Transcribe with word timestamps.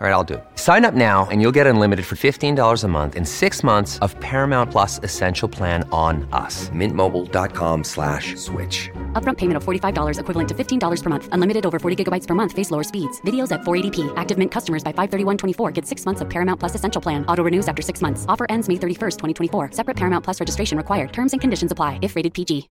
All 0.00 0.06
right, 0.06 0.14
I'll 0.14 0.24
do 0.24 0.34
it. 0.34 0.44
Sign 0.54 0.86
up 0.86 0.94
now 0.94 1.28
and 1.30 1.42
you'll 1.42 1.52
get 1.52 1.66
unlimited 1.66 2.06
for 2.06 2.14
$15 2.16 2.84
a 2.84 2.88
month 2.88 3.16
in 3.16 3.26
six 3.26 3.62
months 3.62 3.98
of 3.98 4.18
Paramount 4.20 4.70
Plus 4.70 4.98
Essential 5.02 5.46
Plan 5.46 5.86
on 5.92 6.26
us. 6.32 6.70
Mintmobile.com 6.70 7.84
slash 7.84 8.34
switch. 8.36 8.88
Upfront 9.12 9.36
payment 9.36 9.58
of 9.58 9.62
$45 9.62 10.18
equivalent 10.18 10.48
to 10.48 10.54
$15 10.54 11.02
per 11.02 11.10
month. 11.10 11.28
Unlimited 11.32 11.66
over 11.66 11.78
40 11.78 12.02
gigabytes 12.02 12.26
per 12.26 12.34
month. 12.34 12.52
Face 12.52 12.70
lower 12.70 12.82
speeds. 12.82 13.20
Videos 13.26 13.52
at 13.52 13.60
480p. 13.60 14.10
Active 14.16 14.38
Mint 14.38 14.50
customers 14.50 14.82
by 14.82 14.90
531.24 14.94 15.70
get 15.74 15.84
six 15.84 16.06
months 16.06 16.22
of 16.22 16.30
Paramount 16.30 16.58
Plus 16.58 16.74
Essential 16.74 17.02
Plan. 17.02 17.26
Auto 17.26 17.44
renews 17.44 17.68
after 17.68 17.82
six 17.82 18.00
months. 18.00 18.24
Offer 18.26 18.46
ends 18.48 18.70
May 18.70 18.76
31st, 18.76 19.18
2024. 19.18 19.72
Separate 19.72 19.98
Paramount 19.98 20.24
Plus 20.24 20.40
registration 20.40 20.78
required. 20.78 21.12
Terms 21.12 21.32
and 21.32 21.42
conditions 21.42 21.72
apply 21.72 21.98
if 22.00 22.16
rated 22.16 22.32
PG. 22.32 22.70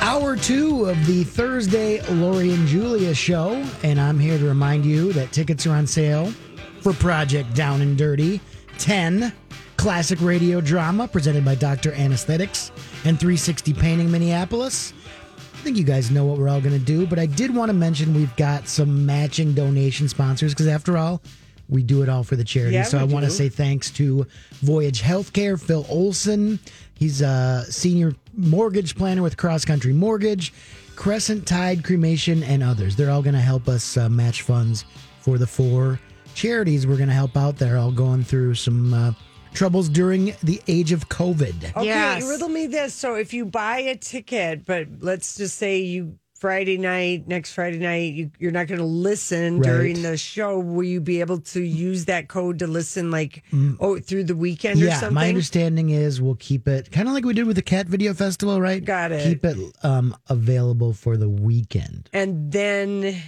Hour 0.00 0.36
two 0.36 0.86
of 0.86 1.06
the 1.06 1.22
Thursday 1.22 2.00
Lori 2.12 2.52
and 2.52 2.66
Julia 2.66 3.14
show, 3.14 3.64
and 3.82 4.00
I'm 4.00 4.18
here 4.18 4.38
to 4.38 4.44
remind 4.44 4.84
you 4.84 5.12
that 5.12 5.32
tickets 5.32 5.66
are 5.66 5.72
on 5.72 5.86
sale 5.86 6.32
for 6.80 6.92
Project 6.92 7.54
Down 7.54 7.80
and 7.80 7.96
Dirty 7.96 8.40
10 8.78 9.32
classic 9.76 10.20
radio 10.20 10.60
drama 10.60 11.06
presented 11.08 11.44
by 11.44 11.54
Dr. 11.54 11.92
Anesthetics 11.92 12.70
and 13.04 13.18
360 13.18 13.72
Painting 13.74 14.10
Minneapolis. 14.10 14.92
I 15.36 15.60
think 15.62 15.76
you 15.76 15.84
guys 15.84 16.10
know 16.10 16.24
what 16.24 16.38
we're 16.38 16.48
all 16.48 16.60
going 16.60 16.78
to 16.78 16.84
do, 16.84 17.06
but 17.06 17.18
I 17.18 17.26
did 17.26 17.54
want 17.54 17.68
to 17.68 17.72
mention 17.72 18.14
we've 18.14 18.34
got 18.36 18.68
some 18.68 19.04
matching 19.06 19.54
donation 19.54 20.08
sponsors 20.08 20.52
because 20.52 20.68
after 20.68 20.96
all, 20.96 21.20
we 21.68 21.82
do 21.82 22.02
it 22.02 22.08
all 22.08 22.22
for 22.22 22.36
the 22.36 22.44
charity. 22.44 22.74
Yeah, 22.74 22.84
so 22.84 22.98
I 22.98 23.04
want 23.04 23.24
to 23.24 23.30
say 23.30 23.48
thanks 23.48 23.90
to 23.92 24.26
Voyage 24.62 25.02
Healthcare, 25.02 25.60
Phil 25.60 25.84
Olson. 25.88 26.58
He's 26.94 27.20
a 27.20 27.64
senior 27.68 28.14
mortgage 28.34 28.96
planner 28.96 29.22
with 29.22 29.36
Cross 29.36 29.64
Country 29.66 29.92
Mortgage, 29.92 30.52
Crescent 30.96 31.46
Tide 31.46 31.84
Cremation, 31.84 32.42
and 32.42 32.62
others. 32.62 32.96
They're 32.96 33.10
all 33.10 33.22
going 33.22 33.34
to 33.34 33.40
help 33.40 33.68
us 33.68 33.96
uh, 33.96 34.08
match 34.08 34.42
funds 34.42 34.84
for 35.20 35.38
the 35.38 35.46
four 35.46 36.00
charities 36.42 36.86
we're 36.86 36.96
going 36.96 37.08
to 37.08 37.14
help 37.14 37.36
out 37.36 37.56
that 37.58 37.68
are 37.68 37.76
all 37.78 37.90
going 37.90 38.22
through 38.22 38.54
some 38.54 38.94
uh, 38.94 39.12
troubles 39.54 39.88
during 39.88 40.32
the 40.44 40.60
age 40.68 40.92
of 40.92 41.08
COVID. 41.08 41.70
Okay, 41.76 41.84
Yes. 41.86 42.22
riddle 42.28 42.48
me 42.48 42.68
this. 42.68 42.94
So 42.94 43.16
if 43.16 43.34
you 43.34 43.44
buy 43.44 43.78
a 43.80 43.96
ticket, 43.96 44.64
but 44.64 44.86
let's 45.00 45.36
just 45.36 45.56
say 45.58 45.80
you 45.80 46.16
Friday 46.36 46.78
night, 46.78 47.26
next 47.26 47.52
Friday 47.54 47.78
night, 47.80 48.12
you, 48.14 48.30
you're 48.38 48.52
not 48.52 48.68
going 48.68 48.78
to 48.78 48.84
listen 48.86 49.58
Right. 49.58 49.66
during 49.68 50.02
the 50.02 50.16
show. 50.16 50.60
Will 50.60 50.84
you 50.84 51.00
be 51.00 51.18
able 51.18 51.40
to 51.40 51.60
use 51.60 52.04
that 52.04 52.28
code 52.28 52.60
to 52.60 52.68
listen 52.68 53.10
like 53.10 53.42
oh 53.80 53.98
through 53.98 54.22
the 54.22 54.36
weekend 54.36 54.80
or 54.80 54.84
Mm. 54.84 54.88
Yeah, 54.90 55.00
something? 55.00 55.14
my 55.14 55.28
understanding 55.28 55.90
is 55.90 56.22
we'll 56.22 56.36
keep 56.36 56.68
it 56.68 56.92
kind 56.92 57.08
of 57.08 57.14
like 57.14 57.24
we 57.24 57.34
did 57.34 57.48
with 57.48 57.56
the 57.56 57.62
Cat 57.62 57.88
Video 57.88 58.14
Festival, 58.14 58.60
right? 58.60 58.84
Got 58.84 59.10
it. 59.10 59.24
Keep 59.24 59.44
it 59.44 59.56
um, 59.82 60.14
available 60.28 60.92
for 60.92 61.16
the 61.16 61.28
weekend. 61.28 62.08
and 62.12 62.52
then 62.52 63.20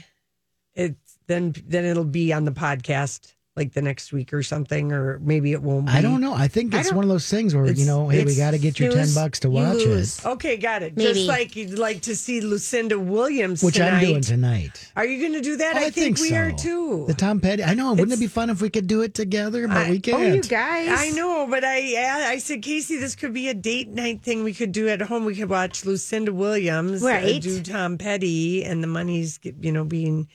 it's 0.76 1.09
then 1.30 1.54
then 1.66 1.84
it'll 1.84 2.04
be 2.04 2.32
on 2.32 2.44
the 2.44 2.52
podcast 2.52 3.34
like 3.56 3.72
the 3.72 3.82
next 3.82 4.12
week 4.12 4.32
or 4.32 4.44
something, 4.44 4.92
or 4.92 5.18
maybe 5.18 5.50
it 5.52 5.60
won't. 5.60 5.86
Be. 5.86 5.92
I 5.92 6.00
don't 6.00 6.20
know. 6.20 6.32
I 6.32 6.46
think 6.46 6.72
it's 6.72 6.88
don't- 6.88 6.96
one 6.96 7.04
of 7.04 7.08
those 7.10 7.28
things 7.28 7.52
where 7.54 7.66
you 7.66 7.84
know, 7.84 8.08
hey, 8.08 8.24
we 8.24 8.36
got 8.36 8.52
to 8.52 8.58
get 8.58 8.78
your 8.78 8.92
ten 8.92 9.12
bucks 9.12 9.40
to 9.40 9.50
watch 9.50 9.74
lose. 9.74 10.20
it, 10.20 10.24
Okay, 10.24 10.56
got 10.56 10.82
it. 10.84 10.96
Maybe. 10.96 11.12
Just 11.12 11.26
like 11.26 11.56
you'd 11.56 11.76
like 11.76 12.00
to 12.02 12.14
see 12.14 12.40
Lucinda 12.40 12.98
Williams, 12.98 13.62
which 13.62 13.74
tonight. 13.74 13.94
I'm 13.98 14.04
doing 14.06 14.20
tonight. 14.22 14.92
Are 14.94 15.04
you 15.04 15.20
going 15.20 15.32
to 15.34 15.40
do 15.42 15.56
that? 15.56 15.74
I, 15.76 15.86
I, 15.86 15.90
think, 15.90 16.20
we 16.20 16.28
so. 16.30 16.36
are 16.36 16.52
too. 16.52 17.04
The 17.08 17.12
Tom 17.14 17.40
Petty. 17.40 17.64
I 17.64 17.74
know. 17.74 17.90
Wouldn't 17.92 18.12
it 18.12 18.20
be 18.20 18.28
fun 18.28 18.50
if 18.50 18.62
we 18.62 18.70
could 18.70 18.86
do 18.86 19.02
it 19.02 19.14
together? 19.14 19.66
But 19.66 19.76
I- 19.76 19.90
we 19.90 19.96
Oh, 19.98 20.00
can't. 20.00 20.22
Oh, 20.22 20.34
you 20.36 20.42
guys. 20.42 20.88
I 20.92 21.10
know, 21.10 21.46
but 21.50 21.64
I 21.64 22.30
I 22.32 22.38
said, 22.38 22.62
Casey, 22.62 22.98
this 22.98 23.16
could 23.16 23.34
be 23.34 23.48
a 23.48 23.54
date 23.54 23.88
night 23.88 24.22
thing 24.22 24.44
we 24.44 24.54
could 24.54 24.70
do 24.72 24.88
at 24.88 25.02
home. 25.02 25.24
We 25.24 25.34
could 25.34 25.50
watch 25.50 25.84
Lucinda 25.84 26.32
Williams, 26.32 27.02
uh, 27.02 27.06
Right. 27.08 27.42
do 27.42 27.60
Tom 27.62 27.98
Petty, 27.98 28.64
and 28.64 28.80
the 28.82 28.86
money's 28.86 29.40
you 29.60 29.72
know 29.72 29.84
being 29.84 30.28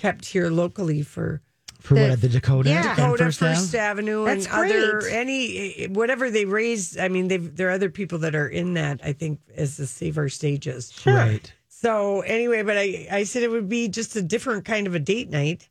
kept 0.00 0.24
here 0.26 0.50
locally 0.50 1.02
for 1.02 1.42
For 1.80 1.94
what 1.94 2.00
The- 2.06 2.12
at 2.12 2.20
the 2.20 2.28
Dakota? 2.28 2.68
yeah. 2.70 2.88
and 2.88 2.96
Dakota 2.96 3.24
First 3.24 3.38
First, 3.40 3.74
Avenue 3.74 4.24
That's 4.24 4.46
and 4.46 4.54
other 4.54 5.06
any 5.08 5.86
whatever 5.86 6.30
they 6.30 6.44
raise. 6.44 6.96
I 6.98 7.08
mean, 7.08 7.28
they've, 7.28 7.54
there 7.56 7.68
are 7.68 7.72
other 7.72 7.90
people 7.90 8.18
that 8.20 8.34
are 8.34 8.48
in 8.48 8.74
that. 8.74 9.00
I 9.04 9.12
think 9.12 9.40
as 9.56 9.76
the 9.76 9.86
Save 9.86 10.18
Our 10.18 10.28
Stages. 10.28 10.92
Right. 11.06 11.52
So 11.68 12.20
anyway, 12.22 12.62
but 12.62 12.76
I 12.76 13.08
I 13.10 13.24
said 13.24 13.42
it 13.42 13.50
would 13.50 13.68
be 13.68 13.88
just 13.88 14.14
a 14.16 14.22
different 14.22 14.64
kind 14.66 14.86
of 14.86 14.94
a 14.94 14.98
date 14.98 15.30
night, 15.30 15.68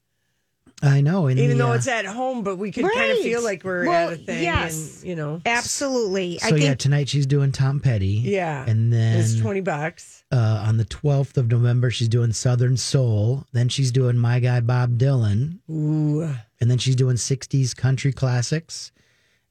I 0.81 1.01
know. 1.01 1.28
And 1.28 1.38
even 1.40 1.57
the, 1.57 1.63
though 1.66 1.72
uh, 1.72 1.75
it's 1.75 1.88
at 1.88 2.06
home, 2.06 2.41
but 2.44 2.56
we 2.57 2.72
could 2.72 2.85
kind 2.90 3.12
of 3.12 3.17
feel 3.19 3.44
like 3.44 3.63
we're 3.66 3.85
Well, 3.85 4.09
at 4.09 4.13
a 4.13 4.17
thing. 4.17 4.44
yes. 4.44 5.00
and, 5.01 5.09
you 5.09 5.16
know. 5.16 5.41
Absolutely. 5.45 6.40
I 6.41 6.50
so 6.50 6.56
yeah, 6.56 6.67
think 6.67 6.79
tonight 6.79 7.09
she's 7.09 7.25
doing 7.25 7.51
Tom 7.51 7.79
Petty. 7.79 8.22
Yeah, 8.23 8.66
And 8.67 8.91
then 8.94 9.19
it's 9.19 9.39
twenty 9.39 9.59
bucks. 9.62 10.23
uh, 10.31 10.63
on 10.66 10.78
the 10.78 10.85
12th 10.85 11.35
of 11.38 11.50
November, 11.50 11.91
she's 11.91 12.07
doing 12.07 12.31
Southern 12.31 12.78
Soul. 12.78 13.45
Then 13.51 13.68
she's 13.69 13.91
doing 13.91 14.18
My 14.18 14.39
Guy 14.39 14.62
Bob 14.62 14.97
Dylan. 14.97 15.59
Ooh. 15.69 16.23
And 16.62 16.69
then 16.72 16.78
she's 16.78 16.95
doing 16.95 17.16
60s 17.18 17.75
country 17.75 18.12
classics. 18.13 18.91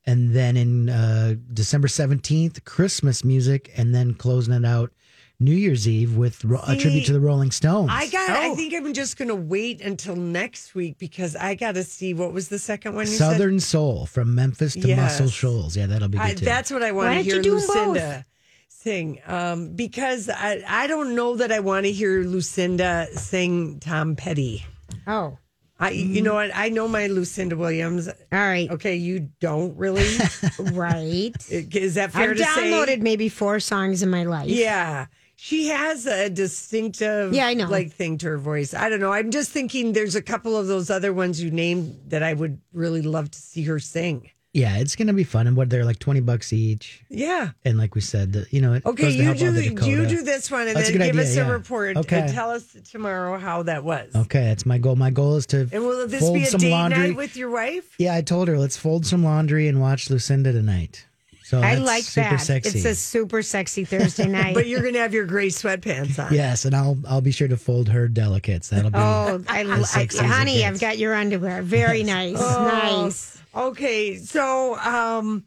And 0.06 0.32
then 0.34 0.56
in 0.56 0.88
uh, 0.88 1.34
December 1.52 1.88
17th, 1.88 2.64
Christmas 2.64 3.22
music. 3.24 3.70
And 3.76 3.94
then 3.94 4.14
closing 4.14 4.54
it 4.54 4.64
out 4.64 4.92
New 5.40 5.54
Year's 5.54 5.86
Eve 5.86 6.16
with 6.16 6.44
ro- 6.44 6.60
a 6.66 6.74
tribute 6.76 7.06
to 7.06 7.12
the 7.12 7.20
Rolling 7.20 7.52
Stones. 7.52 7.90
I 7.92 8.08
got. 8.08 8.28
I 8.30 8.48
Oh. 8.48 8.56
think 8.56 8.74
I'm 8.74 8.92
just 8.92 9.16
going 9.16 9.28
to 9.28 9.36
wait 9.36 9.80
until 9.80 10.16
next 10.16 10.74
week 10.74 10.98
because 10.98 11.36
I 11.36 11.54
got 11.54 11.76
to 11.76 11.84
see 11.84 12.12
what 12.12 12.32
was 12.32 12.48
the 12.48 12.58
second 12.58 12.96
one 12.96 13.06
you 13.06 13.12
Southern 13.12 13.60
Soul 13.60 14.06
from 14.06 14.34
Memphis 14.34 14.72
to 14.74 14.88
Yes. 14.88 14.96
Muscle 14.98 15.28
Shoals. 15.28 15.76
Yeah, 15.76 15.86
that'll 15.86 16.08
be 16.08 16.18
said. 16.18 16.24
good 16.26 16.30
I, 16.30 16.34
too. 16.40 16.44
that's 16.44 16.70
what 16.72 16.82
I 16.82 16.90
want 16.90 17.06
Why 17.06 17.12
to 17.12 17.18
don't 17.18 17.26
you 17.26 17.32
hear 17.34 17.42
do 17.42 17.50
'em 17.52 17.56
Lucinda 17.60 18.26
sing. 18.68 19.20
Um, 19.28 19.74
because 19.76 20.28
I 20.28 20.60
I 20.66 20.86
don't 20.88 21.14
know 21.14 21.36
that 21.36 21.52
I 21.52 21.60
want 21.60 21.86
to 21.86 21.92
hear 21.92 22.24
Lucinda 22.24 23.06
sing 23.14 23.78
Tom 23.78 24.16
Petty. 24.16 24.66
Oh, 25.06 25.38
I 25.78 25.90
you 25.90 26.20
know 26.20 26.34
what 26.34 26.50
I 26.52 26.68
know 26.70 26.88
my 26.88 27.06
Lucinda 27.06 27.56
Williams. 27.56 28.08
all 28.08 28.14
right. 28.32 28.68
Okay, 28.72 28.96
you 28.96 29.28
don't 29.38 29.76
really. 29.76 30.04
Right. 30.72 31.32
Is 31.48 31.94
that 31.94 32.10
fair 32.12 32.30
I've 32.32 32.36
to 32.38 32.44
say? 32.44 32.72
downloaded 32.72 33.00
maybe 33.00 33.28
four 33.28 33.60
songs 33.60 34.02
in 34.02 34.10
my 34.10 34.24
life. 34.24 34.48
Yeah. 34.48 35.06
She 35.40 35.68
has 35.68 36.04
a 36.04 36.28
distinctive 36.28 37.32
Yeah, 37.32 37.46
I 37.46 37.54
know. 37.54 37.68
like 37.68 37.92
thing 37.92 38.18
to 38.18 38.26
her 38.26 38.38
voice. 38.38 38.74
I 38.74 38.88
don't 38.88 38.98
know. 38.98 39.12
I'm 39.12 39.30
just 39.30 39.50
thinking 39.52 39.92
there's 39.92 40.16
a 40.16 40.22
couple 40.22 40.56
of 40.56 40.66
those 40.66 40.90
other 40.90 41.12
ones 41.12 41.40
you 41.40 41.52
named 41.52 41.96
that 42.08 42.24
I 42.24 42.34
would 42.34 42.60
really 42.72 43.02
love 43.02 43.30
to 43.30 43.38
see 43.38 43.62
her 43.62 43.78
sing. 43.78 44.30
yeah, 44.52 44.78
it's 44.78 44.96
going 44.96 45.06
to 45.06 45.12
be 45.14 45.22
fun. 45.22 45.46
And 45.46 45.56
what 45.56 45.70
they're 45.70 45.84
like 45.84 46.00
20 46.00 46.18
bucks 46.20 46.52
each. 46.52 47.04
Yeah. 47.08 47.50
And 47.64 47.78
like 47.78 47.94
we 47.94 48.00
said, 48.00 48.32
the, 48.32 48.46
you 48.50 48.60
know, 48.60 48.72
it 48.72 48.84
Okay, 48.84 49.10
you 49.10 49.32
do 49.34 49.52
the 49.52 49.68
the, 49.68 49.86
you 49.86 50.06
do 50.06 50.22
this 50.22 50.50
one 50.50 50.66
and 50.66 50.74
That's 50.76 50.88
then 50.88 50.98
give 50.98 51.10
idea, 51.10 51.22
us 51.22 51.36
yeah. 51.36 51.46
a 51.48 51.52
report 51.52 51.96
Okay. 51.98 52.18
and 52.20 52.32
tell 52.32 52.50
us 52.50 52.76
tomorrow 52.90 53.38
how 53.38 53.62
that 53.64 53.84
was. 53.84 54.10
Okay, 54.16 54.40
that's 54.46 54.66
my 54.66 54.78
goal. 54.78 54.96
My 54.96 55.10
goal 55.10 55.36
is 55.36 55.46
to 55.48 55.68
And 55.70 55.84
will 55.86 56.08
this 56.08 56.20
fold 56.20 56.34
be 56.34 56.42
a 56.42 56.46
some 56.46 56.60
date 56.60 56.70
laundry. 56.72 57.08
night 57.10 57.16
with 57.16 57.36
your 57.36 57.50
wife? 57.50 57.94
Yeah, 57.98 58.16
I 58.16 58.22
told 58.22 58.48
her 58.48 58.58
let's 58.58 58.76
fold 58.76 59.06
some 59.06 59.22
laundry 59.22 59.68
and 59.68 59.80
watch 59.80 60.10
Lucinda 60.10 60.50
tonight. 60.52 61.04
So 61.48 61.62
I 61.62 61.76
like 61.76 62.02
super 62.02 62.28
that. 62.28 62.40
sexy. 62.42 62.78
It's 62.78 62.84
a 62.84 62.94
super 62.94 63.40
sexy 63.40 63.86
Thursday 63.86 64.26
night. 64.28 64.52
But 64.52 64.66
you're 64.66 64.82
gonna 64.82 64.98
have 64.98 65.14
your 65.14 65.24
gray 65.24 65.46
sweatpants 65.46 66.22
on. 66.22 66.34
yes, 66.34 66.66
and 66.66 66.76
I'll 66.76 66.98
I'll 67.08 67.22
be 67.22 67.30
sure 67.30 67.48
to 67.48 67.56
fold 67.56 67.88
her 67.88 68.06
delicates. 68.06 68.68
That'll 68.68 68.90
be 68.90 68.98
oh, 68.98 69.42
I, 69.48 69.60
I, 69.62 69.80
sexy 69.80 70.18
as 70.18 70.26
honey, 70.26 70.66
I've 70.66 70.78
got 70.78 70.98
your 70.98 71.14
underwear. 71.14 71.62
Very 71.62 72.02
nice. 72.02 72.34
Nice. 72.34 73.42
Okay, 73.54 74.16
so 74.16 74.76
um, 74.76 75.46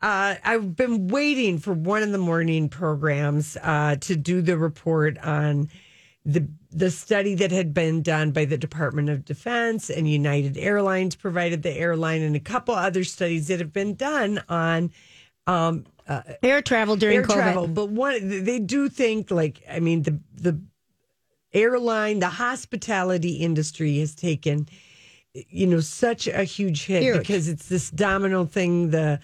uh, 0.00 0.36
I've 0.42 0.74
been 0.76 1.08
waiting 1.08 1.58
for 1.58 1.74
one 1.74 2.02
of 2.02 2.10
the 2.10 2.16
morning 2.16 2.70
programs 2.70 3.58
uh, 3.62 3.96
to 3.96 4.16
do 4.16 4.40
the 4.40 4.56
report 4.56 5.18
on 5.18 5.68
the 6.24 6.48
the 6.70 6.90
study 6.90 7.34
that 7.34 7.52
had 7.52 7.74
been 7.74 8.00
done 8.00 8.30
by 8.30 8.46
the 8.46 8.56
Department 8.56 9.10
of 9.10 9.26
Defense 9.26 9.90
and 9.90 10.08
United 10.08 10.56
Airlines 10.56 11.14
provided 11.14 11.62
the 11.62 11.72
airline 11.72 12.22
and 12.22 12.34
a 12.34 12.40
couple 12.40 12.74
other 12.74 13.04
studies 13.04 13.48
that 13.48 13.60
have 13.60 13.74
been 13.74 13.94
done 13.94 14.42
on 14.48 14.90
um, 15.46 15.84
Air 16.42 16.60
travel 16.60 16.96
during 16.96 17.16
air 17.16 17.22
COVID. 17.22 17.34
travel. 17.34 17.66
But 17.66 17.88
one, 17.88 18.44
they 18.44 18.58
do 18.58 18.88
think 18.88 19.30
like 19.30 19.62
I 19.70 19.80
mean 19.80 20.02
the 20.02 20.18
the 20.34 20.60
airline, 21.52 22.18
the 22.18 22.28
hospitality 22.28 23.34
industry 23.36 23.98
has 24.00 24.14
taken, 24.14 24.68
you 25.32 25.66
know, 25.66 25.80
such 25.80 26.26
a 26.26 26.44
huge 26.44 26.84
hit 26.84 27.02
Huge. 27.02 27.18
because 27.18 27.48
it's 27.48 27.68
this 27.68 27.90
domino 27.90 28.44
thing. 28.44 28.90
The 28.90 29.20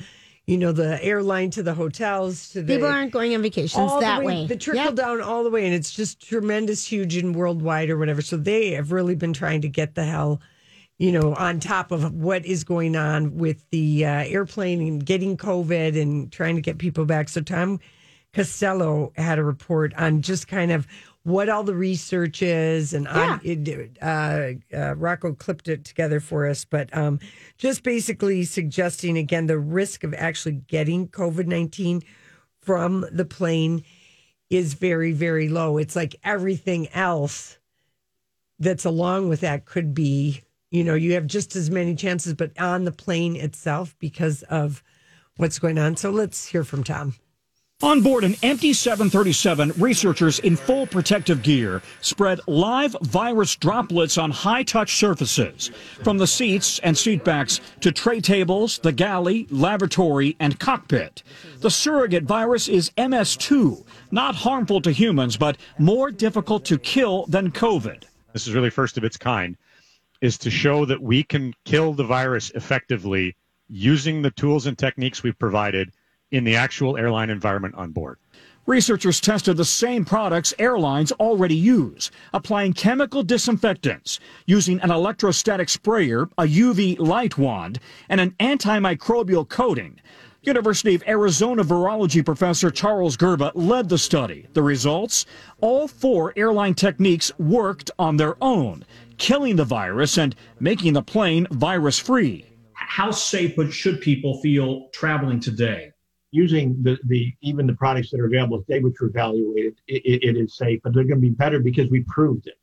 you 0.47 0.57
know, 0.57 0.73
the 0.73 1.03
airline 1.05 1.51
to 1.51 1.63
the 1.63 1.75
hotels 1.75 2.49
to 2.51 2.63
the 2.63 2.75
People 2.75 2.89
aren't 2.89 3.13
going 3.13 3.35
on 3.37 3.43
vacations 3.43 3.77
all 3.79 4.01
that 4.01 4.21
the 4.21 4.27
way. 4.27 4.47
The 4.47 4.57
trickle 4.57 4.87
Yep. 4.87 4.95
down 4.97 5.21
all 5.21 5.45
the 5.45 5.51
way, 5.51 5.65
and 5.65 5.75
it's 5.75 5.93
just 5.93 6.27
tremendous, 6.27 6.85
huge, 6.85 7.17
and 7.17 7.37
worldwide 7.37 7.89
or 7.89 7.97
whatever. 7.99 8.21
So 8.21 8.37
they 8.37 8.71
have 8.73 8.91
really 8.91 9.15
been 9.15 9.33
trying 9.33 9.61
to 9.61 9.69
get 9.69 9.95
the 9.95 10.05
hell, 10.05 10.41
you 11.01 11.11
know, 11.11 11.35
on 11.37 11.59
top 11.59 11.93
of 11.93 12.13
what 12.13 12.45
is 12.45 12.63
going 12.63 12.95
on 12.95 13.39
with 13.39 13.65
the 13.71 14.05
uh, 14.05 14.25
airplane 14.27 14.83
and 14.83 15.07
getting 15.07 15.35
COVID 15.35 15.99
and 15.99 16.31
trying 16.31 16.57
to 16.57 16.61
get 16.61 16.77
people 16.77 17.07
back. 17.07 17.31
So 17.31 17.41
Tom 17.41 17.81
Costello 18.35 19.11
had 19.17 19.39
a 19.39 19.43
report 19.43 19.95
on 19.95 20.21
just 20.21 20.47
kind 20.47 20.71
of 20.71 20.87
what 21.23 21.49
all 21.49 21.65
the 21.65 21.75
research 21.75 22.43
is, 22.43 22.93
and 22.93 23.09
on 23.09 23.41
it, 23.43 23.97
uh, 24.03 24.53
uh, 24.77 24.95
Rocco 24.97 25.33
clipped 25.33 25.69
it 25.69 25.85
together 25.87 26.21
for 26.21 26.47
us, 26.47 26.67
but 26.67 26.95
um, 26.95 27.19
just 27.57 27.83
basically 27.83 28.45
suggesting 28.45 29.17
again 29.17 29.47
the 29.47 29.59
risk 29.59 30.05
of 30.05 30.13
actually 30.13 30.63
getting 30.69 31.09
COVID 31.09 31.47
nineteen 31.47 32.03
from 32.61 33.07
the 33.11 33.25
plane 33.25 33.85
is 34.51 34.75
very, 34.75 35.13
very 35.13 35.49
low. 35.49 35.79
It's 35.79 35.97
like 35.97 36.15
everything 36.25 36.89
else 36.91 37.59
that's 38.59 38.85
along 38.85 39.31
with 39.31 39.41
that 39.41 39.65
could 39.65 39.95
be, 39.95 40.43
you 40.71 40.85
know, 40.85 40.95
you 40.95 41.15
have 41.15 41.27
just 41.27 41.57
as 41.57 41.71
many 41.71 41.95
chances, 41.95 42.35
but 42.35 42.59
on 42.61 42.85
the 42.85 42.93
plane 42.93 43.37
itself 43.37 43.97
because 43.99 44.43
of 44.45 44.83
what's 45.37 45.59
going 45.59 45.79
on. 45.79 45.97
So 45.97 46.11
let's 46.11 46.47
hear 46.47 46.65
from 46.65 46.85
Tom. 46.85 47.15
On 47.83 48.03
board 48.03 48.25
an 48.25 48.37
empty 48.43 48.75
737, 48.75 49.73
researchers 49.79 50.39
in 50.41 50.55
full 50.55 50.87
protective 50.87 51.43
gear 51.43 51.81
spread 52.03 52.39
live 52.47 52.95
virus 53.01 53.57
droplets 53.57 54.19
on 54.19 54.31
high 54.31 54.63
touch 54.63 54.97
surfaces, 54.97 55.71
from 56.05 56.19
the 56.19 56.27
seats 56.27 56.79
and 56.81 56.95
seatbacks 56.95 57.61
to 57.81 57.91
tray 57.91 58.21
tables, 58.21 58.81
the 58.83 58.93
galley, 58.93 59.47
lavatory, 59.49 60.37
and 60.41 60.61
cockpit. 60.61 61.23
The 61.61 61.71
surrogate 61.71 62.25
virus 62.25 62.69
is 62.69 62.91
MS2, 62.99 63.83
not 64.11 64.35
harmful 64.35 64.83
to 64.83 64.93
humans, 64.93 65.39
but 65.39 65.57
more 65.79 66.11
difficult 66.11 66.67
to 66.67 66.77
kill 66.77 67.25
than 67.29 67.51
COVID. 67.51 68.05
this 68.35 68.47
is 68.47 68.53
really 68.53 68.69
first 68.69 68.99
of 68.99 69.05
its 69.05 69.17
kind, 69.17 69.57
is 70.21 70.39
to 70.39 70.51
show 70.51 70.85
that 70.85 71.03
we 71.03 71.23
can 71.23 71.55
kill 71.65 71.93
the 71.93 72.05
virus 72.05 72.51
effectively 72.55 73.37
using 73.69 74.23
the 74.23 74.31
tools 74.33 74.67
and 74.67 74.77
techniques 74.77 75.23
we've 75.23 75.39
provided 75.39 75.93
in 76.31 76.45
the 76.45 76.57
actual 76.57 76.97
airline 76.97 77.31
environment 77.31 77.75
on 77.77 77.91
board. 77.91 78.19
Researchers 78.67 79.21
tested 79.21 79.57
the 79.57 79.65
same 79.65 80.05
products 80.05 80.55
airlines 80.59 81.13
already 81.13 81.57
use, 81.57 82.11
applying 82.33 82.73
chemical 82.73 83.23
disinfectants, 83.23 84.21
using 84.47 84.79
an 84.81 84.91
electrostatic 84.91 85.69
sprayer, 85.69 86.29
a 86.39 86.45
UV 86.45 86.99
light 86.99 87.39
wand, 87.39 87.81
and 88.09 88.21
an 88.21 88.31
antimicrobial 88.39 89.49
coating. 89.49 89.99
University 90.43 90.95
of 90.95 91.03
Arizona 91.07 91.65
virology 91.65 92.25
professor 92.25 92.71
Charles 92.71 93.17
Gerba 93.17 93.51
led 93.55 93.89
the 93.89 93.99
study. 93.99 94.47
The 94.53 94.63
results? 94.63 95.27
All 95.61 95.89
four 95.89 96.33
airline 96.37 96.75
techniques 96.75 97.31
worked 97.39 97.91
on 97.99 98.17
their 98.17 98.37
own, 98.43 98.85
killing 99.21 99.55
the 99.55 99.65
virus 99.65 100.19
and 100.19 100.35
making 100.59 100.95
the 100.95 101.03
plane 101.03 101.47
virus 101.53 102.01
free. 102.01 102.45
How 102.73 103.13
safe 103.13 103.55
should 103.73 104.01
people 104.01 104.41
feel 104.41 104.89
traveling 104.93 105.39
today? 105.39 105.93
using 106.33 106.81
the, 106.83 106.99
the 107.05 107.33
even 107.41 107.67
the 107.67 107.75
products 107.75 108.11
that 108.11 108.21
are 108.21 108.27
available 108.27 108.63
today, 108.63 108.81
which 108.81 109.01
were 109.01 109.09
evaluated, 109.09 109.81
it, 109.87 110.03
it, 110.05 110.23
it 110.23 110.37
is 110.37 110.57
safe, 110.57 110.81
but 110.83 110.95
they're 110.95 111.05
going 111.05 111.21
to 111.21 111.29
be 111.29 111.31
better 111.31 111.61
because 111.61 111.89
we 111.91 112.05
proved 112.07 112.47
it. 112.47 112.59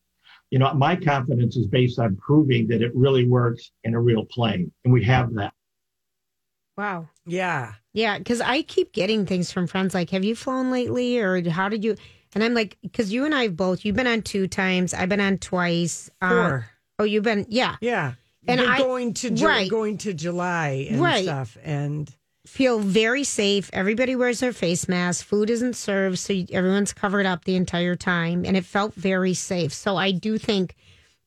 You 0.49 0.59
know, 0.59 0.73
my 0.73 0.95
confidence 0.95 1.57
is 1.57 1.67
based 1.67 1.99
on 1.99 2.15
proving 2.15 2.67
that 2.67 2.81
it 2.81 2.95
really 2.95 3.27
works 3.27 3.71
in 3.83 3.93
a 3.93 3.99
real 3.99 4.25
plane, 4.25 4.71
and 4.85 4.93
we 4.93 5.03
have 5.03 5.33
that. 5.33 5.53
Wow. 6.77 7.09
Yeah. 7.25 7.73
Yeah, 7.91 8.17
because 8.17 8.39
I 8.39 8.61
keep 8.61 8.93
getting 8.93 9.25
things 9.25 9.51
from 9.51 9.67
friends 9.67 9.93
like, 9.93 10.11
"Have 10.11 10.23
you 10.23 10.35
flown 10.35 10.71
lately?" 10.71 11.19
or 11.19 11.49
"How 11.49 11.67
did 11.67 11.83
you?" 11.83 11.95
And 12.37 12.43
I'm 12.43 12.53
like, 12.53 12.77
because 12.83 13.11
you 13.11 13.25
and 13.25 13.33
I 13.33 13.43
have 13.43 13.57
both. 13.57 13.83
You've 13.83 13.95
been 13.95 14.05
on 14.05 14.21
two 14.21 14.47
times. 14.47 14.93
I've 14.93 15.09
been 15.09 15.19
on 15.19 15.39
twice. 15.39 16.11
Uh, 16.21 16.29
Four. 16.29 16.65
oh, 16.99 17.03
you've 17.03 17.23
been 17.23 17.47
yeah. 17.49 17.77
Yeah. 17.81 18.13
And 18.47 18.61
You're 18.61 18.69
I- 18.69 18.77
going 18.77 19.15
to 19.15 19.31
Ju- 19.31 19.47
right. 19.47 19.67
going 19.67 19.97
to 19.97 20.13
July 20.13 20.85
and 20.91 21.01
Right. 21.01 21.23
stuff. 21.23 21.57
And 21.63 22.07
Feel 22.45 22.77
very 22.79 23.23
safe. 23.23 23.71
Everybody 23.73 24.15
wears 24.15 24.39
their 24.39 24.53
face 24.53 24.87
mask. 24.87 25.25
Food 25.25 25.49
isn't 25.49 25.75
served, 25.75 26.19
so 26.19 26.33
everyone's 26.51 26.93
covered 26.93 27.25
up 27.25 27.43
the 27.43 27.55
entire 27.55 27.95
time, 27.95 28.45
and 28.45 28.55
it 28.55 28.63
felt 28.65 28.93
very 28.93 29.33
safe. 29.33 29.73
So 29.73 29.97
I 29.97 30.11
do 30.11 30.37
think 30.37 30.75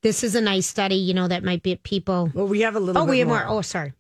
this 0.03 0.23
is 0.25 0.35
a 0.37 0.41
nice 0.41 0.67
study. 0.67 0.95
You 0.95 1.13
know, 1.13 1.27
that 1.29 1.43
might 1.45 1.63
be 1.63 1.75
people. 1.77 2.31
well, 2.33 2.47
we 2.47 2.61
have 2.63 2.75
a 2.77 2.81
little 2.81 3.03
Oh, 3.03 3.05
we 3.05 3.19
have 3.19 3.29
more. 3.29 3.41
more. 3.45 3.59
Oh, 3.59 3.61
sorry. 3.63 3.93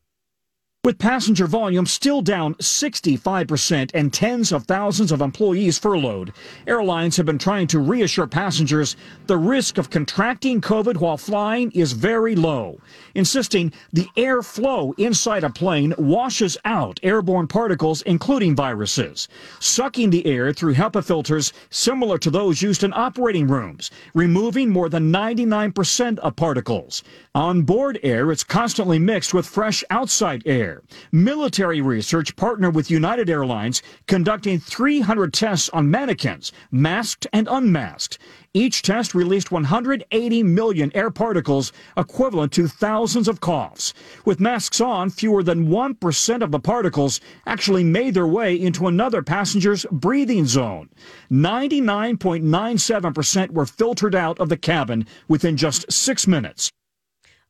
With 0.82 0.98
passenger 0.98 1.46
volume 1.46 1.84
still 1.84 2.22
down 2.22 2.54
65% 2.54 3.90
and 3.92 4.10
tens 4.10 4.50
of 4.50 4.64
thousands 4.64 5.12
of 5.12 5.20
employees 5.20 5.78
furloughed, 5.78 6.32
airlines 6.66 7.18
have 7.18 7.26
been 7.26 7.36
trying 7.36 7.66
to 7.66 7.78
reassure 7.78 8.26
passengers 8.26 8.96
the 9.26 9.36
risk 9.36 9.76
of 9.76 9.90
contracting 9.90 10.62
COVID 10.62 10.96
while 10.96 11.18
flying 11.18 11.70
is 11.72 11.92
very 11.92 12.34
low, 12.34 12.80
insisting 13.14 13.74
the 13.92 14.08
air 14.16 14.42
flow 14.42 14.94
inside 14.96 15.44
a 15.44 15.50
plane 15.50 15.92
washes 15.98 16.56
out 16.64 16.98
airborne 17.02 17.46
particles, 17.46 18.00
including 18.02 18.56
viruses, 18.56 19.28
sucking 19.58 20.08
the 20.08 20.24
air 20.24 20.50
through 20.50 20.72
HEPA 20.72 21.04
filters 21.04 21.52
similar 21.68 22.16
to 22.16 22.30
those 22.30 22.62
used 22.62 22.84
in 22.84 22.94
operating 22.94 23.46
rooms, 23.46 23.90
removing 24.14 24.70
more 24.70 24.88
than 24.88 25.12
99% 25.12 26.18
of 26.20 26.36
particles. 26.36 27.02
On 27.34 27.60
board 27.64 27.98
air, 28.02 28.32
it's 28.32 28.42
constantly 28.42 28.98
mixed 28.98 29.34
with 29.34 29.44
fresh 29.44 29.84
outside 29.90 30.42
air. 30.46 30.69
Military 31.12 31.80
research 31.80 32.34
partnered 32.36 32.74
with 32.74 32.90
United 32.90 33.28
Airlines 33.28 33.82
conducting 34.06 34.58
300 34.58 35.32
tests 35.32 35.68
on 35.70 35.90
mannequins, 35.90 36.52
masked 36.70 37.26
and 37.32 37.48
unmasked. 37.50 38.18
Each 38.52 38.82
test 38.82 39.14
released 39.14 39.52
180 39.52 40.42
million 40.42 40.90
air 40.92 41.10
particles, 41.10 41.72
equivalent 41.96 42.50
to 42.52 42.66
thousands 42.66 43.28
of 43.28 43.40
coughs. 43.40 43.94
With 44.24 44.40
masks 44.40 44.80
on, 44.80 45.10
fewer 45.10 45.44
than 45.44 45.68
1% 45.68 46.42
of 46.42 46.50
the 46.50 46.58
particles 46.58 47.20
actually 47.46 47.84
made 47.84 48.14
their 48.14 48.26
way 48.26 48.60
into 48.60 48.88
another 48.88 49.22
passenger's 49.22 49.86
breathing 49.92 50.46
zone. 50.46 50.88
99.97% 51.30 53.50
were 53.50 53.66
filtered 53.66 54.16
out 54.16 54.40
of 54.40 54.48
the 54.48 54.56
cabin 54.56 55.06
within 55.28 55.56
just 55.56 55.92
six 55.92 56.26
minutes. 56.26 56.72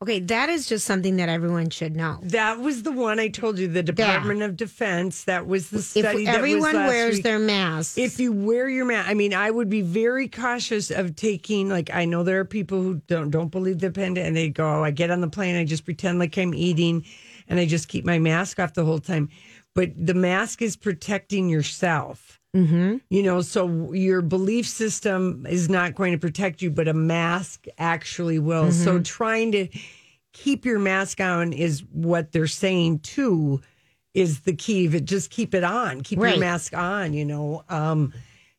Okay, 0.02 0.18
that 0.20 0.48
is 0.48 0.66
just 0.66 0.86
something 0.86 1.16
that 1.16 1.28
everyone 1.28 1.68
should 1.68 1.94
know. 1.94 2.20
That 2.22 2.58
was 2.58 2.84
the 2.84 2.90
one 2.90 3.20
I 3.20 3.28
told 3.28 3.58
you, 3.58 3.68
the 3.68 3.82
Department 3.82 4.40
of 4.40 4.56
Defense. 4.56 5.24
That 5.24 5.46
was 5.46 5.68
the 5.68 5.76
If 5.80 5.84
study. 5.84 6.24
was 6.24 6.34
everyone 6.34 6.72
wears 6.74 7.16
week. 7.16 7.22
their 7.22 7.38
mask, 7.38 7.98
If 7.98 8.18
you 8.18 8.32
wear 8.32 8.66
your 8.70 8.86
mask, 8.86 9.10
I 9.10 9.14
mean, 9.14 9.34
I 9.34 9.50
would 9.50 9.68
be 9.68 9.82
very 9.82 10.26
cautious 10.26 10.90
of 10.90 11.16
taking. 11.16 11.68
Like, 11.68 11.90
I 11.92 12.06
know 12.06 12.22
there 12.22 12.40
are 12.40 12.46
people 12.46 12.80
who 12.80 13.02
don't 13.08 13.28
don't 13.30 13.50
believe 13.50 13.80
the 13.80 13.90
pandemic, 13.90 14.26
and 14.28 14.34
they 14.36 14.48
go, 14.48 14.66
oh, 14.80 14.82
"I 14.84 14.90
get 14.90 15.10
on 15.10 15.20
the 15.20 15.28
plane, 15.28 15.54
I 15.54 15.64
just 15.66 15.84
pretend 15.84 16.18
like 16.18 16.38
I'm 16.38 16.54
eating, 16.54 17.04
and 17.46 17.60
I 17.60 17.66
just 17.66 17.88
keep 17.88 18.06
my 18.06 18.18
mask 18.18 18.58
off 18.58 18.72
the 18.72 18.86
whole 18.86 19.00
time." 19.00 19.28
But 19.74 19.90
the 19.94 20.14
mask 20.14 20.62
is 20.62 20.76
protecting 20.76 21.50
yourself. 21.50 22.40
mm-hmm. 22.56 22.96
You 23.10 23.22
know, 23.22 23.42
so 23.42 23.92
your 23.92 24.22
belief 24.22 24.66
system 24.66 25.46
is 25.48 25.68
not 25.68 25.94
going 25.94 26.10
to 26.12 26.18
protect 26.18 26.62
you, 26.62 26.70
but 26.70 26.88
a 26.88 26.94
mask 26.94 27.66
actually 27.78 28.38
will. 28.40 28.72
So 28.72 28.98
trying 28.98 29.52
to 29.52 29.68
keep 30.42 30.64
your 30.64 30.78
mask 30.78 31.20
on 31.20 31.52
is 31.52 31.82
what 31.92 32.32
they're 32.32 32.46
saying 32.46 33.00
too 33.00 33.60
is 34.14 34.40
the 34.40 34.54
key 34.54 34.86
of 34.86 34.94
it. 34.94 35.04
Just 35.04 35.30
keep 35.30 35.54
it 35.54 35.62
on. 35.64 36.00
Keep 36.00 36.18
Right. 36.18 36.30
your 36.30 36.40
mask 36.40 36.74
on, 36.74 37.12
you 37.14 37.24
know. 37.24 37.62
Um 37.68 38.12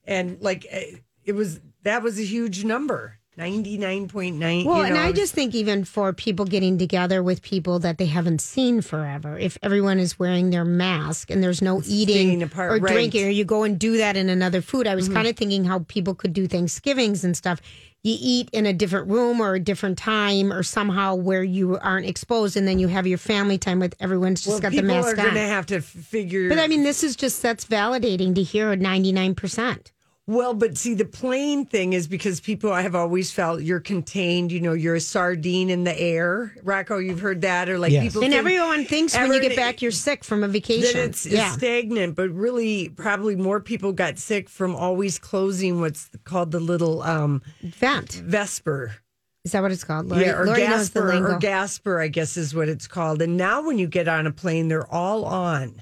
and 0.06 0.38
like 0.42 0.66
eh, 0.70 0.96
it 1.26 1.34
was 1.34 1.60
that 1.84 2.04
was 2.04 2.20
a 2.20 2.24
huge 2.24 2.64
number. 2.64 3.18
99.9 3.38 4.66
Well, 4.66 4.80
you 4.80 4.84
and 4.84 4.96
know, 4.96 5.02
I 5.02 5.12
just 5.14 5.34
think 5.34 5.56
even 5.56 5.86
for 5.86 6.12
people 6.14 6.46
getting 6.46 6.78
together 6.78 7.24
with 7.24 7.42
people 7.42 7.80
that 7.80 7.98
they 7.98 8.06
haven't 8.06 8.42
seen 8.42 8.82
forever, 8.82 9.38
if 9.38 9.58
everyone 9.64 10.00
is 10.00 10.20
wearing 10.20 10.50
their 10.50 10.66
mask 10.66 11.32
and 11.32 11.42
there's 11.42 11.62
no 11.62 11.82
eating 11.86 12.44
apart, 12.44 12.72
or 12.72 12.74
right. 12.76 12.82
Mm-hmm. 12.84 12.94
drinking, 12.94 13.26
or 13.26 13.30
you 13.30 13.46
go 13.46 13.64
and 13.64 13.80
do 13.80 13.98
that 13.98 14.18
in 14.18 14.30
another 14.30 14.62
food, 14.62 14.86
I 14.86 14.96
was 14.96 15.08
kind 15.10 15.28
of 15.28 15.36
thinking 15.38 15.64
how 15.66 15.80
people 15.88 16.14
could 16.14 16.34
do 16.34 16.46
Thanksgivings 16.48 17.24
and 17.24 17.36
stuff. 17.36 17.62
You 18.04 18.18
eat 18.20 18.50
in 18.52 18.66
a 18.66 18.74
different 18.74 19.10
room 19.10 19.40
or 19.40 19.54
a 19.54 19.60
different 19.60 19.98
time 19.98 20.52
or 20.52 20.64
somehow 20.64 21.14
where 21.16 21.44
you 21.44 21.78
aren't 21.78 22.08
exposed, 22.08 22.58
and 22.58 22.68
then 22.68 22.80
you 22.80 22.88
have 22.88 23.06
your 23.06 23.20
family 23.20 23.60
time 23.60 23.80
with 23.80 23.96
everyone's 24.00 24.42
just 24.42 24.56
well, 24.56 24.60
got 24.60 24.72
the 24.72 24.82
people 24.82 24.96
mask 24.96 25.14
are 25.14 25.16
going 25.16 25.34
to 25.36 25.40
have 25.40 25.68
to 25.68 25.82
figure 25.82 26.50
but 26.50 26.58
I 26.58 26.68
mean, 26.68 26.84
this 26.84 27.04
is 27.04 27.16
just 27.16 27.42
that's 27.42 27.66
validating 27.66 28.34
to 28.36 28.44
hear 28.44 28.76
99%. 28.76 29.92
Well, 30.32 30.54
but 30.54 30.78
see, 30.78 30.94
the 30.94 31.04
plane 31.04 31.66
thing 31.66 31.92
is 31.92 32.08
because 32.08 32.40
people 32.40 32.72
I 32.72 32.84
have 32.84 32.96
always 32.96 33.34
felt 33.34 33.64
you're 33.64 33.82
contained. 33.82 34.54
You 34.54 34.62
know, 34.62 34.72
you're 34.72 34.96
a 34.96 35.02
sardine 35.02 35.70
in 35.70 35.84
the 35.84 36.00
air. 36.00 36.56
Rocco, 36.64 37.00
you've 37.00 37.20
heard 37.20 37.42
that, 37.42 37.68
or 37.68 37.78
like 37.78 37.92
Yes. 37.92 38.04
people. 38.04 38.24
And 38.24 38.32
think 38.32 38.40
everyone 38.40 38.86
thinks 38.86 39.14
when 39.14 39.30
you 39.34 39.42
get 39.42 39.58
back, 39.58 39.82
you're 39.82 39.92
sick 39.92 40.24
from 40.24 40.46
a 40.46 40.48
vacation. 40.48 41.02
it's, 41.02 41.26
it's 41.26 41.36
yeah. 41.36 41.52
stagnant, 41.52 42.16
but 42.16 42.30
really, 42.30 42.88
probably 42.88 43.36
more 43.36 43.60
people 43.60 43.92
got 43.92 44.18
sick 44.20 44.48
from 44.48 44.74
always 44.74 45.20
closing 45.20 45.82
what's 45.82 46.10
called 46.24 46.52
the 46.52 46.62
little 46.62 47.02
um, 47.04 47.42
Vent. 47.62 48.14
Vesper. 48.14 48.96
Is 49.44 49.52
that 49.52 49.62
what 49.62 49.74
it's 49.74 49.84
called? 49.84 50.08
Lori, 50.08 50.24
yeah, 50.24 50.38
or 50.38 50.46
Lori 50.46 50.66
knows 50.66 50.92
the 50.92 51.02
Gasper, 51.02 51.36
or 51.36 51.40
Gasper, 51.40 52.00
I 52.00 52.08
guess 52.08 52.38
is 52.38 52.56
what 52.56 52.70
it's 52.70 52.88
called. 52.88 53.22
And 53.22 53.36
now, 53.36 53.66
when 53.66 53.78
you 53.78 53.88
get 53.88 54.08
on 54.08 54.28
a 54.28 54.32
plane, 54.32 54.70
they're 54.70 54.90
all 54.90 55.26
on. 55.26 55.82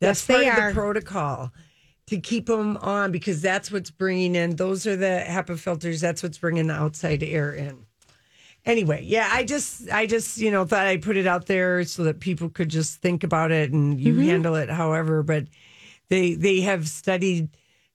That's 0.00 0.20
Yes, 0.20 0.26
they 0.26 0.44
part 0.44 0.58
of 0.58 0.68
the 0.68 0.80
protocol 0.80 1.52
to 2.08 2.18
keep 2.18 2.46
them 2.46 2.76
on 2.78 3.12
because 3.12 3.40
that's 3.42 3.70
what's 3.70 3.90
bringing 3.90 4.34
in. 4.34 4.56
Those 4.56 4.86
are 4.86 4.96
the 4.96 5.24
HEPA 5.26 5.58
filters. 5.58 6.00
That's 6.00 6.22
what's 6.22 6.38
bringing 6.38 6.66
the 6.66 6.74
outside 6.74 7.22
air 7.22 7.52
in. 7.52 7.86
Anyway, 8.66 9.02
yeah, 9.04 9.28
I 9.32 9.44
just, 9.44 9.88
I 9.90 10.06
just, 10.06 10.36
you 10.38 10.50
know, 10.50 10.64
thought 10.66 10.86
I'd 10.86 11.02
put 11.02 11.16
it 11.16 11.26
out 11.26 11.46
there 11.46 11.84
so 11.84 12.04
that 12.04 12.20
people 12.20 12.50
could 12.50 12.68
just 12.68 13.00
think 13.00 13.24
about 13.24 13.50
it 13.50 13.72
and 13.72 13.98
you 14.00 14.12
Mm-hmm. 14.14 14.22
handle 14.24 14.54
it 14.56 14.68
however. 14.68 15.22
But 15.22 15.46
they, 16.08 16.34
they 16.34 16.60
have 16.62 16.86
studied 16.88 17.48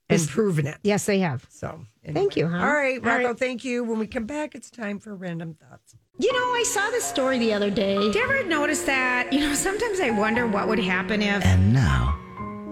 and 0.08 0.26
proven 0.28 0.66
it. 0.66 0.78
Yes, 0.82 1.06
they 1.06 1.18
have. 1.20 1.46
So 1.48 1.84
Thank 2.04 2.36
you, 2.36 2.44
anyway. 2.46 2.58
hon. 2.58 2.68
All 2.68 2.74
right, 2.74 2.98
All 2.98 3.04
Rocco. 3.06 3.28
right. 3.28 3.38
Thank 3.38 3.64
you. 3.64 3.84
When 3.84 3.98
we 3.98 4.06
come 4.06 4.26
back, 4.26 4.54
it's 4.54 4.70
time 4.70 4.98
for 4.98 5.14
random 5.14 5.54
thoughts. 5.54 5.94
You 6.18 6.32
know, 6.32 6.38
I 6.38 6.62
saw 6.66 6.90
this 6.90 7.04
story 7.04 7.38
the 7.38 7.52
other 7.52 7.70
day. 7.70 7.96
Did 7.98 8.14
you 8.14 8.22
ever 8.22 8.44
notice 8.44 8.82
that? 8.84 9.32
You 9.32 9.40
know, 9.40 9.54
sometimes 9.54 10.00
I 10.00 10.10
wonder 10.10 10.46
what 10.46 10.68
would 10.68 10.78
happen 10.78 11.22
if 11.22 11.44
And 11.44 11.72
now, 11.72 12.18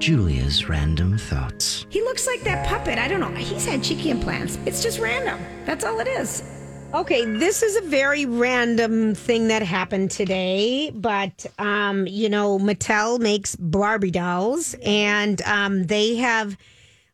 Julia's 0.03 0.69
random 0.69 1.17
thoughts. 1.17 1.87
he 1.89 2.03
looks 2.03 2.27
like 2.27 2.41
that 2.41 2.67
puppet. 2.67 2.99
I 2.99 3.07
don't 3.07 3.21
know. 3.21 3.31
He's 3.41 3.65
had 3.65 3.85
cheeky 3.85 4.11
implants. 4.11 4.59
It's 4.67 4.83
just 4.83 4.99
random. 4.99 5.39
That's 5.65 5.85
all 5.85 6.01
it 6.01 6.09
is. 6.09 6.43
Okay, 6.93 7.25
this 7.25 7.63
is 7.63 7.77
a 7.77 7.83
very 7.83 8.27
random 8.27 9.15
thing 9.15 9.47
that 9.47 9.63
happened 9.63 10.11
today, 10.11 10.91
but 10.91 11.47
um, 11.61 12.09
you 12.09 12.29
know, 12.29 12.59
Mattel 12.59 13.21
makes 13.21 13.55
Barbie 13.55 14.11
dolls, 14.11 14.75
and 14.85 15.41
um, 15.43 15.85
they 15.87 16.17
have 16.17 16.57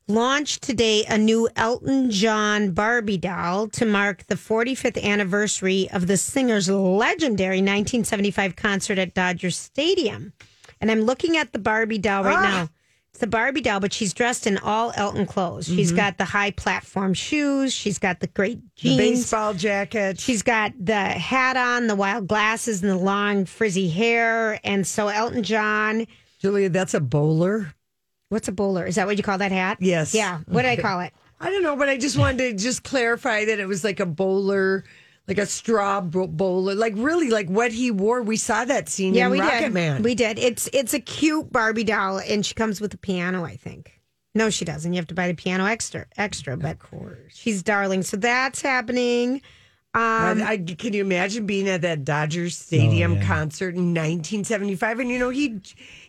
launched 0.07 0.62
today 0.62 1.04
a 1.11 1.18
new 1.18 1.47
Elton 1.57 2.11
John 2.11 2.71
Barbie 2.71 3.18
doll 3.18 3.68
to 3.68 3.85
mark 3.85 4.25
the 4.28 4.35
45th 4.35 5.04
anniversary 5.04 5.90
of 5.92 6.07
the 6.07 6.16
singer's 6.16 6.71
legendary 6.71 7.59
1975 7.59 8.57
concert 8.57 8.97
at 8.97 9.12
Dodger 9.12 9.50
Stadium. 9.50 10.33
And 10.80 10.90
I'm 10.90 11.02
looking 11.02 11.37
at 11.37 11.52
the 11.52 11.59
Barbie 11.59 11.99
doll 11.99 12.25
right 12.25 12.42
now. 12.42 12.71
It's 13.19 13.23
the 13.23 13.27
Barbie 13.27 13.63
doll, 13.63 13.81
but 13.81 13.93
she's 13.93 14.15
dressed 14.15 14.47
in 14.47 14.59
all 14.59 14.93
Elton 14.95 15.27
clothes. 15.27 15.67
She's 15.67 15.89
mm-hmm. 15.89 15.97
got 15.97 16.19
the 16.19 16.25
high 16.25 16.53
platform 16.53 17.15
shoes. 17.15 17.73
She's 17.73 17.99
got 17.99 18.21
the 18.21 18.29
great 18.29 18.61
The 18.77 18.91
jeans. 18.91 18.97
baseball 18.97 19.55
jacket. 19.55 20.21
She's 20.21 20.45
got 20.45 20.73
the 20.79 20.95
hat 20.95 21.57
on, 21.57 21.89
the 21.89 21.97
wild 21.97 22.29
glasses, 22.29 22.81
and 22.81 22.93
the 22.93 22.97
long 22.97 23.45
frizzy 23.45 23.89
hair. 23.89 24.61
And 24.63 24.87
so 24.87 25.09
Elton 25.09 25.43
John, 25.43 26.07
Julia, 26.39 26.69
that's 26.69 26.95
a 26.95 27.01
bowler. 27.01 27.75
what's 28.29 28.47
a 28.47 28.53
bowler? 28.53 28.87
Is 28.87 28.95
that 28.95 29.09
what 29.09 29.17
you 29.17 29.25
call 29.25 29.39
that 29.39 29.51
hat? 29.51 29.79
Yes. 29.81 30.15
Yeah. 30.15 30.39
What 30.47 30.63
do 30.63 30.69
I 30.69 30.77
call 30.81 31.01
it? 31.01 31.13
I 31.41 31.51
don't 31.51 31.65
know, 31.65 31.75
but 31.75 31.89
I 31.89 31.97
just 31.97 32.17
wanted 32.17 32.39
to 32.39 32.53
just 32.55 32.85
clarify 32.85 33.47
that 33.47 33.59
it 33.59 33.67
was 33.67 33.83
like 33.83 33.99
a 33.99 34.07
bowler, 34.07 34.85
like 35.28 35.38
a 35.38 35.47
straw 35.47 36.00
bowler, 36.00 36.75
like 36.75 36.94
really 36.97 37.28
like 37.30 37.49
what 37.49 37.70
he 37.70 37.90
wore. 37.90 38.23
We 38.23 38.37
saw 38.38 38.64
that 38.64 38.88
scene 38.88 39.14
Yeah, 39.14 39.26
in 39.26 39.32
we 39.32 39.40
Rocket 39.40 39.61
did. 39.61 39.73
Man. 39.75 40.02
We 40.02 40.14
did. 40.14 40.38
It's 40.38 40.68
it's 40.73 40.94
a 40.94 41.00
cute 41.00 41.52
Barbie 41.52 41.85
doll, 41.85 42.18
and 42.18 42.44
she 42.44 42.54
comes 42.54 42.80
with 42.80 42.94
a 42.94 42.99
piano. 42.99 43.44
I 43.44 43.56
think. 43.56 44.00
No, 44.35 44.50
she 44.50 44.64
doesn't. 44.64 44.92
You 44.92 44.99
have 44.99 45.06
to 45.08 45.14
buy 45.14 45.28
the 45.28 45.35
piano 45.35 45.64
extra. 45.66 46.06
Extra, 46.16 46.56
but 46.56 46.73
of 46.73 46.78
course, 46.78 47.18
she's 47.35 47.62
darling. 47.62 48.02
So 48.02 48.16
that's 48.16 48.62
happening. 48.62 49.42
Um, 49.94 50.42
I, 50.42 50.50
I- 50.68 50.75
can 50.78 50.92
you 50.92 51.00
imagine 51.00 51.47
being 51.47 51.68
at 51.68 51.80
that 51.80 52.04
Dodgers 52.04 52.56
Stadium 52.56 53.12
Oh, 53.12 53.16
yeah. 53.16 53.26
concert 53.26 53.75
in 53.75 53.94
1975? 53.94 55.00
And 55.00 55.11
you 55.11 55.18
know 55.18 55.30
he 55.30 55.58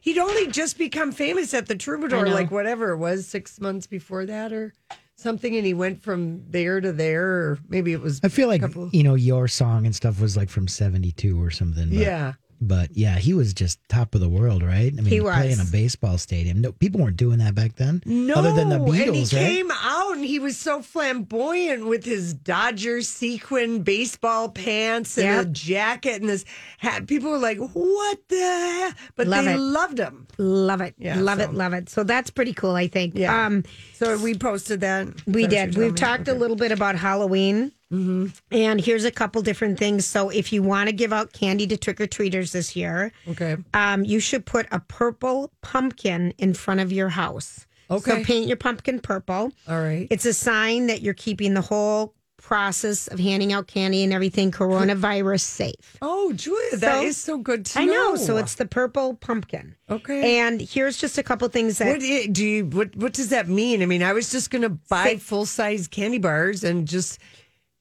he'd 0.01 0.17
only 0.17 0.47
just 0.47 0.77
become 0.77 1.11
famous 1.11 1.53
at 1.53 1.67
the 1.67 1.75
Troubadour, 1.75 2.27
like 2.29 2.51
whatever 2.51 2.91
it 2.91 2.97
was, 2.97 3.25
six 3.25 3.59
months 3.59 3.87
before 3.87 4.25
that 4.25 4.51
or 4.53 4.73
something. 5.19 5.55
And 5.55 5.65
he 5.65 5.73
went 5.73 6.01
from 6.01 6.43
there 6.49 6.79
to 6.81 6.91
there, 6.91 7.25
or 7.27 7.59
maybe 7.67 7.93
it 7.93 8.01
was. 8.01 8.19
I 8.23 8.29
feel 8.29 8.47
like 8.47 8.61
couple- 8.61 8.89
you 8.93 9.03
know 9.03 9.15
your 9.15 9.47
song 9.47 9.85
and 9.85 9.95
stuff 9.95 10.19
was 10.21 10.35
like 10.37 10.49
from 10.49 10.67
'72 10.67 11.41
or 11.41 11.51
something. 11.51 11.89
But, 11.89 11.97
Yeah. 11.97 12.33
But 12.61 12.89
yeah, 12.95 13.17
he 13.17 13.33
was 13.33 13.53
just 13.53 13.79
top 13.89 14.15
of 14.15 14.21
the 14.21 14.29
world, 14.29 14.63
right? 14.63 14.91
I 14.91 15.01
mean, 15.01 15.05
He 15.05 15.17
to 15.17 15.23
play 15.23 15.51
in 15.51 15.59
a 15.59 15.65
baseball 15.65 16.17
stadium. 16.17 16.61
No, 16.61 16.71
people 16.71 17.01
weren't 17.01 17.17
doing 17.17 17.39
that 17.39 17.55
back 17.55 17.75
then. 17.75 18.01
No, 18.05 18.35
other 18.35 18.53
than 18.53 18.69
the 18.69 18.77
Beatles. 18.79 19.07
and 19.07 19.15
he 19.15 19.21
Beatles, 19.23 19.33
right? 19.35 19.47
came 19.47 19.71
out 19.71 20.15
and 20.15 20.25
he 20.25 20.39
was 20.39 20.57
so 20.57 20.81
flamboyant 20.81 21.85
with 21.85 22.03
his 22.03 22.33
Dodger 22.33 23.01
sequin 23.01 23.83
baseball 23.83 24.49
pants 24.49 25.17
and 25.17 25.25
Yep. 25.27 25.45
a 25.45 25.49
jacket 25.49 26.21
and 26.21 26.29
this 26.29 26.45
hat. 26.77 27.07
People 27.07 27.31
were 27.31 27.37
like, 27.39 27.57
"What 27.59 28.19
the?" 28.29 28.35
Hell? 28.39 28.91
But 29.15 29.27
Love 29.27 29.45
they 29.45 29.53
it. 29.53 29.57
loved 29.59 29.97
him. 29.99 30.27
love 30.37 30.81
it. 30.81 30.95
Yeah, 30.97 31.19
love 31.19 31.39
so- 31.39 31.45
it. 31.45 31.53
Love 31.53 31.73
it. 31.73 31.89
So 31.89 32.03
that's 32.03 32.29
pretty 32.29 32.53
cool. 32.53 32.75
I 32.75 32.87
think. 32.87 33.15
Yeah. 33.15 33.45
Um, 33.45 33.63
So 33.93 34.17
we 34.17 34.33
posted 34.35 34.81
that. 34.81 35.07
We 35.27 35.43
That's 35.43 35.43
what 35.43 35.49
did. 35.49 35.65
We've 35.67 35.73
telling 35.75 35.91
me? 35.91 35.97
talked 35.97 36.27
a 36.29 36.33
little 36.33 36.55
bit 36.55 36.71
about 36.71 36.95
Halloween. 36.95 37.71
Mm-hmm. 37.91 38.27
And 38.51 38.79
here's 38.81 39.05
a 39.05 39.11
couple 39.11 39.41
different 39.41 39.79
things. 39.79 40.05
So 40.05 40.29
if 40.29 40.53
you 40.53 40.61
want 40.61 40.89
to 40.89 40.93
give 40.93 41.11
out 41.11 41.33
candy 41.33 41.65
to 41.67 41.77
trick 41.77 41.99
or 41.99 42.07
treaters 42.07 42.51
this 42.51 42.75
year, 42.75 43.11
Okay. 43.27 43.57
um, 43.73 44.03
you 44.05 44.19
should 44.19 44.45
put 44.45 44.67
a 44.71 44.79
purple 44.79 45.51
pumpkin 45.61 46.33
in 46.37 46.53
front 46.53 46.79
of 46.79 46.91
your 46.91 47.09
house. 47.09 47.65
Okay. 47.91 48.11
So 48.19 48.23
paint 48.23 48.47
your 48.47 48.57
pumpkin 48.57 48.99
purple. 48.99 49.51
All 49.67 49.79
right. 49.81 50.07
It's 50.11 50.25
a 50.25 50.33
sign 50.33 50.87
that 50.87 51.01
you're 51.01 51.15
keeping 51.15 51.55
the 51.55 51.61
whole 51.61 52.13
process 52.37 53.07
of 53.07 53.19
handing 53.19 53.51
out 53.51 53.67
candy 53.67 54.01
and 54.03 54.13
everything 54.13 54.49
coronavirus 54.49 55.41
safe. 55.41 55.97
Oh, 56.01 56.31
Julia, 56.33 56.77
that 56.77 56.99
So- 56.99 57.03
is 57.03 57.17
so 57.17 57.37
good 57.37 57.65
to 57.65 57.79
I 57.79 57.85
know. 57.85 57.93
know. 58.11 58.15
So 58.15 58.37
it's 58.37 58.55
the 58.55 58.65
purple 58.65 59.15
pumpkin. 59.15 59.75
okay. 59.89 60.39
And 60.39 60.61
here's 60.61 60.97
just 60.97 61.17
a 61.17 61.23
couple 61.23 61.47
things 61.49 61.79
that 61.79 61.87
what 61.87 61.99
do 61.99 62.45
you? 62.45 62.65
What 62.65 62.95
What 62.95 63.13
does 63.13 63.29
that 63.29 63.49
mean? 63.49 63.81
I 63.81 63.85
mean, 63.87 64.03
I 64.03 64.13
was 64.13 64.31
just 64.31 64.51
going 64.51 64.61
to 64.61 64.69
buy 64.69 65.17
full 65.17 65.45
size 65.45 65.87
candy 65.87 66.17
bars 66.19 66.63
and 66.63 66.87
just 66.87 67.19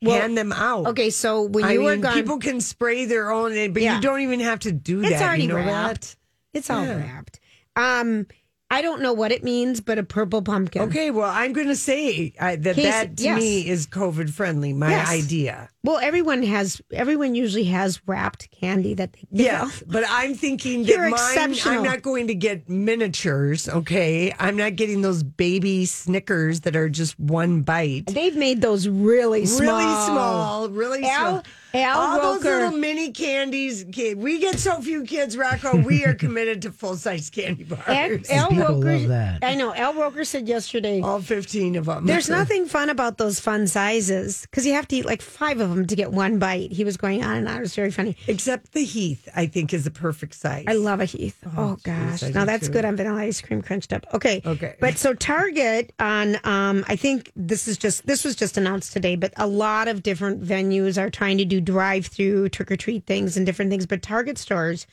Well, 0.00 0.20
hand 0.20 0.38
them 0.38 0.52
out. 0.52 0.86
Okay, 0.88 1.10
so 1.10 1.42
when 1.42 1.64
I 1.64 1.72
you 1.72 1.82
were 1.82 1.92
mean, 1.92 2.00
gone, 2.02 2.14
people 2.14 2.38
can 2.38 2.60
spray 2.60 3.04
their 3.04 3.30
own, 3.32 3.72
but 3.72 3.82
Yeah. 3.82 3.96
you 3.96 4.00
don't 4.02 4.20
even 4.20 4.40
have 4.40 4.60
to 4.60 4.72
do 4.72 5.00
that. 5.02 5.12
It's 5.12 5.20
already 5.22 5.42
you 5.42 5.48
know 5.48 5.56
wrapped. 5.56 6.16
It's 6.54 6.70
all 6.70 6.84
Yeah. 6.84 6.96
wrapped. 6.98 7.40
Um, 7.74 8.26
I 8.70 8.82
don't 8.82 9.00
know 9.00 9.14
what 9.14 9.32
it 9.32 9.42
means, 9.42 9.80
but 9.80 9.96
a 9.96 10.02
purple 10.02 10.42
pumpkin. 10.42 10.82
Okay, 10.82 11.10
well, 11.10 11.30
I'm 11.30 11.54
going 11.54 11.68
to 11.68 11.76
say 11.76 12.34
I, 12.38 12.56
that 12.56 12.74
Case- 12.74 12.84
that 12.84 13.16
to 13.16 13.24
yes. 13.24 13.40
me 13.40 13.66
is 13.68 13.86
COVID 13.86 14.28
friendly. 14.30 14.74
My 14.74 14.90
Yes. 14.90 15.08
idea. 15.08 15.70
Well, 15.84 15.96
everyone 16.02 16.42
has. 16.42 16.82
Everyone 16.92 17.34
usually 17.34 17.64
has 17.64 17.98
wrapped 18.06 18.50
candy 18.50 18.92
that 18.94 19.14
they 19.14 19.20
give 19.32 19.46
Yes, 19.46 19.82
but 19.86 20.04
I'm 20.08 20.34
thinking 20.34 20.82
that 20.82 20.88
You're 20.90 21.08
mine. 21.08 21.12
exceptional. 21.14 21.76
I'm 21.78 21.82
not 21.82 22.02
going 22.02 22.26
to 22.26 22.34
get 22.34 22.68
miniatures. 22.68 23.68
Okay, 23.70 24.34
I'm 24.38 24.56
not 24.56 24.76
getting 24.76 25.00
those 25.00 25.22
baby 25.22 25.86
Snickers 25.86 26.60
that 26.60 26.76
are 26.76 26.90
just 26.90 27.18
one 27.18 27.62
bite. 27.62 28.06
They've 28.06 28.36
made 28.36 28.60
those 28.60 28.86
really 28.86 29.46
small. 29.46 29.78
Really 29.78 30.06
small, 30.06 30.68
really 30.68 31.04
Al- 31.04 31.30
small. 31.30 31.42
Al 31.74 31.98
All 31.98 32.20
those 32.34 32.44
little 32.44 32.70
mini 32.70 33.12
candies. 33.12 33.84
Kid, 33.92 34.18
we 34.18 34.38
get 34.38 34.58
so 34.58 34.80
few 34.80 35.04
kids, 35.04 35.36
Rocco. 35.36 35.76
We 35.76 36.04
are 36.04 36.14
committed 36.24 36.62
to 36.62 36.72
full 36.72 36.96
size 36.96 37.28
candy 37.30 37.64
bars. 37.64 37.80
Al, 37.86 38.18
Al 38.30 38.48
People 38.48 38.64
Roker, 38.76 38.98
love 38.98 39.08
that. 39.08 39.44
I 39.44 39.54
know. 39.54 39.74
Al 39.74 39.94
Roker 39.94 40.24
said 40.24 40.48
yesterday. 40.48 41.00
All 41.02 41.20
15 41.20 41.76
of 41.76 41.84
them. 41.86 42.06
There's 42.06 42.28
nothing 42.30 42.66
fun 42.66 42.88
about 42.88 43.18
those 43.18 43.38
fun 43.38 43.66
sizes 43.66 44.42
because 44.42 44.64
you 44.66 44.72
have 44.72 44.88
to 44.88 44.96
eat 44.96 45.04
like 45.04 45.20
five 45.22 45.60
of 45.60 45.68
them 45.70 45.86
to 45.86 45.94
get 45.96 46.10
one 46.12 46.38
bite. 46.38 46.72
He 46.72 46.84
was 46.84 46.96
going 46.96 47.22
on 47.22 47.36
and 47.36 47.48
on. 47.48 47.58
It 47.58 47.60
was 47.60 47.74
very 47.74 47.90
funny. 47.90 48.16
Except 48.26 48.72
the 48.72 48.84
Heath, 48.84 49.28
I 49.36 49.46
think, 49.46 49.74
is 49.74 49.84
the 49.84 49.90
perfect 49.90 50.34
size. 50.34 50.64
I 50.66 50.72
love 50.72 51.00
a 51.00 51.04
Heath. 51.04 51.36
Oh, 51.56 51.74
geez, 51.76 51.82
gosh. 51.84 52.22
I 52.22 52.30
Now 52.30 52.44
that's 52.46 52.66
too. 52.68 52.72
good 52.72 52.84
on 52.84 52.96
vanilla 52.96 53.20
ice 53.20 53.40
cream 53.40 53.60
crunched 53.62 53.92
up. 53.92 54.06
Okay. 54.14 54.40
Okay. 54.46 54.76
But 54.80 54.96
so 54.96 55.12
Target 55.14 55.92
on 55.98 56.36
um 56.44 56.84
I 56.88 56.96
think 56.96 57.30
this 57.36 57.68
is 57.68 57.76
just 57.76 58.06
this 58.06 58.24
was 58.24 58.34
just 58.36 58.56
announced 58.56 58.92
today, 58.92 59.16
but 59.16 59.32
a 59.36 59.46
lot 59.46 59.88
of 59.88 60.02
different 60.02 60.42
venues 60.42 60.96
are 61.00 61.10
trying 61.10 61.36
to 61.38 61.44
do 61.44 61.57
drive 61.60 62.06
through 62.06 62.48
trick 62.50 62.70
or 62.70 62.76
treat 62.76 63.06
things 63.06 63.36
and 63.36 63.44
different 63.46 63.70
things. 63.70 63.86
But 63.86 64.02
Target 64.02 64.38
stores 64.38 64.86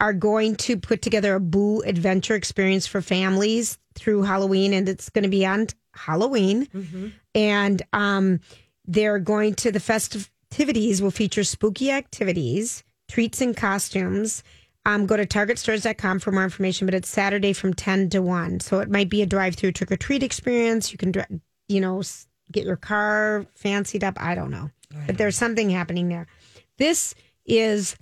are 0.00 0.12
going 0.12 0.56
to 0.56 0.76
put 0.76 1.02
together 1.02 1.34
a 1.34 1.40
Boo 1.40 1.82
adventure 1.82 2.34
experience 2.34 2.86
for 2.86 3.02
families 3.02 3.78
through 3.94 4.22
Halloween 4.22 4.72
and 4.72 4.88
it's 4.88 5.10
going 5.10 5.24
to 5.24 5.28
be 5.28 5.44
on 5.44 5.66
Halloween. 5.94 6.66
And 7.34 7.82
um 7.92 8.40
they're 8.86 9.18
going 9.18 9.54
to 9.54 9.70
the 9.70 9.80
festivities 9.80 11.00
will 11.00 11.10
feature 11.10 11.44
spooky 11.44 11.90
activities, 11.90 12.82
treats 13.08 13.40
and 13.40 13.56
costumes. 13.56 14.42
Um, 14.86 15.06
go 15.06 15.16
to 15.16 15.26
targetstores.com 15.26 16.20
for 16.20 16.32
more 16.32 16.42
information, 16.42 16.86
but 16.86 16.94
it's 16.94 17.08
Saturday 17.08 17.52
from 17.52 17.74
10 17.74 18.08
to 18.10 18.22
1. 18.22 18.60
So 18.60 18.80
it 18.80 18.90
might 18.90 19.10
be 19.10 19.20
a 19.20 19.26
drive 19.26 19.54
through 19.54 19.72
trick 19.72 19.92
or 19.92 19.96
treat 19.96 20.22
experience. 20.22 20.90
You 20.90 20.98
can, 20.98 21.12
you 21.68 21.80
know, 21.80 22.02
get 22.50 22.64
your 22.64 22.76
car 22.76 23.46
fancied 23.54 24.02
up. 24.02 24.16
I 24.18 24.34
don't 24.34 24.50
know. 24.50 24.70
But 25.06 25.18
there's 25.18 25.36
something 25.36 25.70
happening 25.70 26.08
there. 26.08 26.26
This 26.78 27.14
is 27.46 27.96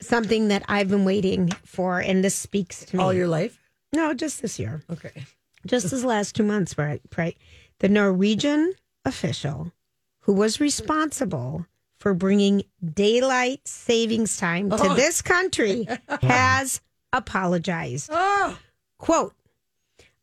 something 0.00 0.48
that 0.48 0.64
I've 0.68 0.88
been 0.88 1.04
waiting 1.04 1.50
for, 1.64 2.00
and 2.00 2.24
this 2.24 2.34
speaks 2.34 2.84
to 2.86 2.96
me. 2.96 3.02
All 3.02 3.12
your 3.12 3.28
life? 3.28 3.58
no, 3.94 4.14
just 4.14 4.40
this 4.40 4.58
year 4.58 4.82
Okay. 4.90 5.24
just 5.66 5.90
this 5.90 6.02
last 6.04 6.34
two 6.34 6.42
months, 6.44 6.78
right? 6.78 7.02
Right. 7.16 7.36
The 7.80 7.88
Norwegian 7.88 8.72
official 9.04 9.72
who 10.20 10.32
was 10.32 10.60
responsible 10.60 11.66
for 11.98 12.14
bringing 12.14 12.62
daylight 12.82 13.60
savings 13.68 14.36
time 14.36 14.70
to 14.70 14.76
oh. 14.80 14.94
this 14.94 15.20
country 15.22 15.86
has 16.22 16.80
apologized. 17.12 18.08
Oh, 18.12 18.58
Quote, 18.98 19.34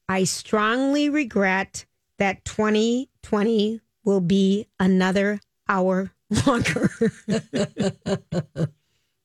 I 0.07 0.23
strongly 0.23 1.09
regret 1.09 1.85
that 2.17 2.43
2020 2.45 3.81
will 4.03 4.21
be 4.21 4.67
another 4.79 5.39
hour 5.69 6.11
longer. 6.45 6.89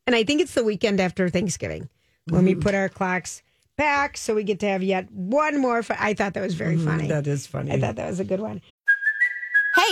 and 0.07 0.15
I 0.15 0.23
think 0.25 0.41
it's 0.41 0.55
the 0.55 0.63
weekend 0.65 1.01
after 1.01 1.29
Thanksgiving 1.29 1.89
when 2.29 2.45
we 2.45 2.55
put 2.55 2.75
our 2.75 2.89
clocks 2.89 3.43
back, 3.77 4.17
so 4.17 4.35
we 4.35 4.45
get 4.45 4.61
to 4.61 4.67
have 4.69 4.83
yet 4.83 5.11
one 5.11 5.61
more. 5.61 5.83
I 5.91 6.15
thought 6.15 6.35
that 6.35 6.43
was 6.43 6.55
very 6.55 6.77
funny. 6.77 7.05
Mm, 7.07 7.09
That 7.09 7.27
is 7.27 7.47
funny. 7.47 7.73
I 7.73 7.81
thought 7.81 7.97
that 7.97 8.09
was 8.09 8.21
a 8.21 8.25
good 8.25 8.41
one. 8.41 8.63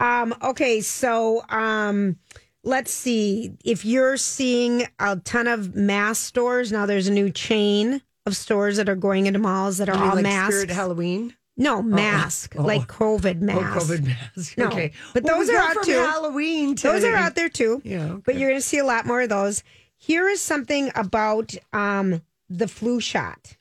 Um, 0.00 0.34
okay, 0.42 0.80
so 0.80 1.42
um, 1.48 2.16
let's 2.62 2.92
see. 2.92 3.56
If 3.64 3.84
you're 3.84 4.16
seeing 4.16 4.86
a 4.98 5.16
ton 5.16 5.46
of 5.48 5.74
mass 5.74 6.18
stores, 6.18 6.70
now 6.72 6.86
there's 6.86 7.08
a 7.08 7.12
new 7.12 7.30
chain 7.30 8.02
of 8.26 8.36
stores 8.36 8.76
that 8.76 8.88
are 8.88 8.94
going 8.96 9.26
into 9.26 9.38
malls 9.38 9.78
that 9.78 9.88
are 9.88 9.96
all 9.96 10.14
like 10.14 10.22
masked. 10.22 10.52
Spirit 10.52 10.70
Halloween? 10.70 11.34
No, 11.60 11.82
mask, 11.82 12.54
oh. 12.56 12.62
like 12.62 12.86
COVID 12.86 13.38
Oh, 13.42 13.44
mask. 13.44 13.88
COVID 13.90 14.06
mask. 14.06 14.58
No, 14.58 14.66
Okay. 14.68 14.92
but 15.12 15.24
Well, 15.24 15.38
those 15.38 15.50
are 15.50 15.56
out 15.56 15.82
too. 15.82 15.92
Halloween 15.92 16.76
to 16.76 16.86
Those 16.88 17.02
are 17.02 17.16
out 17.16 17.34
there 17.34 17.48
too. 17.48 17.82
Yeah. 17.84 18.18
But 18.24 18.36
you're 18.36 18.50
going 18.50 18.60
to 18.60 18.66
see 18.66 18.78
a 18.78 18.84
lot 18.84 19.06
more 19.06 19.22
of 19.22 19.28
those. 19.28 19.64
Here 19.96 20.28
is 20.28 20.40
something 20.40 20.92
about 20.94 21.54
um, 21.72 22.22
the 22.48 22.68
flu 22.68 23.00
shot. 23.00 23.56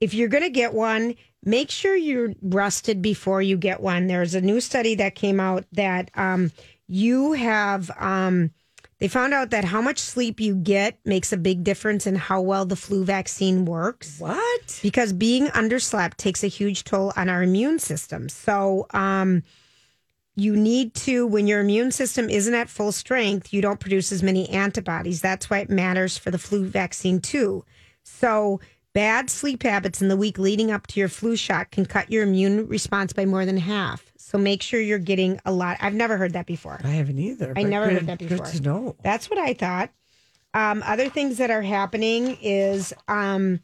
If 0.00 0.14
you're 0.14 0.28
going 0.28 0.44
to 0.44 0.48
get 0.50 0.72
one, 0.72 1.16
make 1.44 1.70
sure 1.70 1.96
you're 1.96 2.34
rested 2.42 3.02
before 3.02 3.42
you 3.42 3.56
get 3.56 3.80
one. 3.80 4.06
There's 4.06 4.34
a 4.34 4.40
new 4.40 4.60
study 4.60 4.94
that 4.96 5.14
came 5.14 5.40
out 5.40 5.64
that 5.72 6.10
um, 6.14 6.52
you 6.86 7.32
have. 7.32 7.90
Um, 7.98 8.50
they 8.98 9.08
found 9.08 9.34
out 9.34 9.50
that 9.50 9.64
how 9.64 9.82
much 9.82 9.98
sleep 9.98 10.40
you 10.40 10.54
get 10.54 10.98
makes 11.04 11.32
a 11.32 11.36
big 11.36 11.64
difference 11.64 12.06
in 12.06 12.14
how 12.14 12.40
well 12.40 12.64
the 12.64 12.76
flu 12.76 13.04
vaccine 13.04 13.64
works. 13.64 14.18
What? 14.18 14.80
Because 14.82 15.12
being 15.12 15.46
underslept 15.48 16.16
takes 16.16 16.44
a 16.44 16.48
huge 16.48 16.84
toll 16.84 17.12
on 17.16 17.28
our 17.28 17.42
immune 17.42 17.80
system. 17.80 18.28
So, 18.28 18.86
um, 18.90 19.42
you 20.36 20.56
need 20.56 20.94
to 20.94 21.26
when 21.26 21.46
your 21.46 21.60
immune 21.60 21.90
system 21.90 22.28
isn't 22.28 22.54
at 22.54 22.68
full 22.68 22.92
strength 22.92 23.52
you 23.52 23.62
don't 23.62 23.80
produce 23.80 24.10
as 24.10 24.22
many 24.22 24.48
antibodies 24.50 25.20
that's 25.20 25.48
why 25.48 25.58
it 25.58 25.70
matters 25.70 26.18
for 26.18 26.30
the 26.30 26.38
flu 26.38 26.64
vaccine 26.64 27.20
too 27.20 27.64
so 28.02 28.60
bad 28.94 29.28
sleep 29.28 29.62
habits 29.62 30.00
in 30.00 30.08
the 30.08 30.16
week 30.16 30.38
leading 30.38 30.70
up 30.70 30.86
to 30.86 31.00
your 31.00 31.08
flu 31.08 31.36
shot 31.36 31.70
can 31.70 31.84
cut 31.84 32.10
your 32.10 32.22
immune 32.22 32.66
response 32.68 33.12
by 33.12 33.24
more 33.26 33.44
than 33.44 33.56
half 33.56 34.12
so 34.16 34.38
make 34.38 34.62
sure 34.62 34.80
you're 34.80 34.98
getting 34.98 35.38
a 35.44 35.52
lot 35.52 35.76
i've 35.80 35.94
never 35.94 36.16
heard 36.16 36.32
that 36.32 36.46
before 36.46 36.80
I 36.84 36.88
haven't 36.88 37.18
either. 37.18 37.52
i 37.56 37.62
never 37.62 37.86
good- 37.86 37.94
heard 37.94 38.06
that 38.06 38.18
before 38.18 38.36
Good 38.38 38.46
to 38.46 38.62
know. 38.62 38.96
that's 39.02 39.28
what 39.28 39.38
i 39.38 39.52
thought 39.52 39.90
um, 40.54 40.84
other 40.86 41.08
things 41.08 41.38
that 41.38 41.50
are 41.50 41.62
happening 41.62 42.38
is 42.40 42.94
um, 43.08 43.58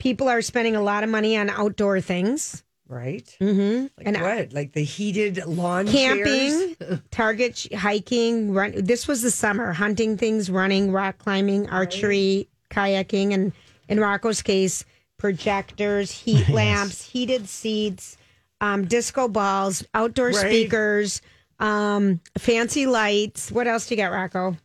people 0.00 0.28
are 0.28 0.42
spending 0.42 0.74
a 0.74 0.82
lot 0.82 1.04
of 1.04 1.10
money 1.10 1.36
on 1.38 1.48
outdoor 1.48 2.00
things 2.00 2.64
Right? 2.88 3.36
mm-hmm. 3.38 3.86
Like 3.98 4.06
and 4.06 4.20
what? 4.22 4.52
Like 4.54 4.72
the 4.72 4.82
heated 4.82 5.44
lawn 5.46 5.86
camping, 5.86 6.74
target 7.10 7.66
hiking, 7.76 8.54
run. 8.54 8.72
This 8.76 9.06
was 9.06 9.20
the 9.20 9.30
summer 9.30 9.74
hunting 9.74 10.16
things, 10.16 10.48
running, 10.50 10.90
rock 10.90 11.18
climbing, 11.18 11.68
archery, 11.68 12.48
kayaking, 12.70 13.34
and 13.34 13.52
in 13.88 13.98
Rocco's 14.00 14.42
case, 14.42 14.84
projectors, 15.18 16.10
heat 16.10 16.48
lamps, 16.50 17.02
heated 17.02 17.48
seats, 17.48 18.16
um, 18.60 18.84
disco 18.86 19.28
balls, 19.28 19.84
outdoor 19.94 20.28
Right. 20.28 20.36
speakers, 20.46 21.20
um, 21.60 22.20
fancy 22.38 22.86
lights. 22.86 23.50
What 23.50 23.66
else 23.66 23.86
do 23.86 23.94
you 23.94 24.00
got, 24.00 24.12
Rocco? 24.12 24.56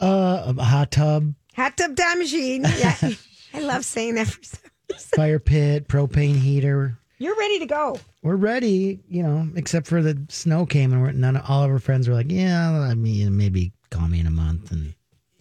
Uh, 0.00 0.52
a 0.58 0.62
hot 0.62 0.90
tub, 0.90 1.34
Hot 1.56 1.76
tub 1.76 1.96
time 1.96 2.18
machine. 2.18 2.62
Yeah, 2.78 2.94
I 3.54 3.60
love 3.60 3.84
saying 3.84 4.14
that. 4.14 4.28
For 4.28 4.42
some 4.44 4.60
reason. 4.90 5.08
fire 5.16 5.38
pit, 5.40 5.88
propane 5.88 6.36
heater. 6.36 6.96
You're 7.18 7.36
ready 7.36 7.58
to 7.58 7.66
go. 7.66 7.98
We're 8.22 8.36
ready, 8.36 9.00
you 9.08 9.24
know, 9.24 9.48
except 9.56 9.88
for 9.88 10.00
the 10.00 10.16
snow 10.28 10.66
came 10.66 10.92
and 10.92 11.02
we're, 11.02 11.10
none 11.10 11.34
of 11.36 11.42
all 11.48 11.64
of 11.64 11.70
our 11.72 11.80
friends 11.80 12.08
were 12.08 12.14
like, 12.14 12.30
yeah, 12.30 12.70
I 12.70 12.94
mean, 12.94 13.36
maybe 13.36 13.72
call 13.90 14.06
me 14.06 14.20
in 14.20 14.26
a 14.28 14.30
month. 14.30 14.70
And 14.70 14.94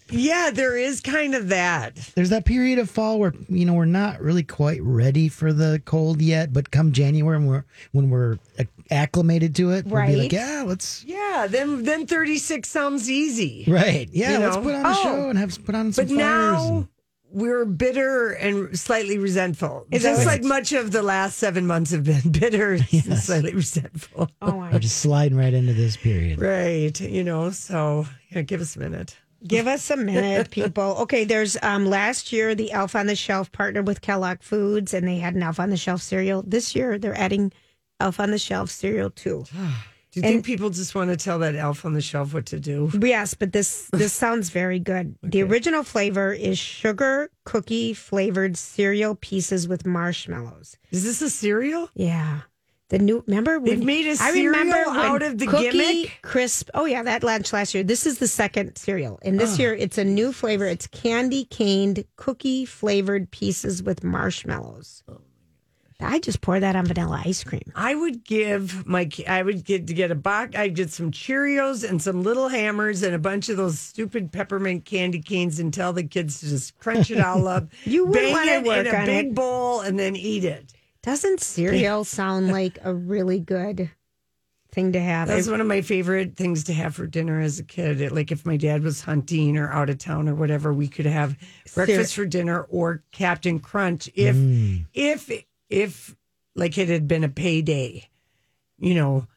Yeah, 0.10 0.52
there 0.54 0.78
is 0.78 1.02
kind 1.02 1.36
of 1.36 1.50
that. 1.50 1.96
there's 2.16 2.30
that 2.30 2.46
period 2.46 2.80
of 2.80 2.90
fall 2.90 3.20
where, 3.20 3.34
you 3.50 3.66
know, 3.66 3.74
we're 3.74 3.86
not 3.86 4.22
really 4.22 4.44
quite 4.44 4.82
ready 4.82 5.28
for 5.30 5.52
the 5.54 5.82
cold 5.86 6.22
yet, 6.22 6.54
but 6.54 6.72
come 6.72 6.92
January 6.92 7.38
when 7.38 7.48
we're, 7.48 7.66
when 7.92 8.10
we're 8.10 8.38
uh, 8.60 8.64
acclimated 8.92 9.56
to 9.56 9.72
it, 9.72 9.86
we'll 9.86 10.06
be 10.08 10.16
like, 10.16 10.32
yeah, 10.32 10.64
let's, 10.66 11.04
Yeah, 11.06 11.48
then 11.50 11.84
then 11.84 12.08
36 12.08 12.68
sounds 12.70 13.10
easy. 13.10 13.66
right. 13.68 14.08
Yeah, 14.12 14.34
You 14.34 14.38
let's 14.40 14.56
know? 14.56 14.62
put 14.64 14.76
on 14.76 14.86
a 14.86 14.90
Oh, 14.90 15.04
show 15.04 15.30
and 15.30 15.38
have 15.40 15.66
put 15.66 15.76
on 15.76 15.92
some 15.94 16.06
But 16.06 16.10
fires. 16.16 16.20
now 16.20 16.68
and- 16.78 16.88
we're 17.30 17.66
bitter 17.66 18.30
and 18.32 18.80
slightly 18.80 19.18
resentful. 19.18 19.86
Is 19.92 20.04
that 20.04 20.12
Just 20.16 20.26
what- 20.26 20.32
like 20.32 20.44
much 20.46 20.72
of 20.72 20.92
the 20.92 21.04
last 21.04 21.38
seven 21.38 21.68
months 21.68 21.92
have 21.92 22.06
been 22.06 22.32
bitter 22.32 22.74
and 22.76 23.18
slightly 23.20 23.54
resentful. 23.54 24.30
Oh, 24.42 24.56
we're 24.72 24.80
just 24.80 24.98
sliding 25.00 25.38
right 25.38 25.54
into 25.54 25.74
this 25.74 25.98
period. 25.98 26.40
Right. 26.42 26.98
You 27.02 27.26
know, 27.26 27.52
so 27.52 28.08
yeah, 28.30 28.44
give 28.44 28.62
us 28.62 28.78
a 28.78 28.80
minute. 28.80 29.18
Give 29.46 29.68
us 29.68 29.90
a 29.90 29.98
minute, 29.98 30.50
people. 30.52 30.96
Okay, 31.02 31.26
there's 31.26 31.58
um 31.62 31.86
last 31.86 32.32
year 32.32 32.56
the 32.56 32.72
Elf 32.72 32.96
on 32.96 33.08
the 33.08 33.16
Shelf 33.16 33.52
partnered 33.52 33.88
with 33.88 34.02
Kellogg 34.02 34.42
Foods 34.42 34.94
and 34.94 35.08
they 35.08 35.18
had 35.20 35.36
an 35.36 35.44
Elf 35.44 35.60
on 35.60 35.70
the 35.70 35.78
Shelf 35.78 36.02
cereal. 36.02 36.44
This 36.46 36.76
year 36.76 36.98
they're 36.98 37.18
adding 37.18 37.52
Elf 38.00 38.20
on 38.20 38.32
the 38.32 38.40
Shelf 38.40 38.70
cereal 38.70 39.10
too. 39.10 39.46
Do 40.12 40.22
you 40.22 40.30
think 40.30 40.46
people 40.46 40.72
just 40.72 40.96
want 40.96 41.12
to 41.12 41.18
tell 41.18 41.38
that 41.40 41.54
elf 41.56 41.86
on 41.86 41.94
the 41.94 42.02
shelf 42.02 42.34
what 42.34 42.48
to 42.48 42.60
do? 42.60 42.90
Yes, 43.00 43.36
but 43.36 43.52
this 43.52 43.88
this 43.94 44.14
sounds 44.24 44.50
very 44.50 44.80
good. 44.80 45.16
The 45.22 45.44
original 45.44 45.84
flavor 45.84 46.34
is 46.34 46.58
sugar 46.58 47.30
cookie 47.44 47.94
flavored 47.94 48.58
cereal 48.58 49.14
pieces 49.14 49.68
with 49.68 49.86
marshmallows. 49.86 50.76
Is 50.90 51.04
this 51.04 51.22
a 51.22 51.30
cereal? 51.30 51.92
Yeah. 51.94 52.42
The 52.90 53.00
new 53.00 53.22
remember 53.28 53.60
They've 53.60 53.84
made 53.84 54.08
a 54.08 54.12
I 54.12 54.32
cereal 54.32 54.46
remember 54.54 54.78
out 54.92 55.22
of 55.22 55.38
the 55.38 55.48
cookie 55.48 55.72
gimmick? 55.72 56.20
crisp. 56.22 56.70
Oh 56.74 56.86
yeah, 56.86 57.04
that 57.04 57.22
launched 57.22 57.52
last 57.52 57.74
year. 57.74 57.84
This 57.84 58.06
is 58.06 58.20
the 58.20 58.28
second 58.30 58.78
cereal, 58.78 59.20
and 59.24 59.38
this 59.38 59.56
Oh. 59.56 59.62
year 59.64 59.74
it's 59.74 59.98
a 59.98 60.06
new 60.06 60.32
flavor. 60.32 60.66
It's 60.66 60.88
candy 60.88 61.44
caned 61.46 62.06
cookie 62.16 62.64
flavored 62.64 63.30
pieces 63.32 63.84
with 63.84 64.06
marshmallows. 64.06 65.04
Oh, 65.10 65.20
I 66.00 66.20
just 66.20 66.40
pour 66.40 66.60
that 66.62 66.78
on 66.78 66.86
vanilla 66.86 67.24
ice 67.26 67.44
cream. 67.44 67.74
I 67.76 67.94
would 67.96 68.24
give 68.24 68.88
my 68.88 69.10
I 69.28 69.42
would 69.42 69.66
get 69.66 69.88
to 69.88 69.94
get 69.94 70.10
a 70.12 70.16
box. 70.16 70.56
I'd 70.56 70.76
get 70.76 70.90
some 70.90 71.12
Cheerios 71.12 71.84
and 71.88 72.02
some 72.02 72.24
little 72.24 72.48
hammers 72.48 73.04
and 73.04 73.14
a 73.14 73.20
bunch 73.20 73.50
of 73.50 73.58
those 73.58 73.80
stupid 73.80 74.32
peppermint 74.32 74.86
candy 74.86 75.22
canes 75.22 75.60
and 75.60 75.74
tell 75.74 75.92
the 75.92 76.04
kids 76.04 76.40
to 76.40 76.48
just 76.48 76.78
crunch 76.80 77.12
it 77.12 77.20
all 77.20 77.50
up. 77.50 77.68
You 77.84 78.06
would 78.06 78.14
bang 78.14 78.64
it 78.64 78.66
work 78.66 78.86
in 78.86 78.96
a 78.96 79.06
big 79.06 79.26
it. 79.28 79.36
bowl 79.36 79.82
and 79.82 80.00
then 80.00 80.16
eat 80.16 80.46
it. 80.46 80.72
Doesn't 81.08 81.40
cereal 81.40 82.04
sound 82.20 82.50
like 82.52 82.78
a 82.84 82.94
really 82.94 83.40
good 83.40 83.90
thing 84.74 84.92
to 84.92 85.00
have? 85.00 85.30
That's 85.30 85.48
I- 85.48 85.52
one 85.52 85.62
of 85.62 85.68
my 85.68 85.80
favorite 85.82 86.36
things 86.36 86.66
to 86.66 86.74
have 86.74 86.96
for 86.96 87.08
dinner 87.08 87.40
as 87.40 87.60
a 87.60 87.64
kid. 87.64 88.02
It- 88.02 88.12
like 88.12 88.30
if 88.32 88.46
my 88.46 88.58
dad 88.58 88.84
was 88.84 89.02
hunting 89.02 89.58
or 89.58 89.72
out 89.72 89.90
of 89.90 89.98
town 90.00 90.28
or 90.28 90.36
whatever, 90.36 90.74
we 90.74 90.90
could 90.90 91.06
have 91.06 91.38
breakfast 91.74 92.14
for 92.14 92.26
dinner 92.26 92.62
or 92.70 93.04
Captain 93.14 93.58
Crunch 93.60 94.10
if 94.16 94.36
Mm. 94.36 94.86
if 94.94 95.32
if 95.70 96.14
like 96.56 96.78
it 96.78 96.90
had 96.90 97.08
been 97.08 97.24
a 97.24 97.30
payday. 97.30 98.10
You 98.78 98.94
know, 98.96 99.28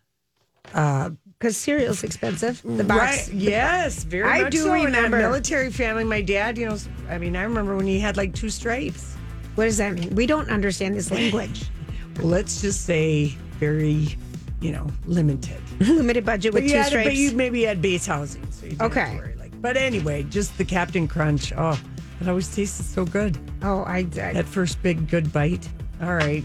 uh 0.75 1.11
because 1.39 1.57
cereal's 1.57 2.03
expensive. 2.05 2.61
The 2.65 2.85
box. 2.85 3.29
Right. 3.29 3.33
Yes, 3.33 4.03
very 4.05 4.29
I 4.29 4.43
much 4.43 4.53
do 4.53 4.59
so. 4.65 4.75
In 4.75 4.81
a 4.81 4.85
remember. 4.87 5.19
military 5.19 5.71
family, 5.71 6.05
my 6.05 6.21
dad, 6.21 6.59
you 6.59 6.69
know, 6.69 6.77
I 7.09 7.17
mean, 7.17 7.35
I 7.37 7.43
remember 7.45 7.77
when 7.77 7.87
he 7.87 7.99
had 8.01 8.17
like 8.19 8.35
two 8.35 8.51
stripes. 8.51 9.17
What 9.55 9.65
does 9.65 9.77
that 9.79 9.95
mean? 9.95 10.15
We 10.15 10.27
don't 10.27 10.49
understand 10.51 10.95
this 10.95 11.11
language. 11.11 11.65
Let's 12.21 12.61
just 12.61 12.85
say 12.87 13.29
very, 13.59 14.17
you 14.61 14.73
know, 14.73 14.87
limited. 15.07 15.61
Limited 15.81 16.25
budget 16.25 16.53
with 16.55 16.65
But, 16.65 16.71
two 16.71 16.77
had, 16.77 16.87
stripes. 16.87 17.09
but 17.09 17.17
you 17.17 17.33
maybe 17.33 17.63
had 17.63 17.81
base 17.81 18.07
housing. 18.07 18.47
So 18.51 18.65
you 18.67 18.71
didn't 18.73 18.83
Okay. 18.93 19.17
worry, 19.17 19.35
like, 19.39 19.53
but 19.63 19.77
anyway, 19.77 20.23
just 20.25 20.57
the 20.59 20.65
Captain 20.65 21.09
Crunch. 21.09 21.53
Oh, 21.57 21.79
It 22.21 22.29
always 22.29 22.55
tasted 22.55 22.85
so 22.85 23.05
good. 23.07 23.39
Oh, 23.63 23.83
I, 23.85 23.99
I 23.99 24.03
That 24.05 24.47
first 24.47 24.83
big 24.83 25.09
good 25.09 25.33
bite. 25.33 25.67
All 26.03 26.15
right. 26.15 26.45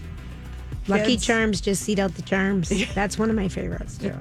Lucky 0.88 1.12
Kids. 1.12 1.26
Charms. 1.26 1.60
Just 1.60 1.86
eat 1.88 1.98
out 1.98 2.14
the 2.14 2.22
charms. 2.22 2.70
That's 2.94 3.18
one 3.18 3.28
of 3.28 3.36
my 3.36 3.48
favorites 3.48 3.98
too. 3.98 4.14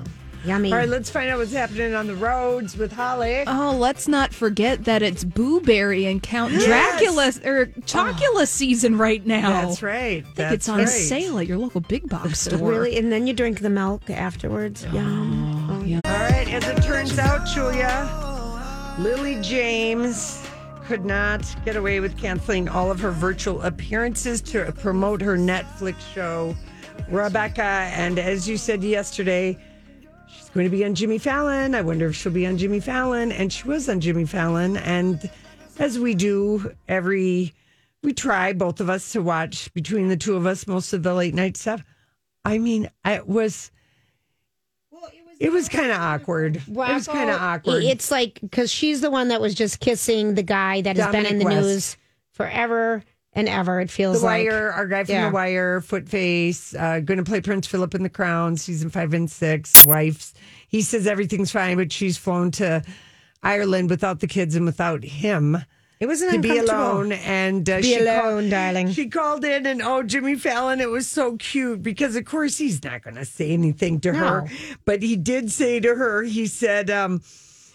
Yummy. 0.46 0.72
All 0.72 0.78
right, 0.78 0.90
let's 0.90 1.10
find 1.10 1.30
out 1.30 1.40
what's 1.40 1.54
happening 1.54 1.94
on 1.94 2.08
the 2.08 2.16
roads 2.16 2.78
with 2.78 2.92
Holly. 2.92 3.44
Oh, 3.48 3.76
let's 3.78 4.08
not 4.08 4.34
forget 4.34 4.86
that 4.86 5.02
it's 5.02 5.24
Boo 5.24 5.62
Berry 5.62 6.06
and 6.06 6.22
Count. 6.22 6.54
Dracula 6.54 7.28
or 7.44 7.66
Chocula 7.82 8.42
oh. 8.42 8.46
season 8.46 8.98
right 8.98 9.26
now. 9.26 9.50
That's 9.62 9.82
right. 9.82 10.20
I 10.20 10.22
think 10.22 10.36
That's 10.36 10.54
it's 10.54 10.70
on 10.70 10.80
right. 10.80 10.88
sale 10.88 11.40
at 11.40 11.48
your 11.48 11.58
local 11.58 11.82
big 11.82 12.08
box 12.10 12.40
store. 12.42 12.70
Really, 12.70 12.98
and 12.98 13.12
then 13.12 13.28
you 13.28 13.34
drink 13.34 13.60
the 13.60 13.70
milk 13.70 14.10
afterwards. 14.10 14.86
Oh, 14.90 14.94
Yum. 14.94 15.70
Oh, 15.72 15.84
yeah. 15.84 16.02
All 16.06 16.12
right, 16.12 16.48
as 16.48 16.68
it 16.68 16.82
turns 16.84 17.18
out, 17.18 17.48
Julia, 17.48 18.10
Lily 19.00 19.42
James 19.42 20.42
could 20.86 21.04
not 21.04 21.44
get 21.66 21.76
away 21.76 22.00
with 22.00 22.18
canceling 22.18 22.70
all 22.70 22.92
of 22.92 23.00
her 23.00 23.12
virtual 23.12 23.62
appearances 23.64 24.40
to 24.40 24.72
promote 24.74 25.20
her 25.20 25.36
Netflix 25.36 26.00
show, 26.14 26.56
Rebecca. 27.10 27.64
And 27.64 28.20
as 28.20 28.48
you 28.48 28.56
said 28.58 28.84
yesterday, 28.84 29.58
she's 30.28 30.50
going 30.50 30.66
to 30.66 30.70
be 30.70 30.86
on 30.86 30.96
Jimmy 30.96 31.18
Fallon. 31.18 31.76
I 31.76 31.82
wonder 31.82 32.08
if 32.08 32.16
she'll 32.16 32.32
be 32.32 32.46
on 32.46 32.58
Jimmy 32.58 32.80
Fallon. 32.80 33.32
And 33.32 33.52
she 33.52 33.68
was 33.68 33.90
on 33.90 34.00
Jimmy 34.00 34.26
Fallon. 34.26 34.78
And 34.78 35.30
as 35.80 36.00
we 36.00 36.14
do 36.14 36.74
every, 36.88 37.54
we 38.04 38.14
try, 38.14 38.54
both 38.54 38.80
of 38.80 38.90
us, 38.90 39.12
to 39.14 39.22
watch 39.22 39.74
between 39.74 40.10
the 40.10 40.18
two 40.18 40.36
of 40.36 40.46
us 40.46 40.68
most 40.68 40.94
of 40.94 41.04
the 41.04 41.14
late 41.14 41.34
night 41.34 41.58
stuff. 41.58 41.84
I 42.44 42.58
mean, 42.58 42.90
I 43.04 43.22
was. 43.22 43.72
It 45.38 45.52
was 45.52 45.68
kind 45.68 45.92
of 45.92 45.98
awkward. 45.98 46.56
it 46.56 46.68
was 46.70 47.08
kind 47.08 47.30
of 47.30 47.42
awkward. 47.42 47.84
It's 47.84 48.10
like 48.10 48.40
because 48.40 48.72
she's 48.72 49.02
the 49.02 49.12
one 49.12 49.28
that 49.28 49.42
was 49.42 49.54
just 49.54 49.82
kissing 49.82 50.36
the 50.36 50.44
guy 50.44 50.80
that 50.82 50.96
has 50.96 51.12
been 51.12 51.26
in 51.26 51.40
the 51.40 51.46
West. 51.46 51.62
news 51.62 51.98
forever 52.32 53.04
and 53.36 53.48
ever. 53.50 53.82
It 53.82 53.88
the 53.88 53.94
feels 53.94 54.24
like 54.24 54.46
The 54.46 54.50
Wire, 54.50 54.72
our 54.72 54.88
guy 54.88 55.04
from 55.04 55.14
Yeah. 55.14 55.28
The 55.30 55.34
Wire, 55.34 55.82
Footface, 55.82 56.74
uh, 56.80 57.02
going 57.02 57.18
to 57.18 57.24
play 57.24 57.42
Prince 57.42 57.68
Philip 57.68 57.94
in 57.94 58.02
The 58.02 58.10
Crown, 58.10 58.56
season 58.58 58.90
five 58.90 59.14
and 59.14 59.30
six. 59.30 59.86
Wife's, 59.86 60.34
he 60.68 60.82
says 60.82 61.06
everything's 61.06 61.52
fine, 61.52 61.78
but 61.78 61.92
she's 61.92 62.18
flown 62.18 62.50
to 62.52 62.82
Ireland 63.44 63.90
without 63.90 64.22
the 64.22 64.28
kids 64.28 64.56
and 64.56 64.66
without 64.66 65.04
him. 65.04 65.58
It 66.00 66.08
was 66.08 66.20
to 66.20 66.40
be 66.40 66.58
alone, 66.58 67.14
and 67.14 67.70
uh, 67.70 67.78
Be 67.78 67.84
she 67.84 68.00
alone, 68.00 68.22
called, 68.22 68.50
darling. 68.50 68.92
She 68.92 69.08
called 69.08 69.46
in, 69.46 69.66
and 69.66 69.82
oh, 69.82 70.04
Jimmy 70.04 70.36
Fallon, 70.36 70.82
it 70.82 70.90
was 70.90 71.08
so 71.08 71.38
cute 71.38 71.82
because, 71.82 72.18
of 72.18 72.26
course, 72.26 72.58
he's 72.58 72.84
not 72.84 73.02
going 73.02 73.16
to 73.16 73.24
say 73.24 73.52
anything 73.52 74.02
to 74.02 74.14
her, 74.14 74.46
but 74.84 75.02
he 75.02 75.16
did 75.16 75.52
say 75.52 75.80
to 75.80 75.96
her, 75.96 76.24
he 76.24 76.48
said, 76.48 76.90
um, 76.90 77.22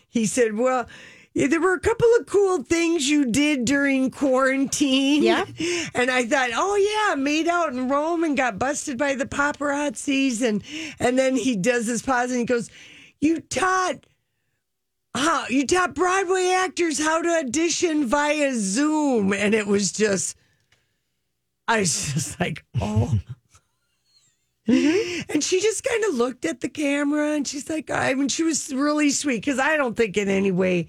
he 0.08 0.26
said, 0.26 0.56
well. 0.56 0.86
Yeah, 1.32 1.46
there 1.46 1.60
were 1.60 1.74
a 1.74 1.80
couple 1.80 2.08
of 2.18 2.26
cool 2.26 2.62
things 2.64 3.08
you 3.08 3.24
did 3.26 3.64
during 3.64 4.10
quarantine. 4.10 5.22
Yeah. 5.22 5.44
And 5.94 6.10
I 6.10 6.24
thought, 6.24 6.50
oh 6.54 6.76
yeah, 6.76 7.14
made 7.14 7.48
out 7.48 7.72
in 7.72 7.88
Rome 7.88 8.24
and 8.24 8.36
got 8.36 8.58
busted 8.58 8.96
by 8.96 9.14
the 9.14 9.26
paparazzis. 9.26 10.42
And 10.42 10.62
and 10.98 11.18
then 11.18 11.36
he 11.36 11.56
does 11.56 11.86
this 11.86 12.02
pause 12.02 12.30
and 12.30 12.40
he 12.40 12.46
goes, 12.46 12.70
You 13.20 13.40
taught 13.40 14.06
how 15.14 15.46
you 15.48 15.66
taught 15.66 15.94
Broadway 15.94 16.48
actors 16.48 16.98
how 16.98 17.22
to 17.22 17.28
audition 17.28 18.06
via 18.06 18.52
Zoom. 18.54 19.32
And 19.32 19.54
it 19.54 19.66
was 19.66 19.92
just 19.92 20.36
I 21.68 21.80
was 21.80 22.12
just 22.12 22.40
like, 22.40 22.64
oh. 22.80 23.18
Mm-hmm. 24.68 25.32
And 25.32 25.42
she 25.42 25.60
just 25.60 25.82
kind 25.82 26.04
of 26.04 26.14
looked 26.14 26.44
at 26.44 26.60
the 26.60 26.68
camera 26.68 27.32
and 27.32 27.48
she's 27.48 27.68
like, 27.68 27.90
I 27.90 28.14
mean, 28.14 28.28
she 28.28 28.44
was 28.44 28.72
really 28.72 29.10
sweet 29.10 29.36
because 29.36 29.58
I 29.58 29.76
don't 29.76 29.96
think 29.96 30.16
in 30.16 30.28
any 30.28 30.52
way 30.52 30.86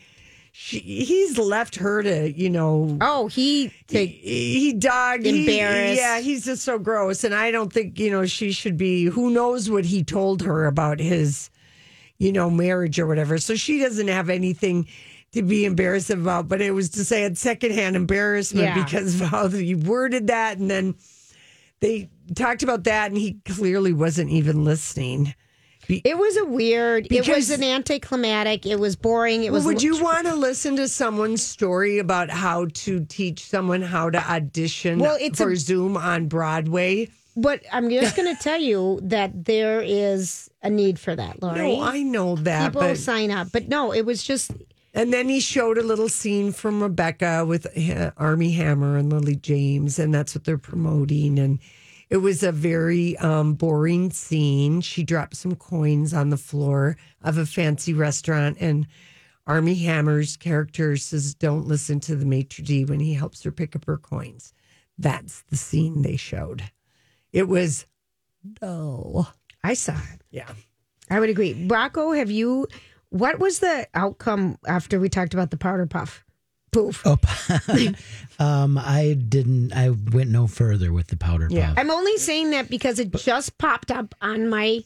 she, 0.52 0.80
he's 0.80 1.38
left 1.38 1.78
her 1.78 2.04
to, 2.04 2.32
you 2.32 2.50
know. 2.50 2.98
Oh, 3.02 3.28
he 3.28 3.72
he, 3.88 4.06
he 4.06 4.74
dogged. 4.74 5.26
he- 5.26 5.42
Embarrassed. 5.42 6.00
yeah, 6.02 6.20
he's 6.20 6.46
just 6.46 6.64
so 6.64 6.78
gross. 6.78 7.24
And 7.24 7.34
I 7.34 7.52
don't 7.52 7.72
think, 7.72 7.98
you 8.00 8.12
know, 8.12 8.26
she 8.26 8.52
should 8.52 8.78
be, 8.78 9.06
who 9.06 9.30
knows 9.32 9.70
what 9.70 9.86
he 9.86 10.04
told 10.04 10.42
her 10.42 10.66
about 10.66 11.00
his, 11.00 11.50
you 12.18 12.32
know, 12.34 12.50
marriage 12.50 13.00
or 13.00 13.08
whatever. 13.08 13.38
So 13.38 13.56
she 13.56 13.80
doesn't 13.80 14.08
have 14.10 14.30
anything 14.30 14.88
to 15.32 15.42
be 15.42 15.64
embarrassed 15.66 16.10
about. 16.10 16.50
But 16.50 16.62
it 16.62 16.72
was 16.72 16.90
to 16.92 17.06
say 17.06 17.24
it's 17.24 17.40
secondhand 17.40 17.96
embarrassment 17.96 18.66
Yeah. 18.66 18.84
because 18.84 19.22
of 19.22 19.28
how 19.30 19.48
he 19.48 19.74
worded 19.76 20.28
that. 20.28 20.58
And 20.58 20.70
then 20.70 20.96
they 21.80 22.10
talked 22.36 22.62
about 22.62 22.84
that 22.84 23.10
and 23.10 23.18
he 23.18 23.40
clearly 23.46 23.94
wasn't 23.94 24.30
even 24.32 24.66
listening. 24.66 25.34
It 26.04 26.18
was 26.18 26.38
a 26.38 26.46
weird. 26.46 27.08
it 27.12 27.28
was 27.28 27.50
an 27.50 27.64
anticlimactic. 27.64 28.66
It 28.66 28.80
was 28.80 28.96
boring. 28.96 29.44
It 29.44 29.52
was. 29.52 29.66
Would 29.66 29.84
you 29.84 30.02
want 30.02 30.28
to 30.28 30.36
listen 30.36 30.76
to 30.78 30.88
someone's 30.88 31.44
story 31.44 32.00
about 32.00 32.30
how 32.30 32.68
to 32.74 33.04
teach 33.06 33.46
someone 33.46 33.82
how 33.82 34.10
to 34.10 34.32
audition 34.32 35.00
Well, 35.00 35.18
it's 35.20 35.40
for 35.40 35.52
a- 35.52 35.56
Zoom 35.58 35.98
on 35.98 36.28
Broadway? 36.28 37.10
But 37.38 37.62
I'm 37.72 37.90
just 37.90 38.16
going 38.18 38.36
to 38.36 38.42
tell 38.44 38.60
you 38.60 39.00
that 39.04 39.46
there 39.46 39.82
is 39.82 40.50
a 40.64 40.70
need 40.70 41.00
for 41.00 41.16
that, 41.16 41.42
Lori. 41.42 41.78
No, 41.78 41.82
I 41.82 42.04
know 42.04 42.36
that, 42.36 42.68
People 42.74 42.82
but 42.82 42.98
sign 42.98 43.32
up, 43.32 43.48
but 43.54 43.70
no, 43.70 43.94
it 43.94 44.06
was 44.06 44.22
just. 44.22 44.52
and 44.94 45.14
then 45.14 45.30
he 45.30 45.40
showed 45.40 45.78
a 45.78 45.82
little 45.84 46.10
scene 46.10 46.52
from 46.52 46.84
Rebecca 46.84 47.46
with 47.46 47.66
uh, 47.78 48.12
Armie 48.18 48.52
Hammer 48.52 48.98
and 48.98 49.10
Lily 49.10 49.38
James, 49.38 49.98
and 49.98 50.14
that's 50.14 50.36
what 50.36 50.44
they're 50.44 50.58
promoting. 50.58 51.40
And 51.40 51.60
it 52.12 52.18
was 52.18 52.44
a 52.44 52.52
very 52.52 53.18
um, 53.20 53.54
boring 53.54 54.12
scene. 54.12 54.82
She 54.82 55.02
dropped 55.02 55.38
some 55.38 55.56
coins 55.56 56.14
on 56.14 56.30
the 56.30 56.38
floor 56.38 56.98
of 57.24 57.38
a 57.38 57.46
fancy 57.46 57.94
restaurant, 57.94 58.58
and 58.60 58.86
Armie 59.48 59.76
Hammer's 59.76 60.36
character 60.36 60.98
says, 60.98 61.34
"Don't 61.34 61.68
listen 61.68 62.02
to 62.02 62.18
the 62.18 62.26
maitre 62.26 62.64
d' 62.66 62.88
when 62.88 63.00
he 63.00 63.14
helps 63.14 63.42
her 63.44 63.52
pick 63.52 63.78
up 63.78 63.86
her 63.86 63.98
coins." 63.98 64.54
That's 64.98 65.44
the 65.44 65.56
scene 65.56 66.02
they 66.02 66.18
showed. 66.18 66.64
It 67.32 67.48
was 67.48 67.86
dull. 68.60 69.34
I 69.64 69.74
saw 69.74 69.94
it. 69.94 70.22
Yeah. 70.32 70.52
I 71.10 71.20
would 71.20 71.30
agree. 71.30 71.66
Rocco, 71.68 72.12
have 72.12 72.30
you? 72.30 72.68
What 73.10 73.40
was 73.40 73.60
the 73.60 73.88
outcome 73.94 74.58
after 74.68 75.00
we 75.00 75.08
talked 75.08 75.34
about 75.34 75.50
the 75.50 75.58
powder 75.58 75.86
puff? 75.86 76.26
Poof. 76.72 77.02
Oh, 77.06 77.18
um, 78.40 78.78
I 78.78 79.14
didn't. 79.28 79.74
I 79.74 79.90
went 79.90 80.30
no 80.30 80.48
further 80.48 80.94
with 80.94 81.08
the 81.08 81.18
powder 81.18 81.50
puff. 81.50 81.74
I'm 81.78 81.92
only 81.92 82.18
saying 82.18 82.52
that 82.52 82.70
because 82.70 82.98
it 83.00 83.12
just 83.14 83.58
popped 83.58 83.92
up 83.92 84.16
on 84.22 84.50
my 84.50 84.82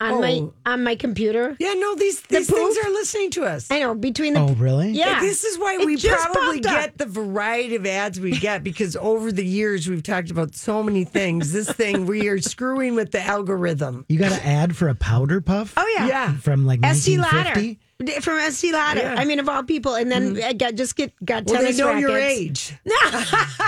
on 0.00 0.20
my 0.20 0.32
Oh. 0.32 0.52
on 0.66 0.82
my 0.82 0.96
computer. 0.96 1.56
Yeah, 1.60 1.74
no, 1.74 1.94
these 1.94 2.20
The 2.22 2.38
these 2.38 2.50
things 2.50 2.76
are 2.84 2.90
listening 2.90 3.30
to 3.32 3.44
us. 3.44 3.70
I 3.70 3.80
know 3.80 3.94
between 3.94 4.34
the. 4.34 4.40
Oh, 4.40 4.54
really? 4.54 4.90
Yeah. 4.90 5.20
This 5.20 5.44
is 5.44 5.58
why 5.58 5.74
It 5.74 5.86
we 5.86 5.96
probably 5.98 6.60
get 6.60 6.98
the 6.98 7.06
variety 7.06 7.76
of 7.76 7.86
ads 7.86 8.18
we 8.18 8.32
get 8.38 8.64
because 8.70 8.96
over 8.96 9.30
the 9.30 9.44
years 9.44 9.86
we've 9.88 10.02
talked 10.02 10.30
about 10.30 10.54
so 10.54 10.82
many 10.82 11.04
things. 11.04 11.52
This 11.52 11.70
thing 11.70 12.06
we 12.06 12.28
are 12.28 12.40
screwing 12.40 12.94
with 12.94 13.12
the 13.12 13.20
algorithm. 13.20 14.04
You 14.08 14.18
got 14.18 14.32
an 14.32 14.40
ad 14.40 14.76
for 14.76 14.88
a 14.88 14.94
powder 14.94 15.40
puff? 15.40 15.74
Oh 15.76 15.94
yeah. 15.96 16.06
Yeah. 16.08 16.36
From 16.38 16.66
like 16.66 16.80
Estée 16.80 17.18
Lauder 17.18 17.36
1950? 17.36 17.78
From 18.22 18.38
Estée 18.38 18.72
Lauder. 18.72 19.00
Yeah. 19.00 19.14
I 19.18 19.24
mean, 19.24 19.38
of 19.40 19.48
all 19.48 19.62
people, 19.62 19.94
and 19.94 20.10
then 20.10 20.40
I 20.42 20.52
got 20.52 20.74
just 20.74 20.96
get 20.96 21.12
got 21.24 21.44
Well, 21.46 21.56
they 21.56 21.72
tennis 21.72 21.78
know 21.78 21.94
your 21.96 22.14
rackets. 22.14 22.72
age. 22.72 22.74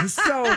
so 0.11 0.57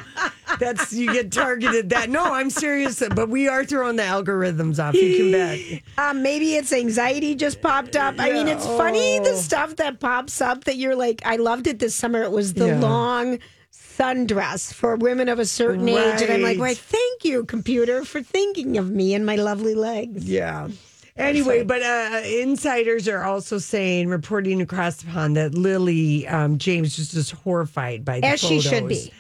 that's 0.60 0.94
you 0.94 1.12
get 1.14 1.32
targeted 1.32 1.90
that. 1.92 2.10
No, 2.10 2.24
I'm 2.34 2.50
serious, 2.50 3.02
but 3.16 3.30
we 3.30 3.48
are 3.48 3.64
throwing 3.66 3.96
the 3.96 4.04
algorithms 4.04 4.84
off. 4.84 4.96
You 4.96 5.18
can 5.18 5.32
bet. 5.32 5.82
Um, 5.98 6.24
maybe 6.24 6.56
it's 6.56 6.72
anxiety 6.72 7.36
just 7.36 7.62
popped 7.62 7.96
up. 7.96 8.16
I 8.20 8.32
mean, 8.32 8.48
Yeah. 8.48 8.56
it's 8.56 8.66
funny 8.66 9.20
the 9.20 9.32
Oh. 9.32 9.36
stuff 9.36 9.76
that 9.78 10.00
pops 10.00 10.42
up 10.42 10.64
that 10.66 10.78
you're 10.78 10.96
like, 10.96 11.22
I 11.26 11.36
loved 11.36 11.68
it 11.68 11.80
this 11.80 11.94
summer. 11.96 12.24
It 12.24 12.32
was 12.32 12.54
the 12.54 12.68
Yeah. 12.68 12.80
long 12.80 13.40
sundress 13.72 14.74
for 14.74 14.96
women 14.96 15.28
of 15.30 15.40
a 15.40 15.46
certain 15.46 15.88
age. 15.90 16.22
And 16.22 16.32
I'm 16.32 16.42
like, 16.42 16.58
Right. 16.58 16.60
why, 16.60 16.74
thank 16.74 17.26
you, 17.26 17.44
computer, 17.44 18.06
for 18.06 18.22
thinking 18.24 18.78
of 18.78 18.90
me 18.90 19.14
and 19.14 19.26
my 19.26 19.36
lovely 19.36 19.76
legs. 19.76 20.24
Yeah. 20.26 20.70
Anyway, 21.20 21.64
but 21.64 21.82
uh, 21.84 22.22
insiders 22.26 23.08
are 23.08 23.24
also 23.24 23.58
saying, 23.58 24.08
reporting 24.08 24.62
across 24.62 24.98
the 24.98 25.12
pond, 25.12 25.36
that 25.38 25.54
Lily 25.54 26.28
um, 26.28 26.58
James 26.58 26.98
was 26.98 27.12
just 27.12 27.32
horrified 27.32 28.06
by 28.06 28.20
the 28.22 28.28
As 28.28 28.40
she 28.40 28.62
should 28.62 28.88
be. 28.88 29.12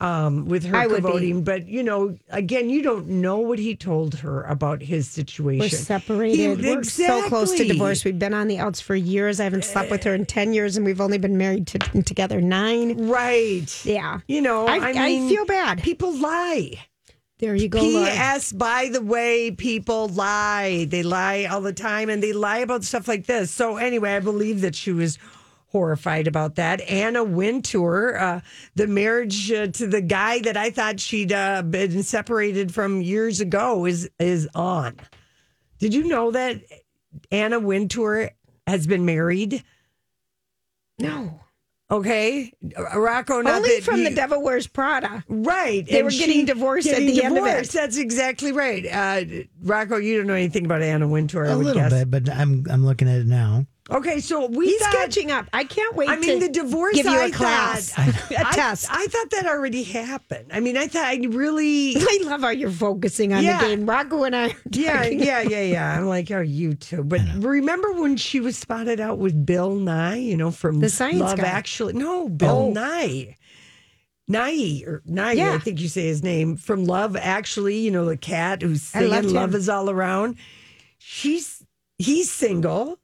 Um, 0.00 0.46
with 0.46 0.64
her 0.64 0.76
I 0.76 0.86
would 0.88 1.04
be. 1.04 1.10
voting, 1.10 1.44
but 1.44 1.66
you 1.68 1.82
know, 1.82 2.18
again, 2.28 2.68
you 2.68 2.82
don't 2.82 3.06
know 3.06 3.38
what 3.38 3.60
he 3.60 3.76
told 3.76 4.16
her 4.16 4.42
about 4.42 4.82
his 4.82 5.08
situation. 5.08 5.60
We're 5.60 5.68
separated. 5.68 6.60
He- 6.60 6.74
We're 6.74 6.82
so 6.82 7.28
close 7.28 7.50
to 7.50 7.54
exactly. 7.54 7.72
divorce. 7.72 8.04
We've 8.04 8.18
been 8.18 8.34
on 8.34 8.48
the 8.48 8.58
outs 8.58 8.80
for 8.80 8.96
years. 8.96 9.38
I 9.38 9.44
haven't 9.44 9.64
slept 9.64 9.90
with 9.92 10.02
her 10.04 10.12
in 10.14 10.26
10 10.26 10.52
years, 10.52 10.76
and 10.76 10.84
we've 10.84 11.00
only 11.00 11.16
been 11.16 11.38
married 11.38 11.68
to, 11.68 11.78
together 12.02 12.40
nine. 12.40 13.06
Right. 13.08 13.84
Yeah. 13.86 14.18
You 14.26 14.42
know, 14.42 14.66
I, 14.66 14.78
I, 14.78 14.90
I 14.90 15.06
mean, 15.06 15.28
feel 15.28 15.46
bad. 15.46 15.82
People 15.82 16.12
lie. 16.18 16.72
There 17.38 17.54
you 17.56 17.68
go. 17.68 17.80
P.S. 17.80 18.52
By 18.52 18.90
the 18.92 19.02
way, 19.02 19.50
people 19.50 20.08
lie. 20.08 20.86
They 20.88 21.02
lie 21.02 21.44
all 21.44 21.60
the 21.60 21.72
time, 21.72 22.08
and 22.08 22.22
they 22.22 22.32
lie 22.32 22.58
about 22.58 22.84
stuff 22.84 23.08
like 23.08 23.26
this. 23.26 23.50
So 23.50 23.76
anyway, 23.76 24.14
I 24.14 24.20
believe 24.20 24.60
that 24.60 24.76
she 24.76 24.92
was 24.92 25.18
horrified 25.66 26.28
about 26.28 26.54
that. 26.54 26.80
Anna 26.82 27.24
Wintour, 27.24 28.16
uh, 28.16 28.40
the 28.76 28.86
marriage 28.86 29.50
uh, 29.50 29.66
to 29.66 29.88
the 29.88 30.00
guy 30.00 30.38
that 30.40 30.56
I 30.56 30.70
thought 30.70 31.00
she'd 31.00 31.32
uh, 31.32 31.62
been 31.62 32.04
separated 32.04 32.72
from 32.72 33.02
years 33.02 33.40
ago, 33.40 33.84
is 33.84 34.08
is 34.20 34.48
on. 34.54 34.96
Did 35.80 35.92
you 35.92 36.04
know 36.04 36.30
that 36.30 36.62
Anna 37.32 37.58
Wintour 37.58 38.30
has 38.68 38.86
been 38.86 39.04
married? 39.04 39.64
No. 41.00 41.40
Okay, 41.90 42.50
Rocco. 42.96 43.42
Not 43.42 43.56
Only 43.56 43.80
from 43.80 43.96
he- 43.98 44.04
The 44.08 44.14
Devil 44.14 44.42
Wears 44.42 44.66
Prada. 44.66 45.22
Right. 45.28 45.86
They 45.86 45.98
and 45.98 46.04
were 46.06 46.10
getting 46.10 46.40
she- 46.40 46.44
divorced 46.46 46.86
at 46.88 46.92
getting 46.98 47.14
the 47.14 47.22
end 47.22 47.36
of 47.38 47.46
it. 47.46 47.68
That's 47.70 47.98
exactly 47.98 48.52
right. 48.52 48.86
Uh, 48.90 49.44
Rocco, 49.62 49.98
you 49.98 50.16
don't 50.16 50.26
know 50.26 50.32
anything 50.34 50.64
about 50.64 50.82
Anna 50.82 51.06
Wintour, 51.06 51.44
I 51.46 51.50
A 51.50 51.56
would 51.56 51.66
little 51.66 51.82
guess. 51.82 51.92
bit, 51.92 52.10
but 52.10 52.30
I'm 52.30 52.64
I'm 52.70 52.84
looking 52.86 53.06
at 53.08 53.18
it 53.20 53.26
now. 53.26 53.66
Okay, 53.90 54.18
so 54.20 54.46
we 54.46 54.68
He's 54.68 54.80
thought, 54.80 54.94
catching 54.94 55.30
up. 55.30 55.46
I 55.52 55.64
can't 55.64 55.94
wait 55.94 56.08
I 56.08 56.16
mean, 56.16 56.40
to 56.40 56.46
the 56.46 56.52
divorce. 56.52 56.94
give 56.94 57.04
you 57.04 57.12
I 57.18 57.26
a 57.26 57.30
class, 57.30 57.90
thought, 57.90 58.08
a 58.30 58.46
I- 58.48 58.52
test. 58.52 58.86
I, 58.90 59.06
thought 59.08 59.30
that 59.32 59.44
already 59.46 59.82
happened. 59.82 60.46
I 60.54 60.60
mean, 60.60 60.78
I 60.78 60.86
thought 60.86 61.04
I 61.04 61.16
really. 61.28 61.94
I 61.98 62.20
love 62.24 62.40
how 62.40 62.48
you're 62.48 62.70
focusing 62.70 63.34
on 63.34 63.44
Yeah. 63.44 63.60
the 63.60 63.66
game. 63.76 63.84
Rocco 63.84 64.24
and 64.24 64.34
I. 64.34 64.48
Are 64.48 64.52
Yeah, 64.70 65.02
talking 65.02 65.20
yeah, 65.22 65.42
yeah, 65.42 65.62
yeah. 65.62 65.98
I'm 65.98 66.06
like, 66.06 66.30
oh, 66.30 66.40
you 66.40 66.72
too. 66.74 67.04
But 67.04 67.20
remember 67.36 67.92
when 67.92 68.16
she 68.16 68.40
was 68.40 68.56
spotted 68.56 69.00
out 69.00 69.18
with 69.18 69.44
Bill 69.44 69.74
Nye? 69.74 70.16
You 70.16 70.38
know, 70.38 70.50
from 70.50 70.80
The 70.80 70.88
science 70.88 71.20
Love 71.20 71.36
guy. 71.38 71.44
Actually. 71.46 71.92
No, 71.92 72.28
Bill 72.30 72.50
Oh. 72.50 72.70
Nye. 72.72 73.36
Nye 74.26 74.82
or 74.86 75.02
Nye, 75.04 75.32
Yeah. 75.32 75.52
I 75.52 75.58
think 75.58 75.80
you 75.80 75.88
say 75.88 76.06
his 76.06 76.22
name 76.22 76.56
from 76.56 76.86
Love 76.86 77.16
Actually. 77.16 77.76
You 77.80 77.90
know, 77.90 78.06
the 78.06 78.16
cat 78.16 78.62
who's 78.62 78.94
I 78.94 79.00
loved 79.00 79.24
singing 79.26 79.34
"Love 79.34 79.50
him. 79.54 79.60
Is 79.60 79.68
All 79.68 79.90
Around." 79.90 80.36
She's 80.96 81.62
he's 81.98 82.30
single. 82.32 82.98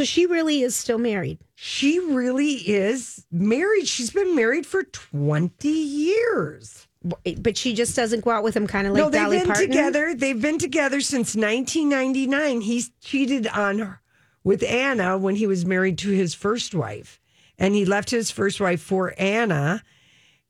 So 0.00 0.04
she 0.04 0.24
really 0.24 0.62
is 0.62 0.74
still 0.74 0.96
married. 0.96 1.40
She 1.56 1.98
really 1.98 2.52
is 2.52 3.26
married. 3.30 3.86
She's 3.86 4.10
been 4.10 4.34
married 4.34 4.64
for 4.64 4.82
twenty 4.82 5.68
years. 5.68 6.88
But 7.02 7.58
she 7.58 7.74
just 7.74 7.96
doesn't 7.96 8.24
go 8.24 8.30
out 8.30 8.42
with 8.42 8.56
him, 8.56 8.66
kind 8.66 8.86
of 8.86 8.94
like 8.94 9.02
no, 9.02 9.10
they've 9.10 9.20
Dolly 9.20 9.38
been 9.40 9.46
Parton. 9.48 9.66
together. 9.66 10.14
They've 10.14 10.40
been 10.40 10.56
together 10.56 11.02
since 11.02 11.36
1999. 11.36 12.62
He's 12.62 12.90
cheated 13.02 13.46
on 13.48 13.78
her 13.80 14.00
with 14.42 14.62
Anna 14.62 15.18
when 15.18 15.36
he 15.36 15.46
was 15.46 15.66
married 15.66 15.98
to 15.98 16.08
his 16.08 16.32
first 16.32 16.74
wife, 16.74 17.20
and 17.58 17.74
he 17.74 17.84
left 17.84 18.08
his 18.08 18.30
first 18.30 18.58
wife 18.58 18.80
for 18.80 19.12
Anna. 19.18 19.82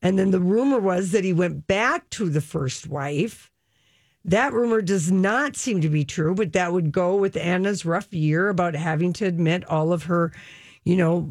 And 0.00 0.16
then 0.16 0.30
the 0.30 0.38
rumor 0.38 0.78
was 0.78 1.10
that 1.10 1.24
he 1.24 1.32
went 1.32 1.66
back 1.66 2.08
to 2.10 2.28
the 2.28 2.40
first 2.40 2.86
wife. 2.86 3.49
That 4.24 4.52
rumor 4.52 4.82
does 4.82 5.10
not 5.10 5.56
seem 5.56 5.80
to 5.80 5.88
be 5.88 6.04
true, 6.04 6.34
but 6.34 6.52
that 6.52 6.72
would 6.72 6.92
go 6.92 7.16
with 7.16 7.36
Anna's 7.36 7.86
rough 7.86 8.12
year 8.12 8.48
about 8.48 8.74
having 8.74 9.12
to 9.14 9.26
admit 9.26 9.64
all 9.64 9.92
of 9.92 10.04
her, 10.04 10.32
you 10.84 10.96
know, 10.96 11.30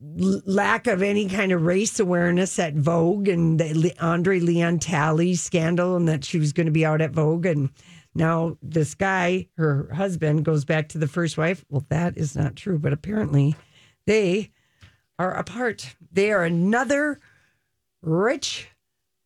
lack 0.00 0.86
of 0.88 1.00
any 1.00 1.28
kind 1.28 1.52
of 1.52 1.62
race 1.62 1.98
awareness 2.00 2.58
at 2.58 2.74
Vogue 2.74 3.28
and 3.28 3.58
the 3.60 3.94
Andre 4.00 4.40
Leon 4.40 4.80
Talley 4.80 5.34
scandal, 5.34 5.96
and 5.96 6.08
that 6.08 6.24
she 6.24 6.38
was 6.38 6.52
going 6.52 6.66
to 6.66 6.72
be 6.72 6.84
out 6.84 7.00
at 7.00 7.12
Vogue. 7.12 7.46
And 7.46 7.70
now 8.14 8.58
this 8.62 8.94
guy, 8.94 9.46
her 9.56 9.88
husband, 9.94 10.44
goes 10.44 10.64
back 10.64 10.88
to 10.88 10.98
the 10.98 11.08
first 11.08 11.38
wife. 11.38 11.64
Well, 11.70 11.86
that 11.88 12.18
is 12.18 12.34
not 12.34 12.56
true, 12.56 12.78
but 12.78 12.92
apparently 12.92 13.54
they 14.06 14.50
are 15.18 15.32
apart. 15.34 15.94
They 16.12 16.32
are 16.32 16.44
another 16.44 17.20
rich 18.02 18.68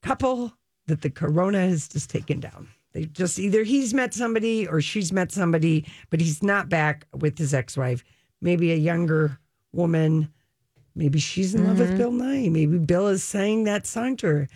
couple 0.03 0.53
that 0.91 1.03
the 1.03 1.11
corona 1.11 1.61
has 1.61 1.89
just 1.89 2.11
taken 2.11 2.41
down. 2.41 2.69
They 2.93 3.05
just 3.05 3.39
either 3.39 3.63
he's 3.63 3.95
met 3.95 4.13
somebody 4.13 4.67
or 4.67 4.81
she's 4.81 5.13
met 5.13 5.31
somebody, 5.31 5.87
but 6.11 6.21
he's 6.21 6.43
not 6.43 6.69
back 6.69 7.07
with 7.17 7.39
his 7.39 7.55
ex 7.55 7.77
wife. 7.77 8.05
Maybe 8.41 8.73
a 8.73 8.77
younger 8.77 9.39
woman. 9.73 10.33
Maybe 10.97 11.21
she's 11.21 11.55
in 11.55 11.67
love 11.67 11.79
with 11.79 11.91
mm-hmm. 11.91 11.99
Bill 11.99 12.13
Nighy. 12.13 12.51
Maybe 12.51 12.79
Bill 12.79 13.07
is 13.07 13.23
saying 13.23 13.65
that 13.65 13.87
song 13.87 14.17
to 14.17 14.27
her. 14.27 14.49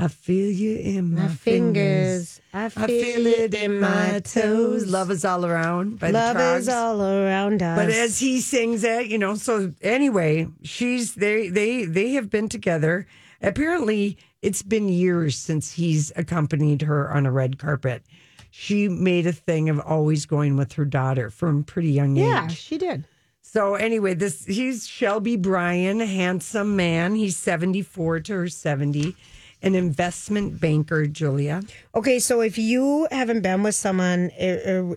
I 0.00 0.08
feel 0.08 0.50
you 0.50 0.76
in 0.76 1.14
my, 1.14 1.22
My 1.22 1.28
fingers. 1.28 2.38
fingers. 2.38 2.40
I 2.52 2.64
I 2.66 2.86
feel 2.86 3.26
it 3.26 3.54
in 3.54 3.80
my 3.80 4.20
toes. 4.20 4.86
Love 4.86 5.10
is 5.10 5.24
all 5.24 5.44
around. 5.44 5.98
By 5.98 6.10
Love 6.10 6.36
is 6.58 6.68
all 6.68 7.02
around 7.02 7.62
us. 7.62 7.76
But 7.76 7.90
as 7.90 8.18
he 8.18 8.40
sings 8.40 8.84
it, 8.84 9.06
you 9.06 9.18
know, 9.18 9.34
so 9.34 9.72
anyway, 9.82 10.48
she's 10.62 11.14
they 11.14 11.48
they 11.48 11.84
they 11.84 12.10
have 12.10 12.30
been 12.30 12.48
together. 12.48 13.06
Apparently, 13.40 14.18
it's 14.42 14.62
been 14.62 14.88
years 14.88 15.36
since 15.36 15.72
he's 15.72 16.12
accompanied 16.16 16.82
her 16.82 17.10
on 17.10 17.26
a 17.26 17.32
red 17.32 17.58
carpet. 17.58 18.02
She 18.50 18.88
made 18.88 19.26
a 19.26 19.32
thing 19.32 19.68
of 19.68 19.78
always 19.80 20.26
going 20.26 20.56
with 20.56 20.72
her 20.74 20.84
daughter 20.84 21.30
from 21.30 21.64
pretty 21.64 21.90
young 21.90 22.16
yeah, 22.16 22.46
age. 22.46 22.56
she 22.56 22.78
did. 22.78 23.04
So 23.42 23.74
anyway, 23.76 24.14
this 24.14 24.44
he's 24.44 24.86
Shelby 24.86 25.36
Bryan, 25.36 26.00
handsome 26.00 26.76
man. 26.76 27.14
He's 27.14 27.36
74 27.36 28.20
to 28.20 28.32
her 28.34 28.48
70, 28.48 29.16
an 29.62 29.74
investment 29.74 30.60
banker, 30.60 31.06
Julia. 31.06 31.62
Okay, 31.94 32.18
so 32.18 32.40
if 32.40 32.58
you 32.58 33.08
haven't 33.10 33.40
been 33.40 33.62
with 33.62 33.74
someone, 33.74 34.30
uh, 34.40 34.44
uh, 34.44 34.94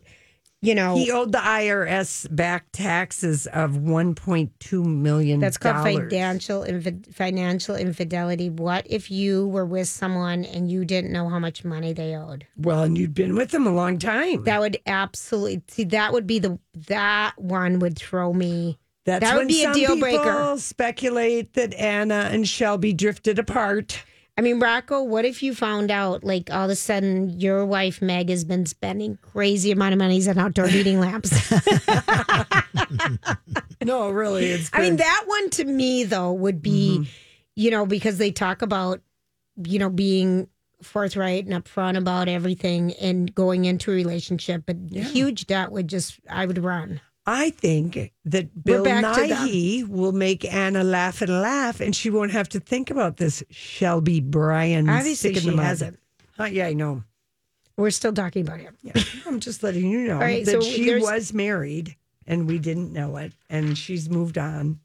you 0.62 0.76
know, 0.76 0.96
He 0.96 1.12
owed 1.12 1.32
the 1.32 1.40
IRS 1.40 2.34
back 2.34 2.66
taxes 2.72 3.48
of 3.48 3.72
1.2 3.72 4.86
million. 4.86 5.40
That's 5.40 5.58
called 5.58 5.84
financial 5.84 6.64
infi- 6.64 7.14
financial 7.14 7.76
infidelity. 7.76 8.50
What 8.50 8.86
if 8.88 9.10
you 9.10 9.48
were 9.48 9.66
with 9.66 9.88
someone 9.88 10.46
and 10.46 10.70
you 10.70 10.86
didn't 10.86 11.12
know 11.12 11.30
how 11.30 11.40
much 11.40 11.66
money 11.66 11.94
they 11.94 12.16
owed? 12.16 12.46
Well, 12.56 12.84
and 12.84 12.96
you'd 12.98 13.16
been 13.16 13.36
with 13.36 13.50
them 13.50 13.66
a 13.66 13.74
long 13.74 13.98
time. 13.98 14.44
That 14.44 14.60
would 14.60 14.78
absolutely 14.86 15.64
see. 15.68 15.84
That 15.86 16.14
would 16.14 16.28
be 16.28 16.38
the 16.38 16.60
that 16.88 17.34
one 17.38 17.80
would 17.80 17.98
throw 17.98 18.32
me. 18.32 18.78
That's 19.04 19.26
that 19.26 19.36
would 19.36 19.48
be 19.48 19.64
a 19.64 19.74
deal 19.74 20.00
breaker. 20.00 20.56
Speculate 20.60 21.54
that 21.54 21.74
Anna 21.74 22.30
and 22.32 22.48
Shelby 22.48 22.94
drifted 22.94 23.40
apart. 23.40 24.04
I 24.38 24.42
mean, 24.42 24.60
Rocco, 24.60 25.04
what 25.04 25.26
if 25.26 25.44
you 25.44 25.54
found 25.54 25.92
out 25.92 26.24
like 26.24 26.50
all 26.52 26.66
of 26.66 26.70
a 26.72 26.76
sudden 26.76 27.30
your 27.40 27.66
wife 27.66 28.02
Meg 28.02 28.30
has 28.30 28.44
been 28.46 28.66
spending 28.66 29.18
crazy 29.22 29.72
amount 29.72 29.94
of 29.94 30.00
money 30.00 30.26
on 30.28 30.38
outdoor 30.38 30.68
heating 30.68 31.00
lamps? 31.00 31.32
No, 33.84 34.12
really, 34.12 34.46
it's. 34.46 34.70
I 34.74 34.82
mean, 34.82 34.98
that 34.98 35.24
one 35.26 35.50
to 35.52 35.66
me 35.66 36.04
though 36.04 36.32
would 36.34 36.62
be, 36.62 36.98
Mm-hmm. 37.00 37.04
you 37.56 37.72
know, 37.72 37.86
because 37.88 38.20
they 38.20 38.32
talk 38.32 38.62
about, 38.62 39.02
you 39.64 39.80
know, 39.80 39.90
being 39.90 40.48
forthright 40.84 41.46
and 41.48 41.64
upfront 41.64 41.98
about 41.98 42.28
everything 42.28 42.94
and 42.94 43.34
going 43.34 43.66
into 43.66 43.92
a 43.92 43.96
relationship. 43.96 44.64
But 44.68 44.78
huge 44.92 45.48
debt 45.48 45.72
would 45.72 45.88
just, 45.88 46.20
I 46.30 46.46
would 46.46 46.60
run. 46.64 47.02
I 47.26 47.52
think 47.52 48.12
that 48.26 48.64
Bill. 48.64 48.84
Nighy 48.84 49.88
will 49.88 50.12
make 50.12 50.44
Anna 50.52 50.84
laugh 50.84 51.22
and 51.22 51.30
laugh, 51.42 51.80
and 51.80 51.96
she 51.96 52.10
won't 52.10 52.32
have 52.32 52.50
to 52.50 52.60
think 52.60 52.90
about 52.90 53.18
this 53.18 53.44
Shelby 53.52 54.20
Bryan. 54.20 54.90
Obviously, 54.90 55.34
stick 55.36 55.46
in 55.46 55.52
she 55.52 55.58
hasn't. 55.58 56.00
Uh, 56.40 56.46
yeah, 56.46 56.68
I 56.68 56.74
know. 56.74 57.04
We're 57.78 57.92
still 57.92 58.14
talking 58.14 58.42
about 58.48 58.60
him. 58.60 58.76
Yeah, 58.82 58.94
I'm 59.26 59.40
just 59.40 59.62
letting 59.64 59.86
you 59.90 60.08
know 60.08 60.18
right, 60.20 60.44
that 60.46 60.52
so 60.52 60.62
she 60.62 60.86
there's- 60.86 61.04
was 61.04 61.34
married, 61.34 61.96
and 62.26 62.48
we 62.48 62.58
didn't 62.60 62.92
know 62.92 63.18
it, 63.18 63.34
and 63.50 63.78
she's 63.78 64.10
moved 64.10 64.38
on. 64.38 64.80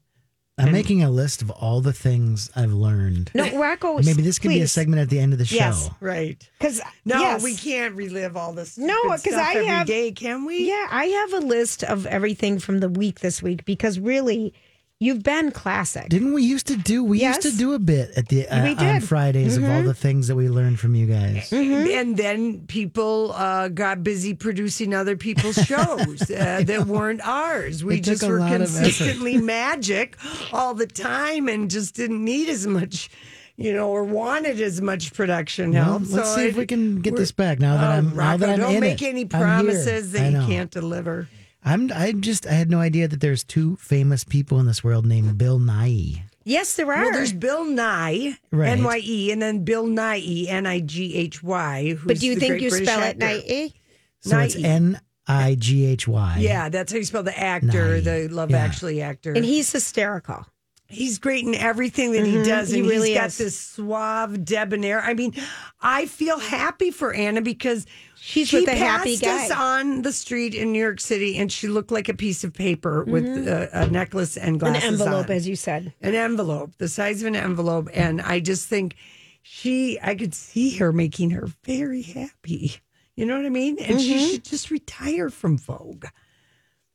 I'm 0.59 0.71
making 0.71 1.03
a 1.03 1.09
list 1.11 1.41
of 1.43 1.51
all 1.51 1.81
the 1.81 1.93
things 1.93 2.49
I've 2.55 2.73
learned. 2.73 3.29
No, 3.35 3.59
Rocco. 3.59 3.99
Maybe 4.01 4.23
this 4.23 4.39
could 4.39 4.49
be 4.49 4.55
a 4.55 4.61
please. 4.61 4.71
segment 4.71 5.01
at 5.01 5.09
the 5.09 5.19
end 5.19 5.33
of 5.33 5.39
the 5.39 5.45
show. 5.45 5.55
Yes. 5.55 5.89
Right. 5.99 6.49
Because 6.57 6.81
No, 7.05 7.19
yes. 7.19 7.43
we 7.43 7.55
can't 7.55 7.95
relive 7.95 8.35
all 8.35 8.53
this. 8.53 8.77
No, 8.77 8.95
stupid 9.15 9.23
because 9.23 9.39
I 9.39 9.51
every 9.53 9.65
have 9.67 9.85
day, 9.87 10.11
can 10.11 10.45
we? 10.45 10.67
Yeah, 10.67 10.87
I 10.89 11.05
have 11.05 11.33
a 11.33 11.45
list 11.45 11.83
of 11.83 12.07
everything 12.07 12.57
from 12.59 12.79
the 12.79 12.89
week 12.89 13.19
this 13.19 13.41
week 13.43 13.65
because 13.65 13.99
really, 13.99 14.53
you've 14.99 15.21
been 15.23 15.51
classic. 15.51 16.09
Didn't 16.09 16.33
we 16.33 16.43
used 16.43 16.67
to 16.67 16.75
do? 16.75 17.03
We 17.03 17.23
used 17.23 17.41
to 17.43 17.51
do 17.51 17.73
a 17.73 17.79
bit 17.79 18.11
at 18.17 18.27
the 18.29 18.47
uh, 18.47 18.63
We 18.63 18.69
on 18.71 18.75
did. 18.77 18.85
Mm-hmm. 18.85 19.05
Fridays 19.05 19.57
of 19.57 19.63
all 19.63 19.83
the 19.83 19.93
things 19.93 20.27
that 20.27 20.35
we 20.35 20.49
learned 20.49 20.79
from 20.79 20.95
you 20.95 21.05
guys. 21.05 21.51
And 21.51 22.17
then 22.17 22.61
people 22.67 23.31
uh, 23.33 23.67
got 23.69 24.03
busy 24.03 24.33
producing 24.33 24.93
other 24.93 25.15
people's 25.15 25.55
shows 25.65 26.29
uh, 26.31 26.61
that 26.65 26.85
weren't 26.87 27.21
ours. 27.27 27.83
We 27.83 27.97
It 27.97 28.03
just 28.03 28.23
were 28.23 28.39
lot 28.39 28.53
of 28.53 28.61
effort. 28.61 28.73
consistently 28.83 29.37
magic 29.37 30.17
all 30.51 30.73
the 30.73 30.87
time 30.87 31.47
and 31.47 31.69
just 31.69 31.95
didn't 31.95 32.23
need 32.23 32.49
as 32.49 32.65
much, 32.65 33.09
you 33.55 33.73
know, 33.73 33.89
or 33.89 34.03
wanted 34.03 34.59
as 34.61 34.81
much 34.81 35.13
production 35.13 35.73
Well, 35.73 35.83
help. 35.83 36.01
let's 36.09 36.29
So 36.29 36.35
see 36.37 36.47
if 36.47 36.55
it- 36.55 36.57
we 36.57 36.65
can 36.65 37.01
get 37.01 37.15
this 37.15 37.31
back 37.31 37.59
now 37.59 37.77
that 37.77 37.89
Oh, 37.89 37.97
I'm 37.97 38.09
now 38.09 38.15
Rocco, 38.15 38.37
that 38.39 38.49
I'm 38.49 38.59
don't 38.59 38.73
in 38.75 38.79
make 38.81 39.01
it. 39.01 39.07
any 39.09 39.25
promises 39.25 40.11
that 40.13 40.31
you 40.31 40.39
can't 40.47 40.71
deliver. 40.71 41.27
I'm 41.67 41.91
I 41.93 42.11
just 42.13 42.47
I 42.47 42.51
had 42.53 42.69
no 42.71 42.79
idea 42.79 43.07
that 43.07 43.19
there's 43.21 43.43
two 43.43 43.75
famous 43.77 44.23
people 44.23 44.59
in 44.59 44.65
this 44.65 44.83
world 44.83 45.05
named 45.05 45.37
Bill 45.37 45.59
Nye. 45.59 46.23
Yes, 46.45 46.75
there 46.77 46.89
are. 46.93 47.03
Well, 47.03 47.11
there's 47.11 47.33
Bill 47.33 47.65
Nighy, 47.65 48.37
Right. 48.51 48.69
N 48.69 48.83
Y 48.83 49.01
E, 49.03 49.31
and 49.33 49.41
then 49.41 49.65
Bill 49.65 49.85
Nighy, 49.85 50.47
N 50.47 50.65
I 50.65 50.79
G 50.79 51.15
H 51.15 51.43
Y. 51.43 51.97
but 52.05 52.19
do 52.19 52.25
you 52.25 52.35
the 52.35 52.39
think 52.39 52.61
you 52.61 52.69
British 52.69 52.87
spell 52.87 53.01
actor. 53.01 53.25
it 53.25 53.47
night? 53.49 53.73
So 54.21 54.39
it's 54.39 54.55
N 54.55 55.01
I 55.27 55.55
G 55.55 55.85
H 55.87 56.07
Y. 56.07 56.37
Yeah, 56.39 56.69
that's 56.69 56.91
how 56.93 56.97
you 56.99 57.03
spell 57.03 57.23
the 57.23 57.37
actor, 57.37 57.95
Nye. 57.95 57.99
the 57.99 58.27
Love 58.29 58.49
Yeah. 58.51 58.57
Actually 58.59 59.01
actor. 59.01 59.33
And 59.33 59.43
he's 59.43 59.69
hysterical. 59.71 60.45
He's 60.89 61.19
great 61.19 61.43
in 61.43 61.53
everything 61.53 62.13
that 62.13 62.23
Mhm, 62.25 62.43
he 62.43 62.49
does, 62.49 62.69
he 62.69 62.79
and 62.79 62.87
really 62.87 63.09
he's 63.09 63.17
got 63.17 63.27
is. 63.27 63.37
this 63.39 63.59
suave, 63.59 64.45
debonair. 64.45 65.01
I 65.01 65.15
mean, 65.15 65.33
I 65.81 66.05
feel 66.05 66.39
happy 66.39 66.91
for 66.91 67.13
Anna 67.13 67.41
because 67.41 67.85
She's 68.27 68.49
she 68.49 68.59
with 68.59 68.67
a 68.67 68.75
happy 68.75 69.17
passed 69.17 69.51
us 69.51 69.57
on 69.57 70.01
the 70.01 70.11
street 70.11 70.53
in 70.53 70.73
New 70.73 70.81
York 70.81 70.99
City, 70.99 71.37
and 71.37 71.49
she 71.49 71.69
looked 71.69 71.91
like 71.91 72.09
a 72.09 72.13
piece 72.13 72.43
of 72.43 72.51
paper 72.53 73.05
with 73.05 73.25
a, 73.25 73.69
a 73.71 73.87
necklace 73.89 74.35
and 74.35 74.59
Mm-hmm. 74.59 74.75
An 74.75 74.81
envelope, 74.83 75.27
on. 75.29 75.31
as 75.31 75.47
you 75.47 75.55
said. 75.55 75.93
an 76.01 76.13
envelope, 76.13 76.71
the 76.77 76.89
size 76.89 77.21
of 77.21 77.27
an 77.27 77.37
envelope, 77.37 77.87
and 77.93 78.21
I 78.21 78.41
just 78.41 78.67
think 78.67 78.95
she, 79.43 79.97
I 80.03 80.13
could 80.15 80.33
see 80.33 80.75
her 80.77 80.91
making 80.91 81.29
her 81.29 81.47
very 81.63 82.01
happy. 82.01 82.73
You 83.15 83.25
know 83.25 83.37
what 83.37 83.45
I 83.45 83.49
mean? 83.49 83.79
And 83.79 84.01
she 84.01 84.15
Mm-hmm. 84.15 84.29
should 84.31 84.43
just 84.43 84.71
retire 84.71 85.29
from 85.29 85.57
Vogue. 85.57 86.05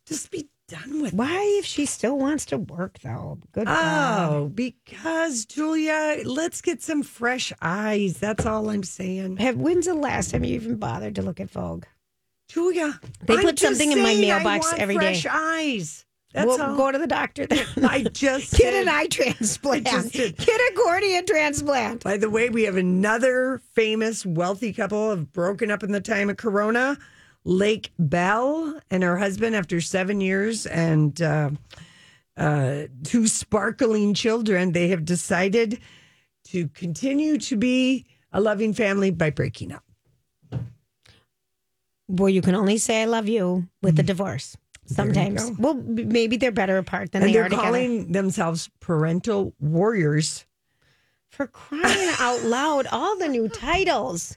Just 0.04 0.30
be 0.30 0.50
done 0.68 1.02
with 1.02 1.12
Why, 1.12 1.56
if 1.58 1.64
she 1.66 1.86
still 1.86 2.18
wants 2.18 2.46
to 2.46 2.58
work, 2.58 2.98
though? 3.00 3.38
Good. 3.52 3.64
Oh, 3.68 4.50
because 4.54 5.44
Julia, 5.44 6.18
let's 6.24 6.60
get 6.60 6.82
some 6.82 7.02
fresh 7.02 7.52
eyes. 7.60 8.18
That's 8.18 8.46
all 8.46 8.70
I'm 8.70 8.82
saying. 8.84 9.36
Have 9.38 9.56
when's 9.56 9.86
the 9.86 9.94
last 9.94 10.30
time 10.30 10.44
you 10.44 10.54
even 10.54 10.76
bothered 10.76 11.14
to 11.16 11.22
look 11.22 11.40
at 11.40 11.50
Vogue? 11.50 11.84
Julia, 12.48 13.00
They 13.26 13.36
I'm 13.36 13.42
put 13.42 13.58
something 13.58 13.92
in 13.92 14.02
my 14.02 14.14
mailbox 14.14 14.72
every 14.76 14.96
day. 14.96 15.20
fresh 15.20 15.26
eyes. 15.30 16.04
That's 16.34 16.46
we'll 16.46 16.62
all. 16.62 16.76
go 16.76 16.90
to 16.92 16.98
the 16.98 17.06
doctor 17.06 17.46
then. 17.46 17.66
I 17.84 18.04
just 18.04 18.54
Get 18.58 18.72
an 18.74 18.88
eye 18.88 19.06
transplant. 19.06 19.86
I 19.88 19.90
just 19.90 20.12
did. 20.12 20.36
Get 20.38 20.48
a 20.60 20.74
cornea 20.74 21.22
transplant. 21.22 22.02
By 22.04 22.16
the 22.16 22.30
way, 22.30 22.48
we 22.48 22.62
have 22.64 22.76
another 22.76 23.60
famous 23.74 24.24
wealthy 24.24 24.72
couple 24.72 25.10
have 25.10 25.32
broken 25.32 25.70
up 25.70 25.82
in 25.82 25.92
the 25.92 26.00
time 26.00 26.30
of 26.30 26.38
Corona. 26.38 26.96
Lake 27.44 27.90
Bell 27.98 28.80
and 28.90 29.02
her 29.02 29.16
husband, 29.18 29.56
after 29.56 29.80
seven 29.80 30.20
years 30.20 30.66
and 30.66 31.20
uh, 31.20 31.50
uh, 32.36 32.82
two 33.04 33.26
sparkling 33.26 34.14
children, 34.14 34.72
they 34.72 34.88
have 34.88 35.04
decided 35.04 35.80
to 36.44 36.68
continue 36.68 37.38
to 37.38 37.56
be 37.56 38.06
a 38.32 38.40
loving 38.40 38.72
family 38.72 39.10
by 39.10 39.30
breaking 39.30 39.72
up. 39.72 39.84
Well, 42.08 42.28
you 42.28 42.42
can 42.42 42.54
only 42.54 42.78
say 42.78 43.02
I 43.02 43.06
love 43.06 43.28
you 43.28 43.68
with 43.80 43.98
a 43.98 44.02
divorce. 44.02 44.56
Sometimes. 44.86 45.50
Well, 45.58 45.74
maybe 45.74 46.36
they're 46.36 46.50
better 46.52 46.76
apart 46.76 47.12
than 47.12 47.22
and 47.22 47.28
they 47.28 47.34
they're 47.34 47.44
are 47.44 47.48
together. 47.48 47.62
calling 47.62 48.12
themselves 48.12 48.68
parental 48.80 49.54
warriors. 49.60 50.44
For 51.30 51.46
crying 51.46 52.10
out 52.18 52.42
loud, 52.42 52.86
all 52.88 53.16
the 53.16 53.28
new 53.28 53.48
titles. 53.48 54.36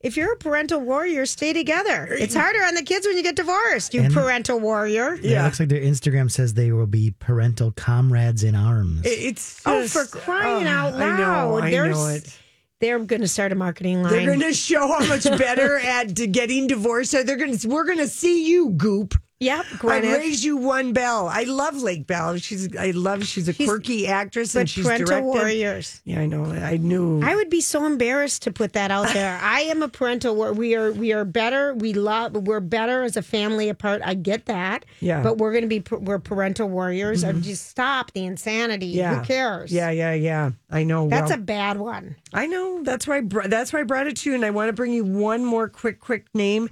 If 0.00 0.16
you're 0.16 0.32
a 0.32 0.36
parental 0.36 0.80
warrior, 0.80 1.26
stay 1.26 1.52
together. 1.52 2.08
It's 2.10 2.34
harder 2.34 2.60
on 2.60 2.74
the 2.74 2.82
kids 2.82 3.06
when 3.06 3.18
you 3.18 3.22
get 3.22 3.36
divorced, 3.36 3.92
you 3.92 4.00
And- 4.02 4.14
parental 4.14 4.58
warrior. 4.58 5.16
Yeah, 5.16 5.42
it 5.42 5.44
looks 5.44 5.60
like 5.60 5.68
their 5.68 5.82
Instagram 5.82 6.30
says 6.30 6.54
they 6.54 6.72
will 6.72 6.86
be 6.86 7.14
parental 7.18 7.70
comrades 7.72 8.42
in 8.42 8.54
arms. 8.54 9.02
It's 9.04 9.60
Oh, 9.66 9.86
for 9.86 10.06
crying 10.06 10.66
oh, 10.66 10.70
out 10.70 10.94
loud. 10.94 11.02
I 11.02 11.18
know, 11.18 11.58
I 11.58 11.70
They're 11.70 11.90
know 11.90 12.06
it. 12.08 12.38
They're 12.80 12.98
going 12.98 13.20
to 13.20 13.28
start 13.28 13.52
a 13.52 13.54
marketing 13.56 14.02
line. 14.02 14.10
They're 14.10 14.24
going 14.24 14.40
to 14.40 14.54
show 14.54 14.86
how 14.88 15.04
much 15.06 15.24
better 15.24 15.76
at 15.78 16.14
getting 16.32 16.66
divorced. 16.66 17.10
So 17.10 17.22
they're 17.22 17.36
going 17.36 17.54
to. 17.58 17.68
We're 17.68 17.84
going 17.84 17.98
to 17.98 18.08
see 18.08 18.46
you, 18.48 18.70
Goop. 18.70 19.14
Yep, 19.42 19.64
I 19.70 19.76
Gwyneth. 19.78 20.18
raised 20.18 20.44
you 20.44 20.58
one 20.58 20.92
bell. 20.92 21.26
I 21.26 21.44
love 21.44 21.74
Lake 21.80 22.06
Bell. 22.06 22.36
She's. 22.36 22.76
I 22.76 22.90
love. 22.90 23.24
She's 23.24 23.48
a 23.48 23.54
quirky 23.54 24.06
actress, 24.06 24.54
and 24.54 24.68
she's 24.68 24.84
parental 24.84 25.06
directed. 25.06 25.24
warriors. 25.26 26.02
Yeah, 26.04 26.20
I 26.20 26.26
know. 26.26 26.44
I 26.44 26.76
knew. 26.76 27.22
I 27.22 27.34
would 27.34 27.48
be 27.48 27.62
so 27.62 27.86
embarrassed 27.86 28.42
to 28.42 28.52
put 28.52 28.74
that 28.74 28.90
out 28.90 29.08
there. 29.14 29.38
I 29.42 29.60
am 29.62 29.82
a 29.82 29.88
parental. 29.88 30.36
war- 30.36 30.52
We 30.52 30.74
are. 30.74 30.92
We 30.92 31.14
are 31.14 31.24
better. 31.24 31.72
We 31.72 31.94
love. 31.94 32.34
We're 32.34 32.60
better 32.60 33.02
as 33.02 33.16
a 33.16 33.22
family 33.22 33.70
apart. 33.70 34.02
I 34.04 34.12
get 34.12 34.44
that. 34.44 34.84
Yeah. 35.00 35.22
But 35.22 35.38
we're 35.38 35.52
going 35.52 35.66
to 35.66 35.80
be. 35.80 35.82
We're 35.90 36.18
parental 36.18 36.68
warriors. 36.68 37.22
And 37.22 37.36
mm-hmm. 37.38 37.44
just 37.48 37.66
stop 37.66 38.12
the 38.12 38.26
insanity. 38.26 38.88
yeah. 38.88 39.20
Who 39.20 39.24
cares? 39.24 39.72
Yeah, 39.72 39.88
yeah, 39.88 40.12
yeah. 40.12 40.50
I 40.70 40.84
know. 40.84 41.08
That's 41.08 41.30
Well, 41.30 41.38
a 41.38 41.42
bad 41.42 41.78
one. 41.78 42.14
I 42.34 42.46
know. 42.46 42.82
That's 42.82 43.06
why. 43.06 43.22
I 43.22 43.46
That's 43.48 43.72
why 43.72 43.80
I 43.80 43.84
brought 43.84 44.06
it 44.06 44.18
to 44.18 44.28
you, 44.28 44.34
and 44.34 44.44
I 44.44 44.50
want 44.50 44.68
to 44.68 44.74
bring 44.74 44.92
you 44.92 45.02
one 45.02 45.46
more 45.46 45.66
quick, 45.66 45.98
quick 45.98 46.26
name 46.34 46.68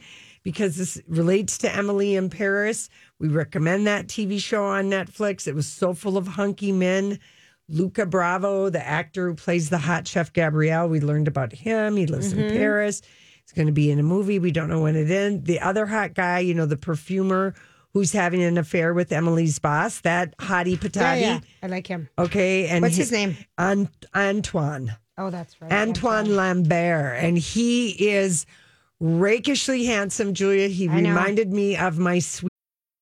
because 0.48 0.76
this 0.76 0.98
relates 1.06 1.58
to 1.58 1.74
Emily 1.76 2.16
in 2.16 2.30
Paris. 2.30 2.88
We 3.18 3.28
recommend 3.28 3.86
that 3.86 4.06
TV 4.06 4.40
show 4.40 4.64
on 4.64 4.86
Netflix. 4.88 5.46
It 5.46 5.54
was 5.54 5.66
so 5.66 5.92
full 5.92 6.16
of 6.16 6.26
hunky 6.26 6.72
men. 6.72 7.18
Luca 7.68 8.06
Bravo, 8.06 8.70
the 8.70 8.82
actor 8.86 9.28
who 9.28 9.34
plays 9.34 9.68
the 9.68 9.76
hot 9.76 10.08
chef 10.08 10.32
Gabrielle, 10.32 10.88
we 10.88 11.00
learned 11.00 11.28
about 11.28 11.52
him. 11.52 11.96
He 11.96 12.06
lives 12.06 12.32
in 12.32 12.38
Mhm. 12.38 12.56
Paris. 12.56 13.02
He's 13.44 13.52
going 13.52 13.66
to 13.66 13.72
be 13.74 13.90
in 13.90 13.98
a 13.98 14.02
movie. 14.02 14.38
We 14.38 14.50
don't 14.50 14.70
know 14.70 14.80
when 14.80 14.96
it 14.96 15.10
ends. 15.10 15.44
The 15.46 15.60
other 15.60 15.84
hot 15.84 16.14
guy, 16.14 16.38
you 16.38 16.54
know, 16.54 16.64
the 16.64 16.78
perfumer 16.78 17.52
who's 17.92 18.12
having 18.12 18.42
an 18.42 18.56
affair 18.56 18.94
with 18.94 19.12
Emily's 19.12 19.58
boss, 19.58 20.00
that 20.00 20.34
hottie 20.38 20.78
patati. 20.78 21.20
Yeah, 21.20 21.34
yeah. 21.34 21.40
I 21.62 21.66
like 21.66 21.86
him. 21.86 22.08
Okay, 22.18 22.68
and 22.68 22.80
What's 22.80 22.96
he- 22.96 23.02
his 23.02 23.12
name? 23.12 23.36
Ant- 23.58 24.06
Antoine. 24.16 24.92
Oh, 25.18 25.28
that's 25.28 25.60
right. 25.60 25.70
Antoine 25.70 26.34
Lambert, 26.36 27.18
and 27.22 27.36
he 27.36 27.90
is 28.08 28.46
rakishly 29.00 29.86
handsome. 29.86 30.34
Julia, 30.34 30.68
he 30.68 30.88
reminded 30.88 31.52
me 31.52 31.76
of 31.76 31.98
my 31.98 32.18
sweet. 32.18 32.47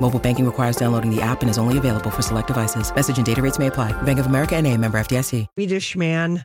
Mobile 0.00 0.18
banking 0.20 0.46
requires 0.46 0.76
downloading 0.76 1.14
the 1.14 1.20
app 1.20 1.42
and 1.42 1.50
is 1.50 1.58
only 1.58 1.76
available 1.78 2.10
for 2.10 2.22
select 2.22 2.46
devices. 2.46 2.94
Message 2.94 3.16
and 3.18 3.26
data 3.26 3.42
rates 3.42 3.58
may 3.58 3.66
apply. 3.66 3.92
Bank 4.02 4.18
of 4.18 4.26
America 4.26 4.56
and 4.56 4.66
a 4.66 4.76
member 4.76 4.98
FDIC. 4.98 5.46
Swedish 5.54 5.96
man. 5.96 6.44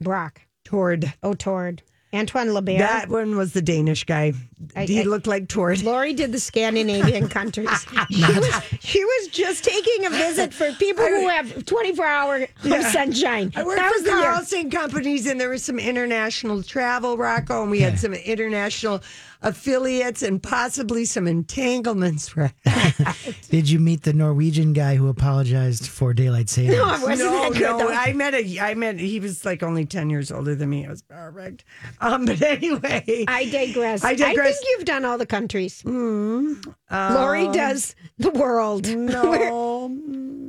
Brock. 0.00 0.40
Tord. 0.64 1.12
Oh, 1.22 1.34
Tord. 1.34 1.82
Antoine 2.12 2.48
Lebert. 2.48 2.78
That 2.78 3.08
one 3.08 3.36
was 3.36 3.54
the 3.54 3.62
Danish 3.62 4.04
guy. 4.04 4.34
I- 4.76 4.84
he 4.84 5.00
I- 5.00 5.02
looked 5.02 5.26
like 5.26 5.48
Tord. 5.48 5.82
Lori 5.82 6.12
did 6.12 6.30
the 6.30 6.38
Scandinavian 6.38 7.28
countries. 7.40 7.68
she, 8.10 8.22
was, 8.22 8.62
she 8.80 9.04
was 9.04 9.28
just 9.28 9.64
taking 9.64 10.06
a 10.06 10.10
visit 10.10 10.54
for 10.54 10.70
people 10.74 11.04
who 11.04 11.28
have 11.28 11.64
24 11.64 12.06
hour 12.06 12.46
Yeah. 12.62 12.88
sunshine. 12.92 13.52
I 13.56 13.64
worked 13.64 13.78
That 13.78 13.90
for 13.92 13.96
was 13.98 14.04
the 14.04 14.10
year. 14.10 14.22
Carlson 14.22 14.70
companies, 14.70 15.26
and 15.26 15.40
there 15.40 15.50
was 15.50 15.64
some 15.64 15.78
international 15.80 16.62
travel, 16.62 17.16
Rocco, 17.16 17.62
and 17.62 17.70
we 17.70 17.80
had 17.80 17.98
some 17.98 18.14
international 18.14 19.02
affiliates 19.44 20.22
and 20.22 20.42
possibly 20.42 21.04
some 21.04 21.28
entanglements. 21.28 22.36
Right? 22.36 22.52
Did 23.50 23.70
you 23.70 23.78
meet 23.78 24.02
the 24.02 24.12
Norwegian 24.12 24.72
guy 24.72 24.96
who 24.96 25.08
apologized 25.08 25.86
for 25.86 26.12
daylight 26.12 26.48
savings? 26.48 26.76
No, 26.76 26.94
it 26.94 27.02
wasn't 27.02 27.30
no, 27.30 27.42
that 27.42 27.52
good, 27.52 27.78
no. 27.78 27.88
I 27.88 28.12
met 28.12 28.34
a. 28.34 28.60
I 28.60 28.74
met. 28.74 28.98
He 28.98 29.20
was 29.20 29.44
like 29.44 29.62
only 29.62 29.84
ten 29.84 30.10
years 30.10 30.32
older 30.32 30.56
than 30.56 30.70
me. 30.70 30.84
It 30.84 30.90
was 30.90 31.02
perfect. 31.02 31.64
Um, 32.00 32.24
but 32.24 32.42
anyway, 32.42 33.24
I 33.28 33.44
digress. 33.50 34.02
I 34.02 34.14
digress. 34.14 34.48
I 34.48 34.52
think 34.52 34.66
you've 34.70 34.86
done 34.86 35.04
all 35.04 35.18
the 35.18 35.26
countries. 35.26 35.82
Mm, 35.82 36.74
Lori 36.90 37.46
um, 37.46 37.52
does 37.52 37.94
the 38.18 38.30
world. 38.30 38.88
No. 38.88 39.84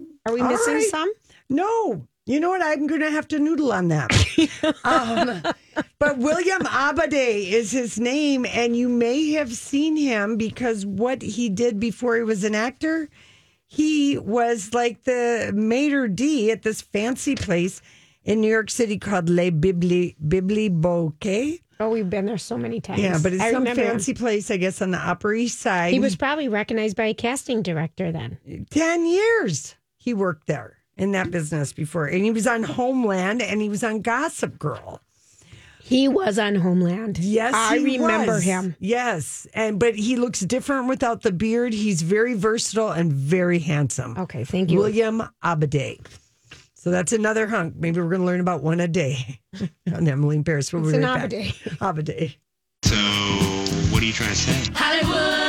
Are 0.25 0.33
we 0.33 0.41
All 0.41 0.49
missing 0.49 0.73
right. 0.75 0.83
some? 0.89 1.11
No. 1.49 2.07
You 2.27 2.39
know 2.39 2.49
what? 2.49 2.63
I'm 2.63 2.87
going 2.87 3.01
to 3.01 3.11
have 3.11 3.27
to 3.29 3.39
noodle 3.39 3.71
on 3.71 3.89
that. 3.89 4.09
um, 4.83 5.43
but 5.99 6.17
William 6.17 6.61
Abadie 6.63 7.51
is 7.51 7.71
his 7.71 7.99
name, 7.99 8.47
and 8.47 8.75
you 8.75 8.89
may 8.89 9.31
have 9.33 9.53
seen 9.53 9.95
him 9.95 10.35
because 10.35 10.87
what 10.87 11.21
he 11.21 11.49
did 11.49 11.79
before 11.79 12.15
he 12.15 12.23
was 12.23 12.43
an 12.43 12.55
actor, 12.55 13.09
he 13.67 14.17
was 14.17 14.73
like 14.73 15.03
the 15.03 15.51
maitre 15.53 16.07
d' 16.07 16.49
at 16.49 16.63
this 16.63 16.81
fancy 16.81 17.35
place 17.35 17.79
in 18.23 18.41
New 18.41 18.49
York 18.49 18.71
City 18.71 18.97
called 18.97 19.29
Les 19.29 19.51
Bibli 19.51 20.15
Bibliboquets. 20.19 21.61
Oh, 21.79 21.89
we've 21.89 22.09
been 22.09 22.25
there 22.25 22.37
so 22.37 22.57
many 22.57 22.79
times. 22.79 23.01
Yeah, 23.01 23.19
but 23.21 23.33
it's 23.33 23.43
I 23.43 23.51
some 23.51 23.67
him. 23.67 23.75
fancy 23.75 24.15
place, 24.15 24.49
I 24.49 24.57
guess, 24.57 24.81
on 24.81 24.91
the 24.91 24.97
Upper 24.97 25.33
East 25.33 25.59
Side. 25.59 25.93
He 25.93 25.99
was 25.99 26.15
probably 26.15 26.47
recognized 26.47 26.95
by 26.95 27.05
a 27.07 27.13
casting 27.13 27.61
director 27.61 28.11
then. 28.11 28.65
10 28.71 29.05
years 29.05 29.75
he 29.97 30.13
worked 30.13 30.47
there 30.47 30.74
in 30.97 31.11
that 31.11 31.31
business 31.31 31.73
before. 31.73 32.05
And 32.05 32.23
he 32.23 32.31
was 32.31 32.47
on 32.47 32.63
Homeland 32.63 33.41
and 33.41 33.61
he 33.61 33.69
was 33.69 33.83
on 33.83 34.01
Gossip 34.01 34.57
Girl. 34.59 35.01
He 35.81 36.07
was 36.07 36.39
on 36.39 36.55
Homeland. 36.55 37.19
Yes, 37.19 37.53
I 37.55 37.77
he 37.77 37.97
remember 37.99 38.33
was. 38.33 38.43
him. 38.43 38.75
Yes, 38.79 39.45
and 39.53 39.79
but 39.79 39.93
he 39.95 40.15
looks 40.15 40.39
different 40.39 40.87
without 40.87 41.21
the 41.21 41.31
beard. 41.31 41.73
He's 41.73 42.01
very 42.01 42.33
versatile 42.33 42.89
and 42.91 43.13
very 43.13 43.59
handsome. 43.59 44.17
Okay, 44.17 44.43
thank 44.45 44.71
you. 44.71 44.79
William 44.79 45.21
Abadie. 45.43 45.99
So 46.73 46.89
that's 46.89 47.13
another 47.13 47.45
hunk. 47.45 47.75
Maybe 47.75 47.99
we're 47.99 48.09
going 48.09 48.21
to 48.21 48.25
learn 48.25 48.39
about 48.39 48.63
one 48.63 48.79
a 48.79 48.87
day 48.87 49.39
on 49.93 50.07
Emily 50.07 50.37
in 50.37 50.43
Paris. 50.43 50.73
We'll 50.73 50.81
It's 50.83 50.91
be 50.93 50.97
an 50.97 51.03
right 51.03 51.29
back. 51.29 51.29
Abadie. 51.29 51.77
Abadie. 51.77 52.35
So, 52.83 52.95
what 53.93 54.01
are 54.01 54.05
you 54.05 54.13
trying 54.13 54.29
to 54.29 54.35
say? 54.35 54.71
Hollywood 54.75 55.44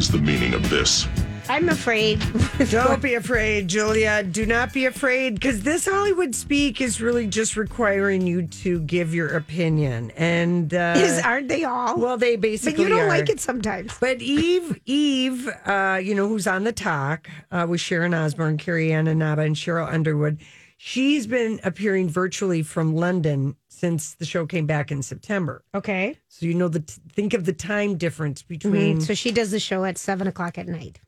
is 0.00 0.08
the 0.08 0.16
meaning 0.18 0.54
of 0.54 0.70
this? 0.70 1.06
I'm 1.50 1.68
afraid. 1.68 2.22
Don't 2.70 3.02
be 3.02 3.14
afraid, 3.16 3.68
Julia. 3.68 4.22
Do 4.22 4.46
not 4.46 4.72
be 4.72 4.86
afraid 4.86 5.34
because 5.34 5.60
this 5.60 5.84
Hollywood 5.86 6.34
speak 6.34 6.80
is 6.80 7.02
really 7.02 7.26
just 7.26 7.54
requiring 7.54 8.26
you 8.26 8.46
to 8.46 8.80
give 8.80 9.14
your 9.14 9.28
opinion. 9.36 10.10
And 10.16 10.72
uh, 10.72 10.94
Is 10.96 11.20
aren't 11.22 11.48
they 11.48 11.64
all? 11.64 11.98
Well, 11.98 12.16
they 12.16 12.36
basically 12.36 12.76
But 12.76 12.82
you 12.84 12.88
don't 12.88 13.04
are. 13.04 13.08
like 13.08 13.28
it 13.28 13.40
sometimes. 13.40 13.92
But 14.00 14.22
Eve, 14.22 14.80
Eve, 14.86 15.48
uh, 15.66 16.00
you 16.02 16.14
know, 16.14 16.28
who's 16.28 16.46
on 16.46 16.64
the 16.64 16.72
talk 16.72 17.28
uh, 17.52 17.66
with 17.68 17.82
Sharon 17.82 18.14
Osbourne, 18.14 18.56
Carrie 18.56 18.90
Ann 18.92 19.06
Inaba, 19.06 19.42
and 19.42 19.54
Sheryl 19.54 19.86
Underwood, 19.92 20.38
she's 20.82 21.26
been 21.26 21.60
appearing 21.62 22.08
virtually 22.08 22.62
from 22.62 22.94
London 22.96 23.54
since 23.68 24.14
the 24.14 24.24
show 24.24 24.46
came 24.46 24.64
back 24.66 24.90
in 24.90 25.02
September. 25.02 25.62
Okay. 25.74 26.16
So 26.28 26.46
you 26.46 26.54
know 26.54 26.68
the 26.68 26.80
think 27.12 27.34
of 27.34 27.44
the 27.44 27.52
time 27.52 27.96
difference 27.98 28.42
between 28.42 28.96
Mhm. 28.98 29.02
So 29.02 29.12
she 29.12 29.30
does 29.30 29.50
the 29.50 29.60
show 29.60 29.84
at 29.84 29.98
seven 29.98 30.26
o'clock 30.26 30.56
at 30.56 30.66
night. 30.66 30.98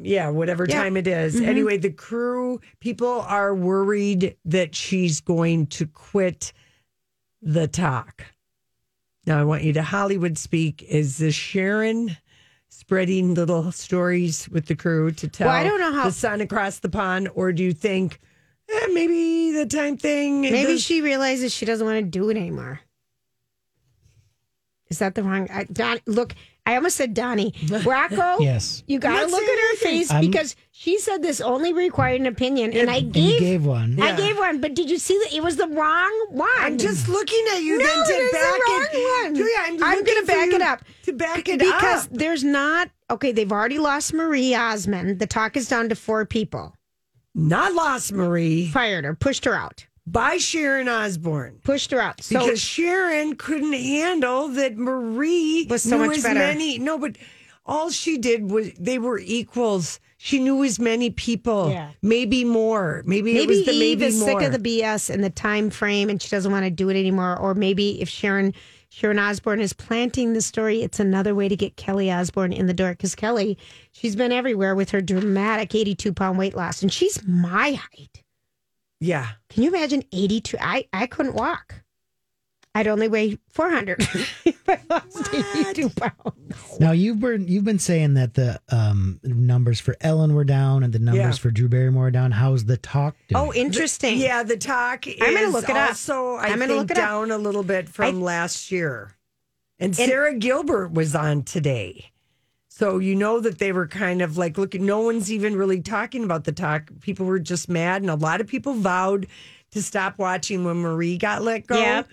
yeah, 0.00 0.30
whatever 0.30 0.64
Yeah. 0.66 0.82
time 0.82 0.96
it 0.96 1.06
is. 1.06 1.36
Mhm. 1.38 1.46
Anyway, 1.46 1.76
the 1.76 1.90
crew 1.92 2.58
people 2.80 3.20
are 3.20 3.54
worried 3.54 4.34
that 4.46 4.74
she's 4.74 5.20
going 5.20 5.66
to 5.66 5.86
quit 5.86 6.54
the 7.42 7.68
talk. 7.68 8.24
Now 9.26 9.38
I 9.38 9.44
want 9.44 9.62
you 9.62 9.74
to 9.74 9.82
Hollywood 9.82 10.38
speak. 10.38 10.82
Is 10.84 11.18
this 11.18 11.34
Sharon 11.34 12.16
spreading 12.70 13.34
little 13.34 13.72
stories 13.72 14.48
with 14.48 14.66
the 14.66 14.74
crew 14.74 15.10
to 15.12 15.28
tell 15.28 15.48
Well, 15.48 15.56
I 15.56 15.64
don't 15.64 15.80
know 15.80 15.92
how- 15.92 16.06
the 16.06 16.12
sun 16.12 16.40
across 16.40 16.78
the 16.78 16.88
pond, 16.88 17.28
or 17.34 17.52
do 17.52 17.62
you 17.62 17.72
think 17.74 18.20
eh, 18.70 18.86
maybe 18.92 19.52
the 19.52 19.66
time 19.66 19.96
thing? 19.96 20.42
Maybe 20.42 20.72
the- 20.74 20.78
she 20.78 21.00
realizes 21.02 21.52
she 21.52 21.64
doesn't 21.66 21.86
want 21.86 21.98
to 21.98 22.02
do 22.02 22.28
it 22.30 22.36
anymore. 22.36 22.80
Is 24.88 25.00
that 25.00 25.14
the 25.16 25.22
wrong? 25.24 25.48
I, 25.52 25.64
Don, 25.64 25.98
look, 26.06 26.32
I 26.64 26.76
almost 26.76 26.94
said 26.96 27.12
Donnie. 27.12 27.52
Rocco, 27.84 28.38
Yes. 28.38 28.84
you 28.86 29.00
got 29.00 29.14
to 29.14 29.20
not 29.22 29.30
look 29.30 29.42
at 29.42 29.48
her 29.48 29.68
anything. 29.70 29.90
face 29.98 30.10
I'm- 30.12 30.20
because 30.20 30.54
she 30.70 30.98
said 31.00 31.22
this 31.22 31.40
only 31.40 31.72
required 31.72 32.20
an 32.20 32.28
opinion, 32.28 32.72
and 32.72 32.88
I 32.88 32.98
And 32.98 33.12
gave, 33.12 33.32
you 33.34 33.40
gave 33.40 33.66
one. 33.66 34.00
I 34.00 34.10
Yeah. 34.10 34.16
gave 34.16 34.38
one, 34.38 34.60
but 34.60 34.74
did 34.74 34.88
you 34.88 34.98
see 34.98 35.18
that 35.24 35.32
it 35.34 35.42
was 35.42 35.56
the 35.56 35.66
wrong 35.66 36.26
one? 36.30 36.48
I'm 36.58 36.78
just 36.78 37.08
looking 37.08 37.44
at 37.52 37.62
you 37.64 37.78
No, 37.78 37.84
then 37.84 37.96
to 38.06 38.12
it 38.12 38.16
is 38.16 38.30
the 38.30 38.36
back 38.38 38.52
wrong 38.68 38.86
it. 38.92 39.24
one. 39.24 39.34
Julia, 39.34 39.54
I'm, 39.58 39.82
I'm 39.82 39.98
looking 39.98 40.14
gonna 40.14 40.20
for 40.20 40.26
back 40.26 40.46
you 40.50 40.54
it 40.54 40.62
up 40.62 40.84
to 41.02 41.12
back 41.12 41.48
it 41.48 41.58
because 41.58 42.04
up. 42.06 42.12
there's 42.12 42.44
not 42.44 42.88
okay. 43.10 43.32
They've 43.32 43.50
already 43.50 43.78
lost 43.78 44.14
Marie 44.14 44.54
Osmond. 44.54 45.18
The 45.18 45.26
talk 45.26 45.56
is 45.56 45.68
down 45.68 45.88
to 45.88 45.96
four 45.96 46.24
people. 46.26 46.75
Not 47.38 47.74
lost 47.74 48.12
Marie 48.12 48.68
Fired 48.70 49.04
her, 49.04 49.14
pushed 49.14 49.44
her 49.44 49.54
out, 49.54 49.84
by 50.06 50.38
Sharon 50.38 50.88
Osbourne. 50.88 51.58
pushed 51.62 51.90
her 51.90 52.00
out. 52.00 52.22
So 52.22 52.40
because 52.40 52.60
Sharon 52.60 53.36
couldn't 53.36 53.74
handle 53.74 54.48
that 54.48 54.76
Marie 54.78 55.66
Was 55.68 55.82
so 55.82 55.98
much 55.98 56.22
better. 56.22 56.38
many. 56.38 56.78
No, 56.78 56.96
but 56.98 57.16
all 57.66 57.90
she 57.90 58.16
did 58.16 58.50
was 58.50 58.72
they 58.80 58.98
were 58.98 59.18
equals. 59.18 60.00
She 60.18 60.38
knew 60.38 60.64
as 60.64 60.78
many 60.78 61.10
people, 61.10 61.68
Yeah. 61.70 61.90
maybe 62.00 62.42
more. 62.42 63.02
Maybe, 63.04 63.34
maybe 63.34 63.42
it 63.44 63.48
was 63.48 63.66
the 63.66 63.72
Eve 63.72 63.98
maybe 63.98 64.04
is 64.06 64.18
more. 64.20 64.40
sick 64.40 64.46
of 64.50 64.52
the 64.62 64.80
BS 64.80 65.10
and 65.10 65.22
the 65.22 65.28
time 65.28 65.68
frame, 65.68 66.08
and 66.08 66.22
she 66.22 66.30
doesn't 66.30 66.50
want 66.50 66.64
to 66.64 66.70
do 66.70 66.88
it 66.88 66.98
anymore. 66.98 67.36
Or 67.38 67.52
maybe 67.54 68.00
if 68.00 68.08
Sharon 68.08 68.54
Sharon 68.96 69.18
Osbourne 69.18 69.60
is 69.60 69.74
planting 69.74 70.32
the 70.32 70.40
story, 70.40 70.80
it's 70.80 70.98
another 70.98 71.34
way 71.34 71.50
to 71.50 71.54
get 71.56 71.76
Kelly 71.76 72.10
Osbourne 72.10 72.50
in 72.50 72.64
the 72.66 72.72
door 72.72 72.92
because 72.92 73.14
Kelly, 73.14 73.58
she's 73.92 74.16
been 74.16 74.32
everywhere 74.32 74.74
with 74.74 74.88
her 74.88 75.02
dramatic 75.02 75.74
82 75.74 76.14
pound 76.14 76.38
weight 76.38 76.56
loss, 76.56 76.80
and 76.80 76.90
she's 76.90 77.22
my 77.26 77.72
height. 77.72 78.22
yeah, 78.98 79.32
Can 79.50 79.64
you 79.64 79.68
imagine 79.68 80.02
82? 80.12 80.56
I 80.58 80.88
I 80.94 81.06
couldn't 81.08 81.34
walk. 81.34 81.82
I'd 82.76 82.86
only 82.88 83.08
weigh 83.08 83.38
400 83.52 84.00
if 84.44 84.62
I 84.68 84.78
lost 84.90 85.32
82 85.34 85.88
pounds. 85.90 86.78
Now 86.78 86.92
you've 86.92 87.20
been 87.20 87.48
you've 87.48 87.64
been 87.64 87.78
saying 87.78 88.14
that 88.14 88.34
the 88.34 88.60
um, 88.68 89.18
numbers 89.24 89.80
for 89.80 89.96
Ellen 90.02 90.34
were 90.34 90.44
down 90.44 90.82
and 90.82 90.92
the 90.92 90.98
numbers 90.98 91.38
Yeah. 91.38 91.42
for 91.42 91.50
Drew 91.50 91.68
Barrymore 91.68 92.08
are 92.08 92.10
down. 92.10 92.32
How's 92.32 92.66
the 92.66 92.76
talk 92.76 93.16
doing? 93.28 93.42
Oh, 93.48 93.52
interesting. 93.54 94.18
yeah. 94.18 94.42
The 94.42 94.56
talk. 94.58 95.06
I'm 95.08 95.34
gonna 95.34 95.48
look 95.48 95.64
it 95.70 95.76
up. 95.76 95.88
Also, 95.90 96.34
I 96.34 96.48
I'm 96.48 96.58
gonna 96.58 96.66
think 96.66 96.78
look 96.80 96.90
it 96.90 96.98
up. 96.98 97.04
down 97.04 97.30
a 97.30 97.38
little 97.38 97.62
bit 97.62 97.88
from 97.88 98.04
I- 98.04 98.10
last 98.18 98.70
year. 98.70 99.12
And 99.78 99.94
Sara 99.96 100.34
Gilbert 100.34 100.92
was 100.92 101.14
on 101.14 101.42
today. 101.44 102.10
So 102.68 102.98
you 102.98 103.14
know 103.14 103.40
that 103.40 103.58
they 103.58 103.72
were 103.72 103.86
kind 103.86 104.20
of 104.20 104.36
like, 104.36 104.58
look, 104.58 104.74
no 104.74 105.00
one's 105.00 105.32
even 105.32 105.56
really 105.56 105.80
talking 105.80 106.24
about 106.24 106.44
the 106.44 106.52
talk. 106.52 106.90
People 107.00 107.24
were 107.24 107.38
just 107.38 107.70
mad, 107.70 108.02
and 108.02 108.10
a 108.10 108.14
lot 108.16 108.42
of 108.42 108.46
people 108.46 108.74
vowed 108.74 109.26
to 109.70 109.82
stop 109.82 110.18
watching 110.18 110.64
when 110.64 110.76
Marie 110.76 111.16
got 111.16 111.42
let 111.42 111.66
go. 111.66 111.78
Yep. 111.78 112.08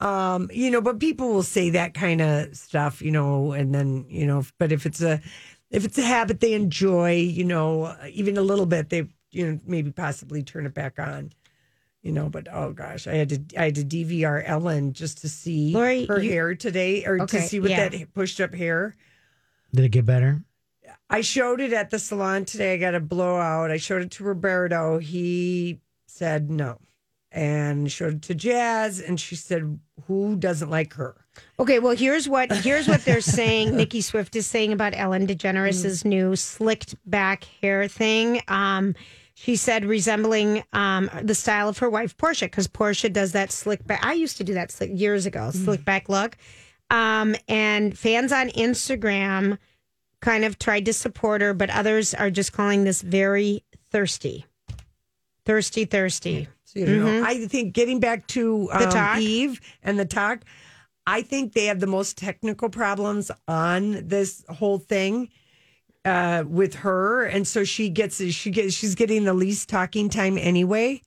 Um, 0.00 0.50
you 0.52 0.70
know, 0.70 0.80
but 0.80 0.98
people 0.98 1.28
will 1.32 1.42
say 1.42 1.70
that 1.70 1.92
kind 1.94 2.20
of 2.20 2.56
stuff, 2.56 3.02
you 3.02 3.10
know, 3.10 3.52
and 3.52 3.74
then 3.74 4.06
you 4.08 4.26
know, 4.26 4.44
but 4.58 4.72
if 4.72 4.86
it's 4.86 5.02
a 5.02 5.20
if 5.70 5.84
it's 5.84 5.98
a 5.98 6.02
habit 6.02 6.40
they 6.40 6.54
enjoy, 6.54 7.12
you 7.16 7.44
know, 7.44 7.94
even 8.10 8.36
a 8.38 8.42
little 8.42 8.66
bit, 8.66 8.88
they 8.88 9.08
you 9.30 9.46
know 9.46 9.60
maybe 9.66 9.90
possibly 9.92 10.42
turn 10.42 10.66
it 10.66 10.74
back 10.74 10.98
on. 10.98 11.32
You 12.02 12.12
know, 12.12 12.30
but 12.30 12.48
oh 12.50 12.72
gosh, 12.72 13.06
I 13.06 13.14
had 13.14 13.28
to 13.28 13.40
I 13.60 13.64
had 13.66 13.74
to 13.74 13.84
DVR 13.84 14.42
Ellen 14.46 14.94
just 14.94 15.18
to 15.20 15.28
see 15.28 15.74
Lori, 15.74 16.06
her 16.06 16.22
you- 16.22 16.30
hair 16.30 16.54
today, 16.54 17.04
or 17.04 17.20
Okay, 17.20 17.40
to 17.40 17.46
see 17.46 17.60
what 17.60 17.68
yeah. 17.70 17.88
that 17.90 18.14
pushed 18.14 18.40
up 18.40 18.54
hair. 18.54 18.96
Did 19.74 19.84
it 19.84 19.90
get 19.90 20.06
better? 20.06 20.42
I 21.10 21.20
showed 21.20 21.60
it 21.60 21.72
at 21.74 21.90
the 21.90 21.98
salon 21.98 22.44
today. 22.46 22.72
I 22.74 22.76
got 22.78 22.94
a 22.94 23.00
blowout. 23.00 23.70
I 23.70 23.76
showed 23.76 24.00
it 24.02 24.12
to 24.12 24.24
Roberto. 24.24 24.98
He 24.98 25.80
said 26.06 26.50
no, 26.50 26.78
and 27.32 27.90
showed 27.90 28.14
it 28.14 28.22
to 28.22 28.34
Jazz, 28.34 29.00
and 29.00 29.20
she 29.20 29.36
said, 29.36 29.78
"Who 30.06 30.36
doesn't 30.36 30.70
like 30.70 30.94
her?" 30.94 31.16
Okay, 31.58 31.78
well 31.78 31.96
here's 31.96 32.28
what 32.28 32.52
here's 32.52 32.88
what 32.88 33.04
they're 33.04 33.20
saying. 33.20 33.76
Nicki 33.76 34.00
Swift 34.00 34.34
is 34.36 34.46
saying 34.46 34.72
about 34.72 34.94
Ellen 34.96 35.26
DeGeneres' 35.26 36.04
new 36.04 36.36
slicked 36.36 36.94
back 37.08 37.44
hair 37.62 37.88
thing. 37.88 38.40
Um, 38.48 38.94
she 39.34 39.56
said 39.56 39.84
resembling 39.84 40.64
um, 40.72 41.08
the 41.22 41.34
style 41.34 41.68
of 41.68 41.78
her 41.78 41.88
wife 41.88 42.16
Portia 42.16 42.46
because 42.46 42.66
Portia 42.66 43.08
does 43.08 43.32
that 43.32 43.50
slick 43.52 43.86
back. 43.86 44.04
I 44.04 44.12
used 44.12 44.36
to 44.38 44.44
do 44.44 44.54
that 44.54 44.70
slick 44.70 44.90
years 44.92 45.24
ago, 45.24 45.50
slick 45.50 45.84
back 45.84 46.08
look. 46.08 46.36
Um, 46.90 47.36
and 47.48 47.96
fans 47.96 48.32
on 48.32 48.48
Instagram 48.50 49.56
kind 50.20 50.44
of 50.44 50.58
tried 50.58 50.84
to 50.86 50.92
support 50.92 51.40
her, 51.40 51.54
but 51.54 51.70
others 51.70 52.12
are 52.14 52.30
just 52.30 52.52
calling 52.52 52.84
this 52.84 53.00
very 53.00 53.64
thirsty, 53.90 54.44
thirsty, 55.44 55.84
thirsty. 55.84 56.48
So, 56.72 56.78
you 56.78 57.04
know, 57.04 57.24
I 57.24 57.46
think 57.46 57.74
getting 57.74 57.98
back 57.98 58.28
to 58.28 58.68
The 58.72 58.84
um, 58.84 58.90
talk? 58.90 59.18
Eve 59.18 59.60
and 59.82 59.98
the 59.98 60.04
talk, 60.04 60.44
I 61.04 61.22
think 61.22 61.52
they 61.52 61.66
have 61.66 61.80
the 61.80 61.88
most 61.88 62.16
technical 62.16 62.68
problems 62.68 63.32
on 63.48 64.06
this 64.06 64.44
whole 64.48 64.78
thing 64.78 65.30
uh, 66.04 66.44
with 66.46 66.76
her, 66.76 67.24
and 67.24 67.46
so 67.46 67.64
she 67.64 67.88
gets 67.88 68.22
she 68.32 68.50
gets 68.50 68.72
she's 68.72 68.94
getting 68.94 69.24
the 69.24 69.34
least 69.34 69.68
talking 69.68 70.08
time 70.08 70.38
anyway. 70.38 71.02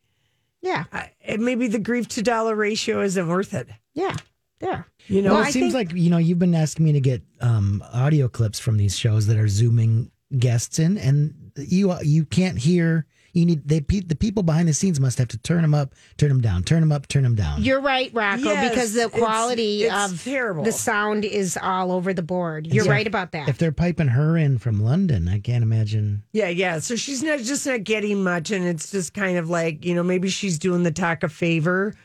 Yeah, 0.61 0.83
uh, 0.91 1.03
and 1.21 1.45
maybe 1.45 1.67
the 1.67 1.79
grief 1.79 2.09
to 2.09 2.21
dollar 2.21 2.55
ratio 2.55 3.01
isn't 3.01 3.27
worth 3.27 3.53
it. 3.53 3.69
Yeah, 3.93 4.17
yeah. 4.61 4.83
You 5.07 5.21
know, 5.21 5.35
well, 5.35 5.43
it 5.43 5.53
seems 5.53 5.73
like 5.73 5.93
you 5.93 6.09
know 6.09 6.17
you've 6.17 6.39
been 6.39 6.55
asking 6.55 6.85
me 6.85 6.91
to 6.91 7.01
get 7.01 7.21
um, 7.39 7.81
audio 7.93 8.27
clips 8.27 8.59
from 8.59 8.75
these 8.75 8.97
shows 8.97 9.27
that 9.27 9.37
are 9.37 9.47
zooming 9.47 10.11
guests 10.37 10.77
in, 10.77 10.97
and 10.97 11.51
you 11.55 11.95
you 12.01 12.25
can't 12.25 12.57
hear. 12.57 13.05
You 13.33 13.47
need 13.47 13.67
they 13.67 13.79
the 13.79 14.15
people 14.15 14.43
behind 14.43 14.67
the 14.67 14.73
scenes 14.73 14.99
must 14.99 15.17
have 15.17 15.27
to 15.29 15.39
turn 15.39 15.63
them 15.63 15.73
up, 15.73 15.95
turn 16.17 16.29
them 16.29 16.39
down, 16.39 16.61
turn 16.63 16.81
them 16.81 16.91
up, 16.91 17.07
turn 17.07 17.23
them 17.23 17.33
down. 17.33 17.63
You're 17.63 17.81
right, 17.81 18.11
Rocco, 18.13 18.43
Yes, 18.43 18.69
because 18.69 18.93
the 18.93 19.05
it's- 19.05 19.19
quality 19.19 19.83
it's 19.85 20.11
of 20.13 20.23
terrible. 20.23 20.63
the 20.63 20.71
sound 20.71 21.25
is 21.25 21.57
all 21.59 21.91
over 21.91 22.13
the 22.13 22.21
board. 22.21 22.67
You're 22.67 22.85
Yeah. 22.85 22.91
right 22.91 23.07
about 23.07 23.31
that. 23.31 23.49
If 23.49 23.57
they're 23.57 23.71
piping 23.71 24.09
her 24.09 24.37
in 24.37 24.59
from 24.59 24.83
London, 24.83 25.27
I 25.27 25.39
can't 25.39 25.63
imagine. 25.63 26.21
Yeah, 26.31 26.49
yeah. 26.49 26.77
So 26.77 26.95
she's 26.95 27.23
not 27.23 27.39
just 27.39 27.65
not 27.65 27.83
getting 27.83 28.23
much, 28.23 28.51
and 28.51 28.65
it's 28.65 28.91
just 28.91 29.15
kind 29.15 29.37
of 29.39 29.49
like 29.49 29.83
you 29.83 29.95
know 29.95 30.03
maybe 30.03 30.29
she's 30.29 30.59
doing 30.59 30.83
the 30.83 30.91
talk 30.91 31.23
a 31.23 31.27
favor, 31.29 31.95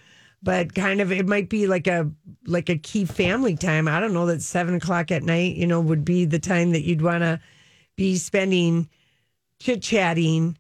but 0.43 0.75
kind 0.75 1.03
of 1.03 1.13
it 1.13 1.27
might 1.27 1.51
be 1.51 1.67
like 1.67 1.87
a 1.87 2.11
like 2.47 2.71
a 2.71 2.77
key 2.79 3.05
family 3.05 3.55
time. 3.55 3.87
I 3.87 4.01
don't 4.01 4.15
know 4.15 4.25
that 4.27 4.41
seven 4.41 4.75
o'clock 4.77 5.11
at 5.13 5.23
night, 5.23 5.57
you 5.57 5.67
know, 5.67 5.83
would 5.83 6.07
be 6.07 6.25
the 6.25 6.39
time 6.39 6.71
that 6.73 6.85
you'd 6.85 7.03
want 7.03 7.21
to 7.23 7.39
be 7.97 8.17
spending 8.17 8.89
chit 9.61 9.83
chatting. 9.83 10.57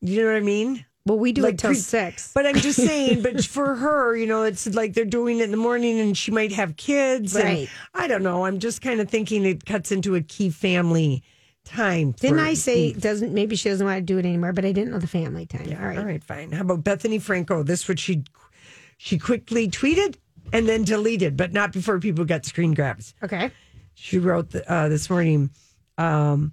You 0.00 0.22
know 0.22 0.28
what 0.32 0.36
I 0.36 0.40
mean? 0.40 0.84
Well, 1.06 1.18
we 1.18 1.30
do 1.32 1.42
Like 1.42 1.54
it 1.54 1.58
till 1.60 1.70
pre- 1.70 1.78
six. 1.78 2.32
But 2.34 2.46
I'm 2.46 2.56
just 2.56 2.78
saying, 2.84 3.22
but 3.22 3.44
for 3.44 3.76
her, 3.76 4.16
you 4.16 4.26
know, 4.26 4.42
it's 4.42 4.66
like 4.74 4.94
they're 4.94 5.04
doing 5.04 5.38
it 5.38 5.44
in 5.44 5.50
the 5.52 5.56
morning 5.56 6.00
and 6.00 6.16
she 6.18 6.32
might 6.32 6.52
have 6.52 6.76
kids. 6.76 7.34
Right. 7.34 7.68
And 7.94 8.02
I 8.04 8.08
don't 8.08 8.22
know. 8.24 8.44
I'm 8.44 8.58
just 8.58 8.82
kind 8.82 9.00
of 9.00 9.08
thinking 9.08 9.44
it 9.44 9.64
cuts 9.64 9.92
into 9.92 10.16
a 10.16 10.20
key 10.20 10.50
family 10.50 11.22
time. 11.64 12.12
Didn't 12.12 12.40
I 12.40 12.54
say 12.54 12.92
doesn't 12.92 13.32
maybe 13.32 13.54
she 13.56 13.68
doesn't 13.68 13.86
want 13.86 13.98
to 13.98 14.02
do 14.02 14.18
it 14.18 14.24
anymore? 14.26 14.52
But 14.52 14.64
I 14.64 14.72
didn't 14.72 14.90
know 14.92 14.98
the 14.98 15.06
family 15.06 15.46
time. 15.46 15.68
all 15.80 15.86
right. 15.86 15.98
All 15.98 16.04
right, 16.04 16.22
fine. 16.24 16.50
How 16.52 16.62
about 16.62 16.82
Bethenny 16.82 17.20
Frankel? 17.20 17.64
This 17.64 17.88
what 17.88 17.98
she 18.00 18.24
she 18.98 19.16
quickly 19.18 19.68
tweeted 19.68 20.16
and 20.52 20.68
then 20.68 20.82
deleted, 20.84 21.36
but 21.36 21.52
not 21.52 21.72
before 21.72 21.98
people 22.00 22.24
got 22.24 22.44
screen 22.46 22.74
grabs. 22.74 23.14
Okay. 23.22 23.50
She 23.94 24.18
wrote 24.18 24.50
th- 24.50 24.64
uh, 24.68 24.88
this 24.88 25.08
morning 25.08 25.50
um, 25.98 26.52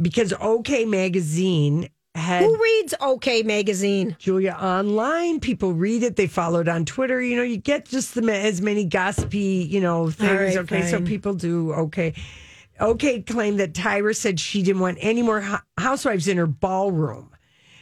because 0.00 0.32
OK 0.40 0.84
Magazine 0.84 1.88
had 2.18 2.42
Who 2.42 2.60
reads 2.60 2.94
OK 3.00 3.42
Magazine? 3.42 4.16
Julia 4.18 4.56
online. 4.60 5.40
People 5.40 5.72
read 5.72 6.02
it. 6.02 6.16
They 6.16 6.26
followed 6.26 6.68
on 6.68 6.84
Twitter. 6.84 7.20
You 7.20 7.36
know, 7.36 7.42
you 7.42 7.56
get 7.56 7.86
just 7.86 8.14
the, 8.14 8.32
as 8.32 8.60
many 8.60 8.84
gossipy, 8.84 9.66
you 9.70 9.80
know, 9.80 10.10
things. 10.10 10.56
right, 10.56 10.56
okay, 10.58 10.90
so 10.90 11.00
people 11.00 11.34
do 11.34 11.72
okay. 11.72 12.14
OK 12.80 13.22
claimed 13.22 13.58
that 13.60 13.72
Tyra 13.72 14.14
said 14.14 14.38
she 14.38 14.62
didn't 14.62 14.80
want 14.80 14.98
any 15.00 15.22
more 15.22 15.40
ho- 15.40 15.58
housewives 15.76 16.28
in 16.28 16.36
her 16.36 16.46
ballroom. 16.46 17.30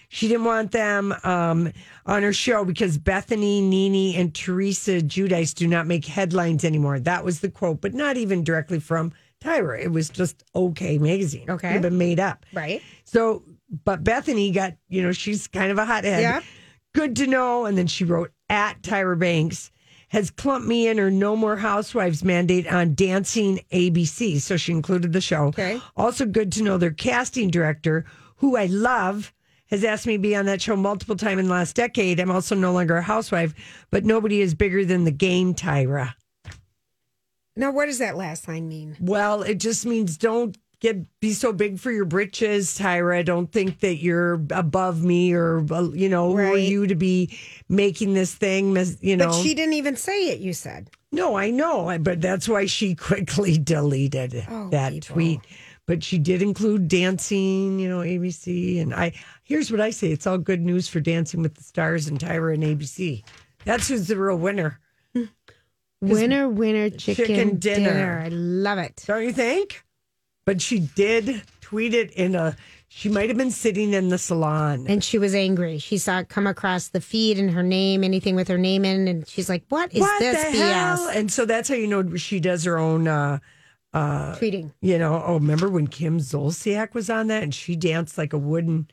She 0.09 0.29
didn't 0.29 0.45
want 0.45 0.71
them 0.71 1.15
um, 1.25 1.73
on 2.07 2.23
her 2.23 2.33
show 2.33 2.65
because 2.65 2.97
Bethenny, 2.97 3.63
Nene, 3.63 4.15
and 4.17 4.35
Teresa 4.35 5.01
Giudice 5.01 5.55
do 5.55 5.67
not 5.67 5.87
make 5.87 6.05
headlines 6.05 6.65
anymore. 6.65 7.01
That 7.01 7.25
was 7.25 7.41
the 7.41 7.51
quote, 7.51 7.81
but 7.81 7.93
not 7.93 8.17
even 8.17 8.45
directly 8.45 8.79
from 8.79 9.13
Tyra. 9.41 9.81
It 9.83 9.89
was 9.89 10.09
just 10.09 10.45
OK 10.55 10.99
magazine. 10.99 11.51
Okay. 11.51 11.69
Could 11.69 11.73
have 11.73 11.83
been 11.83 11.99
made 11.99 12.21
up. 12.21 12.47
Right. 12.53 12.83
So, 13.05 13.43
but 13.85 14.05
Bethenny 14.05 14.55
got, 14.55 14.75
you 14.89 15.03
know, 15.03 15.13
she's 15.13 15.47
kind 15.47 15.71
of 15.71 15.79
a 15.79 15.85
hothead. 15.85 16.23
Yeah. 16.23 16.41
Good 16.95 17.17
to 17.17 17.27
know. 17.27 17.67
And 17.67 17.77
then 17.77 17.87
she 17.87 18.05
wrote 18.05 18.33
at 18.49 18.83
Tyra 18.83 19.19
Banks 19.19 19.71
has 20.09 20.31
clumped 20.31 20.69
me 20.69 20.87
in 20.89 20.99
her 20.99 21.11
No 21.11 21.35
More 21.35 21.57
Housewives 21.57 22.23
mandate 22.23 22.73
on 22.73 22.95
Dancing 22.95 23.61
ABC. 23.73 24.41
So 24.41 24.57
she 24.57 24.73
included 24.73 25.13
the 25.13 25.21
show. 25.21 25.47
Okay. 25.47 25.81
Also, 25.97 26.25
good 26.25 26.53
to 26.53 26.63
know 26.63 26.79
their 26.79 26.93
casting 26.93 27.51
director, 27.51 28.05
who 28.37 28.57
I 28.57 28.67
love, 28.67 29.33
has 29.67 29.83
asked 29.83 30.07
me 30.07 30.15
to 30.15 30.23
be 30.23 30.37
on 30.37 30.47
that 30.47 30.63
show 30.63 30.77
multiple 30.77 31.17
times 31.17 31.41
in 31.41 31.47
the 31.47 31.53
last 31.53 31.75
decade. 31.75 32.21
I'm 32.21 32.31
also 32.31 32.55
no 32.55 32.73
longer 32.73 32.97
a 32.97 33.03
housewife, 33.03 33.53
but 33.91 34.05
nobody 34.05 34.41
is 34.41 34.55
bigger 34.55 34.85
than 34.85 35.05
the 35.05 35.11
game, 35.11 35.55
Tyra. 35.55 36.15
Now, 37.57 37.73
what 37.73 37.87
does 37.87 37.99
that 37.99 38.17
last 38.17 38.47
line 38.47 38.69
mean? 38.69 38.97
Well, 39.01 39.43
it 39.43 39.59
just 39.59 39.87
means 39.87 40.19
don't 40.19 40.57
get 40.81 41.21
be 41.21 41.33
so 41.33 41.53
big 41.53 41.79
for 41.79 41.91
your 41.91 42.05
britches, 42.05 42.79
Tyra. 42.79 43.25
Don't 43.25 43.51
think 43.51 43.81
that 43.81 43.97
you're 43.97 44.35
above 44.51 45.03
me 45.03 45.33
or 45.33 45.65
uh, 45.73 45.89
you 45.93 46.09
know 46.09 46.31
who 46.33 46.39
are 46.39 46.57
you 46.57 46.87
to 46.87 46.95
be 46.95 47.37
making 47.69 48.15
this 48.15 48.35
thing. 48.35 48.77
You 49.01 49.17
know, 49.17 49.29
But 49.29 49.43
she 49.43 49.55
didn't 49.55 49.75
even 49.75 49.97
say 49.97 50.29
it, 50.29 50.41
you 50.41 50.53
said. 50.53 50.91
no, 51.13 51.37
I 51.37 51.51
know, 51.51 51.97
but 52.01 52.21
that's 52.21 52.49
why 52.49 52.67
she 52.67 52.95
quickly 53.09 53.59
deleted 53.59 54.45
Oh, 54.49 54.69
that 54.71 54.93
people. 54.93 55.15
tweet. 55.15 55.41
But 55.87 56.03
she 56.03 56.19
did 56.19 56.43
include 56.43 56.89
dancing, 56.89 57.79
you 57.79 57.89
know, 57.89 58.01
ABC, 58.01 58.81
and 58.83 58.93
I. 58.93 59.13
Here's 59.45 59.71
what 59.71 59.81
I 59.81 59.91
say: 59.91 60.11
it's 60.11 60.27
all 60.27 60.37
good 60.37 60.61
news 60.61 60.89
for 60.89 60.99
Dancing 60.99 61.43
with 61.43 61.55
the 61.55 61.63
Stars 61.63 62.09
and 62.09 62.19
Tyra 62.19 62.55
and 62.55 62.65
ABC. 62.65 63.23
That's 63.65 63.87
who's 63.87 64.09
the 64.09 64.17
real 64.19 64.37
winner. 64.37 64.81
Winner, 66.01 66.49
winner, 66.49 66.91
chicken, 66.91 67.27
Chicken 67.27 67.59
dinner. 67.59 67.89
dinner. 67.93 68.23
I 68.25 68.29
love 68.29 68.79
it. 68.79 69.03
Don't 69.07 69.23
you 69.25 69.33
think? 69.33 69.83
But 70.47 70.63
she 70.63 70.79
did 70.79 71.43
tweet 71.61 71.93
it 71.93 72.13
in 72.13 72.35
a. 72.35 72.57
She 72.89 73.09
might 73.09 73.29
have 73.29 73.37
been 73.37 73.51
sitting 73.51 73.93
in 73.93 74.09
the 74.09 74.17
salon. 74.17 74.87
And 74.89 75.03
she 75.05 75.19
was 75.19 75.35
angry. 75.35 75.79
She 75.79 75.99
saw 75.99 76.21
it 76.21 76.29
come 76.29 76.47
across 76.47 76.89
the 76.89 77.01
feed 77.01 77.37
and 77.39 77.51
her 77.51 77.65
name, 77.65 78.05
anything 78.05 78.37
with 78.37 78.47
her 78.49 78.57
name 78.57 78.85
in, 78.85 79.09
and 79.09 79.29
she's 79.29 79.49
like, 79.49 79.65
"What 79.69 79.93
is 79.93 80.01
what 80.01 80.19
this 80.21 80.43
the 80.45 80.51
BS?" 80.57 80.73
hell? 80.73 81.09
And 81.09 81.31
so 81.31 81.45
that's 81.45 81.69
how 81.69 81.75
you 81.75 81.89
know 81.89 82.15
she 82.17 82.39
does 82.41 82.65
her 82.65 82.79
own. 82.79 83.09
uh 83.09 83.39
uh 83.93 84.37
Tweeting. 84.37 84.73
You 84.81 84.99
know, 84.99 85.21
oh, 85.27 85.35
remember 85.35 85.69
when 85.69 85.89
Kim 85.89 86.21
Zolciak 86.21 86.95
was 86.95 87.11
on 87.11 87.27
that 87.27 87.43
and 87.43 87.53
she 87.55 87.75
danced 87.75 88.17
like 88.17 88.33
a 88.33 88.39
wooden, 88.39 88.89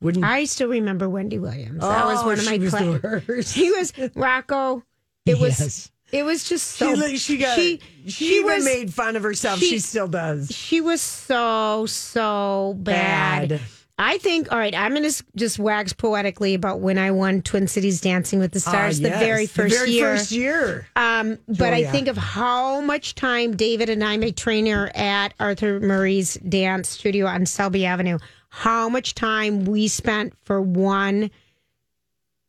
wooden. 0.00 0.22
I 0.22 0.44
still 0.44 0.68
remember 0.68 1.08
Wendy 1.08 1.38
Williams. 1.40 1.80
That 1.80 2.06
was 2.06 2.20
Oh, 2.22 2.26
one 2.26 2.38
of 2.38 2.44
she 2.44 2.58
my 2.58 2.64
was 2.64 2.72
the 2.72 3.22
worst. 3.26 3.54
He 3.54 3.70
was 3.72 3.92
Rocco. 4.14 4.84
It 5.26 5.40
was. 5.40 5.90
It 6.14 6.24
was 6.24 6.48
just 6.48 6.68
so. 6.76 6.94
she, 6.94 7.16
she 7.16 7.38
got. 7.38 7.56
She, 7.56 7.80
she 8.06 8.38
even 8.38 8.54
was- 8.54 8.64
made 8.64 8.94
fun 8.94 9.16
of 9.16 9.22
herself. 9.24 9.58
She, 9.58 9.70
she- 9.70 9.78
still 9.80 10.06
does. 10.08 10.50
She 10.54 10.80
was 10.80 11.00
so 11.00 11.86
so 11.86 12.74
bad. 12.78 13.48
Bad. 13.48 13.60
I 13.98 14.18
think. 14.18 14.50
All 14.52 14.58
right, 14.58 14.74
I'm 14.74 14.92
going 14.92 15.08
to 15.08 15.24
just 15.36 15.58
wax 15.58 15.92
poetically 15.92 16.54
about 16.54 16.80
when 16.80 16.98
I 16.98 17.10
won 17.12 17.42
Twin 17.42 17.66
Cities 17.68 18.00
Dancing 18.00 18.38
with 18.40 18.52
the 18.52 18.58
Stars 18.60 18.98
Ah, 19.00 19.02
the 19.02 19.08
yes, 19.10 19.18
very 19.20 19.46
first 19.46 19.74
very 19.74 19.90
year. 19.90 20.16
First 20.16 20.32
year. 20.32 20.88
Um, 20.96 21.38
but 21.48 21.72
I 21.72 21.84
think 21.84 22.08
of 22.08 22.16
how 22.16 22.80
much 22.80 23.14
time 23.14 23.56
David 23.56 23.88
and 23.90 24.02
I, 24.02 24.16
my 24.16 24.30
trainer 24.30 24.90
at 24.96 25.34
Arthur 25.38 25.78
Murray's 25.80 26.34
dance 26.34 26.88
studio 26.88 27.26
on 27.26 27.46
Selby 27.46 27.86
Avenue, 27.86 28.18
how 28.50 28.88
much 28.88 29.14
time 29.14 29.64
we 29.64 29.86
spent 29.88 30.32
for 30.44 30.60
one 30.60 31.30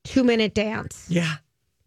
two 0.03 0.23
minute 0.23 0.53
dance. 0.53 1.05
Yeah. 1.09 1.35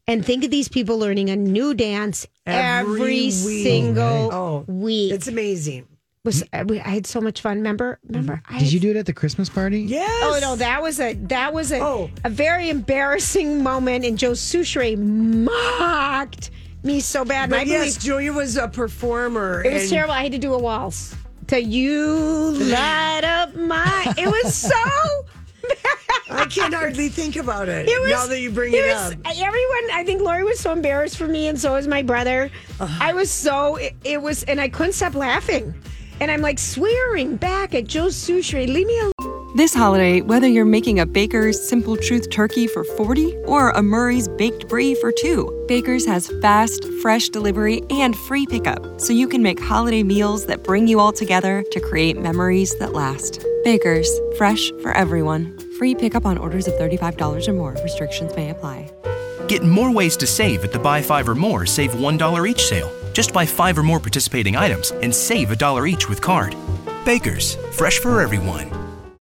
And 0.08 0.24
think 0.24 0.42
of 0.42 0.50
these 0.50 0.68
people 0.68 0.98
learning 0.98 1.28
a 1.30 1.36
new 1.36 1.74
dance 1.74 2.26
every, 2.46 3.00
Every 3.00 3.14
week. 3.26 3.32
single 3.64 4.32
Oh, 4.32 4.64
week. 4.66 5.12
It's 5.12 5.28
amazing. 5.28 5.86
Was 6.24 6.42
uh, 6.42 6.64
I 6.70 6.82
I 6.84 6.88
had 6.88 7.06
so 7.06 7.20
much 7.20 7.40
fun. 7.42 7.58
Remember? 7.58 8.00
Remember? 8.08 8.36
Mm-hmm. 8.44 8.56
I 8.56 8.58
Did 8.58 8.72
you 8.72 8.80
do 8.80 8.90
it 8.90 8.96
at 8.96 9.06
the 9.06 9.12
Christmas 9.12 9.48
party? 9.48 9.82
Yes. 9.82 10.10
Oh 10.24 10.38
no, 10.40 10.56
that 10.56 10.82
was 10.82 10.98
a 10.98 11.12
that 11.28 11.52
was 11.54 11.70
a 11.72 11.78
Oh. 11.80 12.10
a 12.24 12.30
very 12.30 12.70
embarrassing 12.70 13.62
moment, 13.62 14.04
and 14.04 14.18
Joe 14.18 14.32
Soucheray 14.32 14.96
mocked 14.98 16.50
me 16.82 17.00
so 17.00 17.24
bad. 17.24 17.44
And 17.44 17.54
I 17.54 17.58
But 17.60 17.64
believe 17.66 17.84
yes, 17.86 17.96
Julia 17.98 18.32
was 18.32 18.56
a 18.56 18.66
performer. 18.68 19.62
it 19.64 19.72
was 19.74 19.82
and- 19.82 19.90
terrible. 19.92 20.14
I 20.14 20.22
had 20.24 20.32
to 20.32 20.38
do 20.38 20.54
a 20.54 20.58
waltz 20.58 21.14
to 21.48 21.62
you 21.62 22.52
light 22.58 23.24
up 23.24 23.54
my. 23.56 24.14
It 24.18 24.26
was 24.26 24.54
so. 24.54 24.74
I 26.30 26.44
can 26.44 26.72
hardly 26.72 27.08
think 27.08 27.36
about 27.36 27.68
it, 27.68 27.88
It 27.88 28.00
was, 28.02 28.10
now 28.10 28.26
that 28.26 28.40
you 28.40 28.50
bring 28.50 28.72
it, 28.74 28.86
was- 28.86 29.12
up. 29.12 29.18
Everyone, 29.24 29.90
I 29.92 30.02
think 30.04 30.20
Lori 30.20 30.44
was 30.44 30.58
so 30.60 30.72
embarrassed 30.72 31.16
for 31.16 31.26
me, 31.26 31.48
and 31.48 31.58
so 31.58 31.72
was 31.72 31.88
my 31.88 32.02
brother. 32.02 32.50
Uh-huh. 32.80 32.98
I 33.00 33.12
was 33.14 33.30
so 33.30 33.76
it, 33.76 33.94
it 34.04 34.20
was, 34.22 34.42
and 34.44 34.60
I 34.60 34.68
couldn't 34.68 34.92
stop 34.92 35.14
laughing. 35.14 35.74
And 36.20 36.30
I'm 36.30 36.40
like 36.40 36.58
swearing 36.58 37.36
back 37.36 37.74
at 37.74 37.86
Joe 37.86 38.06
Soucheray, 38.06 38.66
leave 38.66 38.86
me 38.86 38.98
alone. 39.00 39.56
This 39.56 39.72
holiday, 39.74 40.20
whether 40.20 40.46
you're 40.46 40.64
making 40.66 41.00
a 41.00 41.06
Baker's 41.06 41.66
Simple 41.68 41.96
Truth 41.96 42.30
turkey 42.30 42.66
for 42.66 42.84
40 42.84 43.34
or 43.46 43.70
a 43.70 43.82
Murray's 43.82 44.28
Baked 44.28 44.68
Brie 44.68 44.94
for 44.96 45.10
two, 45.10 45.64
Baker's 45.66 46.04
has 46.06 46.30
fast, 46.42 46.84
fresh 47.02 47.28
delivery 47.30 47.80
and 47.90 48.14
free 48.14 48.46
pickup, 48.46 49.00
so 49.00 49.12
you 49.12 49.26
can 49.26 49.42
make 49.42 49.58
holiday 49.58 50.02
meals 50.02 50.46
that 50.46 50.62
bring 50.62 50.86
you 50.86 51.00
all 51.00 51.12
together 51.12 51.64
to 51.72 51.80
create 51.80 52.18
memories 52.18 52.76
that 52.78 52.92
last. 52.92 53.42
Baker's, 53.64 54.08
fresh 54.36 54.70
for 54.82 54.92
everyone. 54.92 55.57
Free 55.78 55.94
pickup 55.94 56.26
on 56.26 56.38
orders 56.38 56.66
of 56.66 56.74
$35 56.74 57.46
or 57.46 57.52
more. 57.52 57.76
Restrictions 57.84 58.34
may 58.34 58.50
apply. 58.50 58.90
Get 59.46 59.62
more 59.62 59.94
ways 59.94 60.16
to 60.16 60.26
save 60.26 60.64
at 60.64 60.72
the 60.72 60.78
Buy 60.78 61.00
Five 61.00 61.28
or 61.28 61.36
More 61.36 61.66
Save 61.66 61.92
$1 61.92 62.48
each 62.50 62.66
sale. 62.66 62.90
Just 63.12 63.32
buy 63.32 63.46
five 63.46 63.78
or 63.78 63.82
more 63.82 64.00
participating 64.00 64.56
items 64.56 64.90
and 64.90 65.14
save 65.14 65.50
a 65.50 65.56
dollar 65.56 65.86
each 65.86 66.08
with 66.08 66.20
card. 66.20 66.56
Baker's, 67.04 67.54
fresh 67.76 67.98
for 67.98 68.20
everyone. 68.20 68.87